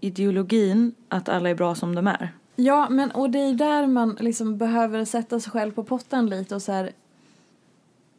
ideologin 0.00 0.94
att 1.08 1.28
alla 1.28 1.50
är 1.50 1.54
bra 1.54 1.74
som 1.74 1.94
de 1.94 2.06
är? 2.06 2.32
Ja, 2.56 2.88
men 2.90 3.10
och 3.10 3.30
det 3.30 3.38
är 3.38 3.54
där 3.54 3.86
man 3.86 4.16
liksom 4.20 4.58
behöver 4.58 5.04
sätta 5.04 5.40
sig 5.40 5.52
själv 5.52 5.72
på 5.72 5.84
potten 5.84 6.26
lite 6.26 6.54
och 6.54 6.62
så 6.62 6.72
här 6.72 6.92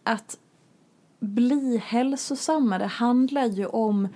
att 0.04 0.38
bli 1.20 1.78
hälsosammare 1.78 2.84
handlar 2.84 3.46
ju 3.46 3.66
om 3.66 4.08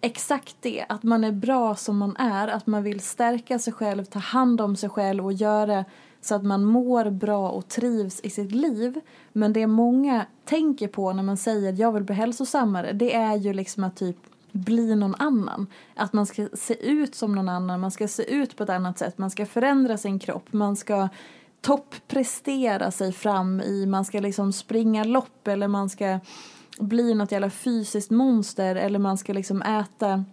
exakt 0.00 0.56
det, 0.60 0.84
att 0.88 1.02
man 1.02 1.24
är 1.24 1.32
bra 1.32 1.74
som 1.74 1.98
man 1.98 2.16
är, 2.16 2.48
att 2.48 2.66
man 2.66 2.82
vill 2.82 3.00
stärka 3.00 3.58
sig 3.58 3.72
själv, 3.72 4.04
ta 4.04 4.18
hand 4.18 4.60
om 4.60 4.76
sig 4.76 4.88
själv 4.88 5.24
och 5.24 5.32
göra 5.32 5.84
så 6.20 6.34
att 6.34 6.44
man 6.44 6.64
mår 6.64 7.10
bra 7.10 7.50
och 7.50 7.68
trivs 7.68 8.20
i 8.20 8.30
sitt 8.30 8.52
liv. 8.52 9.00
Men 9.32 9.52
det 9.52 9.66
många 9.66 10.26
tänker 10.44 10.88
på 10.88 11.12
när 11.12 11.22
man 11.22 11.36
säger 11.36 11.72
jag 11.72 11.92
vill 11.92 12.04
bli 12.04 12.14
hälsosammare, 12.14 12.92
det 12.92 13.14
är 13.14 13.36
ju 13.36 13.52
liksom 13.52 13.84
att 13.84 13.96
typ 13.96 14.16
bli 14.56 14.96
någon 14.96 15.14
annan. 15.14 15.66
Att 15.94 16.12
man 16.12 16.26
ska 16.26 16.48
se 16.54 16.90
ut 16.90 17.14
som 17.14 17.34
någon 17.34 17.48
annan, 17.48 17.80
man 17.80 17.90
ska 17.90 18.08
se 18.08 18.34
ut 18.34 18.56
på 18.56 18.62
ett 18.62 18.70
annat 18.70 18.98
sätt, 18.98 19.18
man 19.18 19.30
ska 19.30 19.46
förändra 19.46 19.96
sin 19.96 20.18
kropp, 20.18 20.52
man 20.52 20.76
ska 20.76 21.08
topprestera 21.60 22.90
sig 22.90 23.12
fram 23.12 23.60
i, 23.60 23.86
man 23.86 24.04
ska 24.04 24.20
liksom 24.20 24.52
springa 24.52 25.04
lopp 25.04 25.48
eller 25.48 25.68
man 25.68 25.88
ska 25.88 26.20
bli 26.78 27.14
något 27.14 27.32
jävla 27.32 27.50
fysiskt 27.50 28.10
monster 28.10 28.76
eller 28.76 28.98
man 28.98 29.18
ska 29.18 29.32
liksom 29.32 29.62
äta 29.62 30.24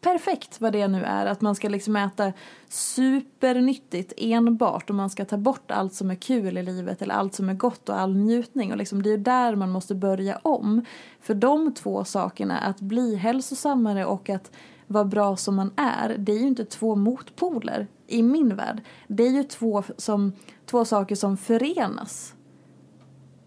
perfekt 0.00 0.60
vad 0.60 0.72
det 0.72 0.88
nu 0.88 1.04
är. 1.04 1.26
Att 1.26 1.40
man 1.40 1.54
ska 1.54 1.68
liksom 1.68 1.96
äta 1.96 2.32
supernyttigt 2.68 4.12
enbart 4.16 4.90
och 4.90 4.96
man 4.96 5.10
ska 5.10 5.24
ta 5.24 5.36
bort 5.36 5.70
allt 5.70 5.94
som 5.94 6.10
är 6.10 6.14
kul 6.14 6.58
i 6.58 6.62
livet 6.62 7.02
eller 7.02 7.14
allt 7.14 7.34
som 7.34 7.48
är 7.48 7.54
gott 7.54 7.88
och 7.88 8.00
all 8.00 8.16
njutning. 8.16 8.72
Och 8.72 8.78
liksom 8.78 9.02
det 9.02 9.12
är 9.12 9.18
där 9.18 9.56
man 9.56 9.70
måste 9.70 9.94
börja 9.94 10.36
om. 10.42 10.84
För 11.20 11.34
de 11.34 11.74
två 11.74 12.04
sakerna, 12.04 12.58
att 12.58 12.80
bli 12.80 13.16
hälsosammare 13.16 14.06
och 14.06 14.30
att 14.30 14.50
vara 14.86 15.04
bra 15.04 15.36
som 15.36 15.54
man 15.54 15.72
är, 15.76 16.16
det 16.18 16.32
är 16.32 16.38
ju 16.38 16.46
inte 16.46 16.64
två 16.64 16.94
motpoler 16.94 17.86
i 18.06 18.22
min 18.22 18.56
värld. 18.56 18.82
Det 19.08 19.22
är 19.22 19.30
ju 19.30 19.44
två, 19.44 19.82
som, 19.96 20.32
två 20.66 20.84
saker 20.84 21.14
som 21.14 21.36
förenas. 21.36 22.34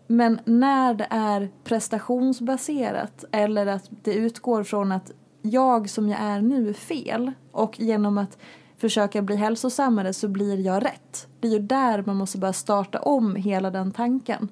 Men 0.07 0.39
när 0.45 0.93
det 0.93 1.07
är 1.09 1.49
prestationsbaserat 1.63 3.25
eller 3.31 3.67
att 3.67 3.89
det 4.03 4.13
utgår 4.13 4.63
från 4.63 4.91
att 4.91 5.11
jag 5.49 5.89
som 5.89 6.09
jag 6.09 6.19
är 6.19 6.41
nu 6.41 6.69
är 6.69 6.73
fel 6.73 7.31
och 7.51 7.79
genom 7.79 8.17
att 8.17 8.37
försöka 8.77 9.21
bli 9.21 9.35
hälsosammare 9.35 10.13
så 10.13 10.27
blir 10.27 10.59
jag 10.59 10.85
rätt. 10.85 11.27
Det 11.39 11.47
är 11.47 11.51
ju 11.51 11.59
där 11.59 12.03
man 12.05 12.15
måste 12.15 12.37
börja 12.37 12.53
starta 12.53 12.99
om 12.99 13.35
hela 13.35 13.71
den 13.71 13.91
tanken. 13.91 14.49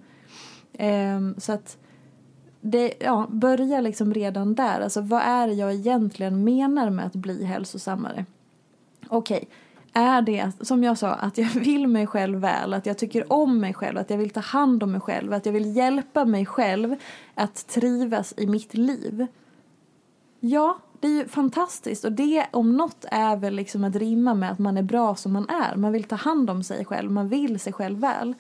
Ehm, 0.73 1.35
så 1.37 1.51
att 1.51 1.77
det, 2.61 2.93
ja, 2.99 3.27
börja 3.29 3.81
liksom 3.81 4.13
redan 4.13 4.55
där. 4.55 4.81
Alltså 4.81 5.01
vad 5.01 5.21
är 5.21 5.47
det 5.47 5.53
jag 5.53 5.73
egentligen 5.73 6.43
menar 6.43 6.89
med 6.89 7.05
att 7.05 7.15
bli 7.15 7.45
hälsosammare? 7.45 8.25
Okej, 9.07 9.49
är 9.93 10.21
det 10.21 10.51
som 10.61 10.83
jag 10.83 10.97
sa 10.97 11.09
att 11.09 11.37
jag 11.37 11.49
vill 11.49 11.87
mig 11.87 12.07
själv 12.07 12.39
väl, 12.39 12.73
att 12.73 12.85
jag 12.85 12.97
tycker 12.97 13.33
om 13.33 13.59
mig 13.59 13.73
själv, 13.73 13.97
att 13.97 14.09
jag 14.09 14.17
vill 14.17 14.29
ta 14.29 14.39
hand 14.39 14.83
om 14.83 14.91
mig 14.91 15.01
själv, 15.01 15.33
att 15.33 15.45
jag 15.45 15.53
vill 15.53 15.75
hjälpa 15.75 16.25
mig 16.25 16.45
själv 16.45 16.95
att 17.35 17.67
trivas 17.67 18.33
i 18.37 18.47
mitt 18.47 18.73
liv. 18.73 19.27
Ja, 20.39 20.77
det 21.06 21.12
är 21.12 21.16
ju 21.16 21.28
fantastiskt 21.28 22.06
och 22.06 22.12
det 22.12 22.45
om 22.51 22.78
något 22.78 23.06
är 23.12 23.36
väl 23.36 23.53
liksom 23.53 23.84
att 23.84 23.95
rimma 23.95 24.34
med 24.34 24.51
att 24.51 24.60
man 24.60 24.78
är 24.78 24.84
bra 24.84 25.16
som 25.16 25.34
man 25.34 25.49
är. 25.49 25.76
Man 25.76 25.91
vill 25.91 26.03
ta 26.03 26.16
hand 26.16 26.49
om 26.49 26.64
sig 26.64 26.86
själv, 26.86 27.12
man 27.12 27.28
vill 27.28 27.60
sig 27.60 27.74
själv 27.74 27.99
väl. 27.99 28.34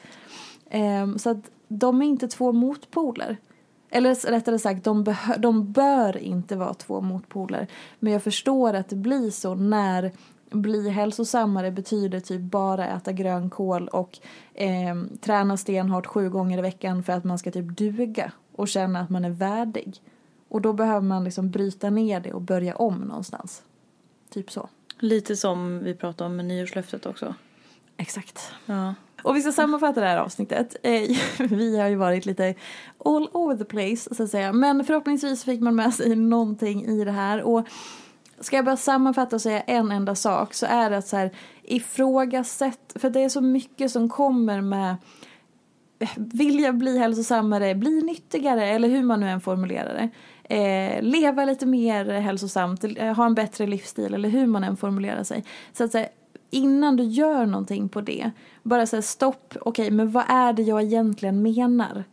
Um, 1.03 1.19
så 1.19 1.29
att 1.29 1.51
de 1.67 2.01
är 2.01 2.05
inte 2.05 2.27
två 2.27 2.51
motpoler. 2.51 3.37
Eller 3.89 4.31
rättare 4.31 4.59
sagt, 4.59 4.83
de, 4.83 5.15
de 5.37 5.71
bör 5.71 6.17
inte 6.17 6.55
vara 6.55 6.73
två 6.73 7.01
motpoler. 7.01 7.67
Men 7.99 8.13
jag 8.13 8.23
förstår 8.23 8.73
att 8.73 8.89
det 8.89 8.95
blir 8.95 9.31
så 9.31 9.55
när 9.55 10.11
bli 10.49 10.89
hälsosammare 10.89 11.71
betyder 11.71 12.19
typ 12.19 12.41
bara 12.41 12.87
äta 12.87 13.11
grönkål 13.11 13.87
och 13.87 14.19
eh, 14.53 14.95
träna 15.21 15.57
stenhårt 15.57 16.05
sju 16.05 16.29
gånger 16.29 16.57
i 16.57 16.61
veckan 16.61 17.03
för 17.03 17.13
att 17.13 17.23
man 17.23 17.39
ska 17.39 17.51
typ 17.51 17.77
duga 17.77 18.31
och 18.55 18.67
känna 18.67 18.99
att 18.99 19.09
man 19.09 19.25
är 19.25 19.29
värdig. 19.29 20.01
Och 20.55 20.61
då 20.61 20.73
behöver 20.73 21.01
man 21.01 21.23
liksom 21.23 21.49
bryta 21.49 21.89
ner 21.89 22.19
det 22.19 22.33
och 22.33 22.41
börja 22.41 22.75
om 22.75 22.95
någonstans. 22.95 23.63
Typ 24.29 24.51
så. 24.51 24.69
Lite 24.99 25.35
som 25.35 25.83
vi 25.83 25.93
pratade 25.93 26.27
om 26.27 26.35
med 26.35 26.45
nyårslöftet 26.45 27.05
också. 27.05 27.35
Exakt. 27.97 28.51
Ja. 28.65 28.95
Och 29.23 29.35
vi 29.35 29.41
ska 29.41 29.51
sammanfatta 29.51 30.01
det 30.01 30.07
här 30.07 30.17
avsnittet. 30.17 30.75
Eh, 30.83 31.17
Vi 31.49 31.79
har 31.79 31.87
ju 31.87 31.95
varit 31.95 32.25
lite 32.25 32.55
all 33.05 33.29
over 33.33 33.55
the 33.55 33.63
place 33.63 34.15
så 34.15 34.23
att 34.23 34.29
säga. 34.29 34.53
Men 34.53 34.85
förhoppningsvis 34.85 35.43
fick 35.43 35.61
man 35.61 35.75
med 35.75 35.93
sig 35.93 36.15
någonting 36.15 36.85
i 36.85 37.03
det 37.03 37.11
här. 37.11 37.41
Och 37.41 37.67
Ska 38.39 38.55
jag 38.55 38.65
bara 38.65 38.77
sammanfatta 38.77 39.35
och 39.35 39.41
säga 39.41 39.61
en 39.61 39.91
enda 39.91 40.15
sak 40.15 40.53
så 40.53 40.65
är 40.65 40.89
det 40.89 40.97
att 40.97 41.07
så 41.07 41.17
här 41.17 41.31
ifrågasätt, 41.63 42.93
för 42.95 43.09
det 43.09 43.23
är 43.23 43.29
så 43.29 43.41
mycket 43.41 43.91
som 43.91 44.09
kommer 44.09 44.61
med 44.61 44.95
vilja 46.15 46.73
bli 46.73 46.97
hälsosammare, 46.97 47.75
bli 47.75 48.01
nyttigare 48.01 48.67
eller 48.67 48.89
hur 48.89 49.03
man 49.03 49.19
nu 49.19 49.29
än 49.29 49.41
formulerar 49.41 49.93
det. 49.93 50.09
Eh, 50.49 51.01
leva 51.01 51.45
lite 51.45 51.65
mer 51.65 52.05
hälsosamt, 52.05 52.83
eh, 52.83 53.13
ha 53.13 53.25
en 53.25 53.35
bättre 53.35 53.67
livsstil 53.67 54.13
eller 54.13 54.29
hur 54.29 54.47
man 54.47 54.63
än 54.63 54.77
formulerar 54.77 55.23
sig. 55.23 55.43
Så 55.73 55.83
att 55.83 55.91
säga, 55.91 56.07
innan 56.49 56.95
du 56.95 57.03
gör 57.03 57.45
någonting 57.45 57.89
på 57.89 58.01
det, 58.01 58.31
bara 58.63 58.85
säga 58.85 59.01
stopp, 59.01 59.53
okej 59.61 59.85
okay, 59.85 59.91
men 59.91 60.11
vad 60.11 60.23
är 60.27 60.53
det 60.53 60.61
jag 60.61 60.83
egentligen 60.83 61.41
menar? 61.41 62.03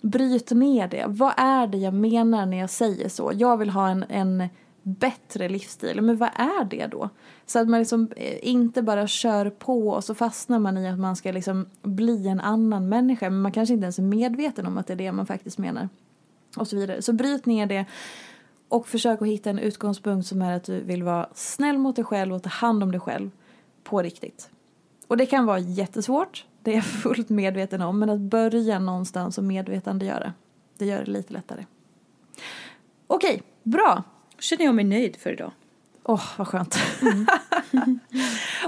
Bryt 0.00 0.50
ner 0.50 0.88
det, 0.88 1.04
vad 1.08 1.32
är 1.36 1.66
det 1.66 1.78
jag 1.78 1.94
menar 1.94 2.46
när 2.46 2.58
jag 2.58 2.70
säger 2.70 3.08
så? 3.08 3.32
Jag 3.34 3.56
vill 3.56 3.70
ha 3.70 3.88
en, 3.88 4.04
en 4.08 4.48
bättre 4.82 5.48
livsstil, 5.48 6.00
men 6.02 6.16
vad 6.16 6.30
är 6.34 6.64
det 6.64 6.86
då? 6.86 7.08
Så 7.46 7.58
att 7.58 7.68
man 7.68 7.78
liksom 7.78 8.08
eh, 8.16 8.48
inte 8.48 8.82
bara 8.82 9.06
kör 9.06 9.50
på 9.50 9.88
och 9.88 10.04
så 10.04 10.14
fastnar 10.14 10.58
man 10.58 10.78
i 10.78 10.88
att 10.88 10.98
man 10.98 11.16
ska 11.16 11.32
liksom 11.32 11.66
bli 11.82 12.28
en 12.28 12.40
annan 12.40 12.88
människa, 12.88 13.30
men 13.30 13.42
man 13.42 13.52
kanske 13.52 13.74
inte 13.74 13.84
ens 13.84 13.98
är 13.98 14.02
medveten 14.02 14.66
om 14.66 14.78
att 14.78 14.86
det 14.86 14.92
är 14.92 14.96
det 14.96 15.12
man 15.12 15.26
faktiskt 15.26 15.58
menar. 15.58 15.88
Och 16.56 16.68
så 16.68 16.76
vidare. 16.76 17.02
Så 17.02 17.12
bryt 17.12 17.46
ner 17.46 17.66
det 17.66 17.84
och 18.68 18.88
försök 18.88 19.22
att 19.22 19.28
hitta 19.28 19.50
en 19.50 19.58
utgångspunkt 19.58 20.26
som 20.26 20.42
är 20.42 20.56
att 20.56 20.64
du 20.64 20.80
vill 20.80 21.02
vara 21.02 21.28
snäll 21.34 21.78
mot 21.78 21.96
dig 21.96 22.04
själv 22.04 22.34
och 22.34 22.42
ta 22.42 22.48
hand 22.48 22.82
om 22.82 22.92
dig 22.92 23.00
själv 23.00 23.30
på 23.84 24.02
riktigt. 24.02 24.50
Och 25.06 25.16
det 25.16 25.26
kan 25.26 25.46
vara 25.46 25.58
jättesvårt, 25.58 26.44
det 26.62 26.70
är 26.70 26.74
jag 26.74 26.84
fullt 26.84 27.28
medveten 27.28 27.82
om, 27.82 27.98
men 27.98 28.10
att 28.10 28.20
börja 28.20 28.78
någonstans 28.78 29.38
och 29.38 29.44
medvetandegöra, 29.44 30.32
det 30.78 30.86
gör 30.86 31.04
det 31.04 31.10
lite 31.10 31.32
lättare. 31.32 31.64
Okej, 33.06 33.42
bra. 33.62 34.02
Känner 34.38 34.64
jag 34.64 34.74
mig 34.74 34.84
nöjd 34.84 35.16
för 35.16 35.32
idag. 35.32 35.52
Åh, 36.02 36.14
oh, 36.14 36.22
vad 36.36 36.48
skönt. 36.48 36.76
Mm. 37.02 37.26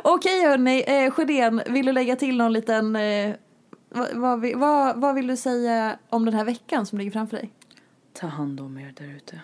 Okej 0.03 0.43
hörni, 0.43 0.85
eh, 0.87 1.11
Sjödén, 1.11 1.63
vill 1.67 1.87
du 1.87 1.93
lägga 1.93 2.17
till 2.17 2.37
någon 2.37 2.53
liten... 2.53 2.97
Eh, 2.97 3.35
vad, 3.91 4.17
vad, 4.17 4.59
vad, 4.59 5.01
vad 5.01 5.15
vill 5.15 5.27
du 5.27 5.37
säga 5.37 5.99
om 6.09 6.25
den 6.25 6.35
här 6.35 6.45
veckan 6.45 6.87
som 6.87 6.99
ligger 6.99 7.11
framför 7.11 7.37
dig? 7.37 7.51
Ta 8.13 8.27
hand 8.27 8.61
om 8.61 8.79
er 8.79 8.93
där 8.97 9.17
ute. 9.17 9.41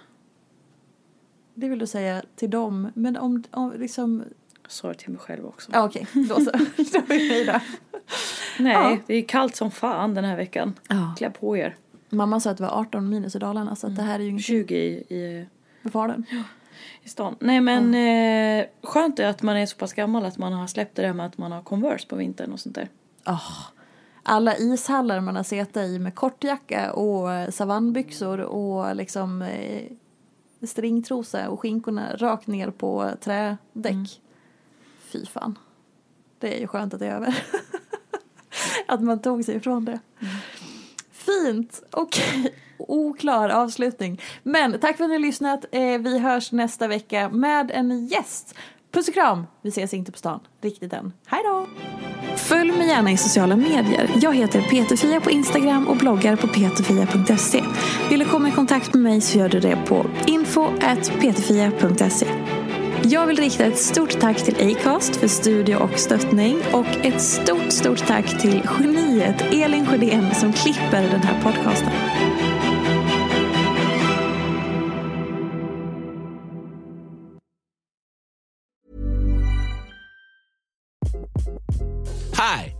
Det 1.55 1.69
vill 1.69 1.79
du 1.79 1.87
säga 1.87 2.23
till 2.37 2.51
dem, 2.51 2.91
men 2.95 3.17
om, 3.17 3.45
om 3.51 3.73
liksom... 3.79 4.25
Jag 4.63 4.73
sa 4.73 4.89
det 4.89 4.95
till 4.95 5.11
mig 5.11 5.19
själv 5.19 5.47
också. 5.47 5.71
Ja, 5.73 5.85
okej, 5.85 6.07
okay. 6.11 6.25
då 6.25 6.35
så. 6.35 6.51
då 6.77 6.99
är 6.99 7.19
vi 7.19 7.29
nöjda. 7.29 7.63
Nej, 8.59 8.73
ja. 8.73 8.99
det 9.07 9.15
är 9.15 9.23
kallt 9.23 9.57
som 9.57 9.71
fan 9.71 10.15
den 10.15 10.25
här 10.25 10.37
veckan. 10.37 10.75
Ja. 10.89 11.15
Klä 11.19 11.31
på 11.31 11.57
er. 11.57 11.77
Mamma 12.09 12.41
sa 12.41 12.51
att 12.51 12.57
det 12.57 12.63
var 12.63 12.81
18 12.81 13.09
minus 13.09 13.37
i 13.37 13.39
Dalarna 13.39 13.77
så 13.77 13.87
att 13.87 13.97
det 13.97 14.03
här 14.03 14.15
är 14.15 14.23
ju 14.23 14.29
ingenting. 14.29 14.67
20 14.67 14.75
i, 14.75 15.15
i 15.15 15.47
med 15.83 15.93
Falun. 15.93 16.27
Ja, 16.31 16.43
i 17.03 17.09
stan. 17.09 17.37
Nej 17.41 17.61
men 17.61 17.95
mm. 17.95 18.61
eh, 18.61 18.67
skönt 18.83 19.19
är 19.19 19.27
att 19.27 19.43
man 19.43 19.57
är 19.57 19.67
så 19.67 19.77
pass 19.77 19.93
gammal 19.93 20.25
att 20.25 20.39
man 20.39 20.53
har 20.53 20.67
släppt 20.67 20.97
det 20.97 21.03
där 21.03 21.13
med 21.13 21.27
att 21.27 21.39
man 21.39 21.53
har 21.53 21.63
Converse 21.63 22.09
på 22.09 22.17
vintern 22.17 22.53
och 22.53 22.61
sånt 22.61 22.75
där. 22.75 22.89
Oh. 23.27 23.78
Alla 24.31 24.57
ishallar 24.57 25.21
man 25.21 25.37
har 25.37 25.43
suttit 25.43 25.77
i 25.77 25.99
med 25.99 26.15
kortjacka 26.15 26.93
och 26.93 27.33
eh, 27.33 27.51
savannbyxor 27.51 28.41
och 28.41 28.97
liksom 28.97 29.43
eh, 29.43 29.83
stringtrosa 30.63 31.49
och 31.49 31.61
skinkorna 31.61 32.17
rakt 32.17 32.47
ner 32.47 32.71
på 32.71 33.11
trädäck. 33.21 33.93
Mm. 33.93 34.07
Fy 35.01 35.27
fan. 35.27 35.59
Det 36.39 36.57
är 36.57 36.61
ju 36.61 36.67
skönt 36.67 36.95
att 36.95 37.01
det 37.01 37.07
är 37.07 37.15
över. 37.15 37.45
att 38.89 39.01
man 39.01 39.19
tog 39.19 39.45
sig 39.45 39.57
ifrån 39.57 39.85
det. 39.85 40.01
Mm. 40.21 40.35
Fint, 41.11 41.83
okej. 41.91 42.41
Okay 42.41 42.53
oklar 42.79 43.49
avslutning. 43.49 44.21
Men 44.43 44.81
tack 44.81 44.97
för 44.97 45.05
att 45.05 45.11
ni 45.11 45.17
har 45.17 45.23
lyssnat. 45.23 45.65
Eh, 45.73 45.99
vi 45.99 46.19
hörs 46.19 46.53
nästa 46.53 46.89
vecka 46.89 47.29
med 47.29 47.71
en 47.71 48.07
gäst. 48.07 48.55
Puss 48.93 49.09
och 49.09 49.15
kram! 49.15 49.47
Vi 49.63 49.69
ses 49.69 49.95
inte 49.95 50.13
på 50.13 50.19
stan 50.19 50.41
riktigt 50.63 50.93
än. 50.93 51.13
Hej 51.27 51.41
då! 51.45 51.67
Följ 52.37 52.73
mig 52.73 52.89
gärna 52.89 53.11
i 53.11 53.17
sociala 53.17 53.57
medier. 53.57 54.11
Jag 54.23 54.35
heter 54.35 54.63
Peterfia 54.63 55.21
på 55.21 55.31
Instagram 55.31 55.89
och 55.89 55.97
bloggar 55.97 56.37
på 56.37 56.49
peterfia.se. 56.49 57.65
Vill 58.11 58.19
du 58.19 58.25
komma 58.25 58.49
i 58.49 58.53
kontakt 58.53 58.95
med 58.95 59.03
mig 59.03 59.21
så 59.21 59.39
gör 59.39 59.49
du 59.49 59.61
det 59.61 59.77
på 59.87 60.07
info.peterfia.se. 60.27 62.27
Jag 63.03 63.27
vill 63.27 63.37
rikta 63.37 63.65
ett 63.65 63.79
stort 63.79 64.21
tack 64.21 64.45
till 64.45 64.77
Acast 64.77 65.17
för 65.17 65.29
studie 65.29 65.75
och 65.75 65.99
stöttning 65.99 66.57
och 66.73 66.87
ett 67.03 67.21
stort, 67.21 67.73
stort 67.73 68.07
tack 68.07 68.41
till 68.41 68.69
geniet 68.79 69.43
Elin 69.53 69.87
Sjödén 69.87 70.35
som 70.35 70.53
klipper 70.53 71.03
den 71.03 71.23
här 71.23 71.43
podcasten. 71.43 71.93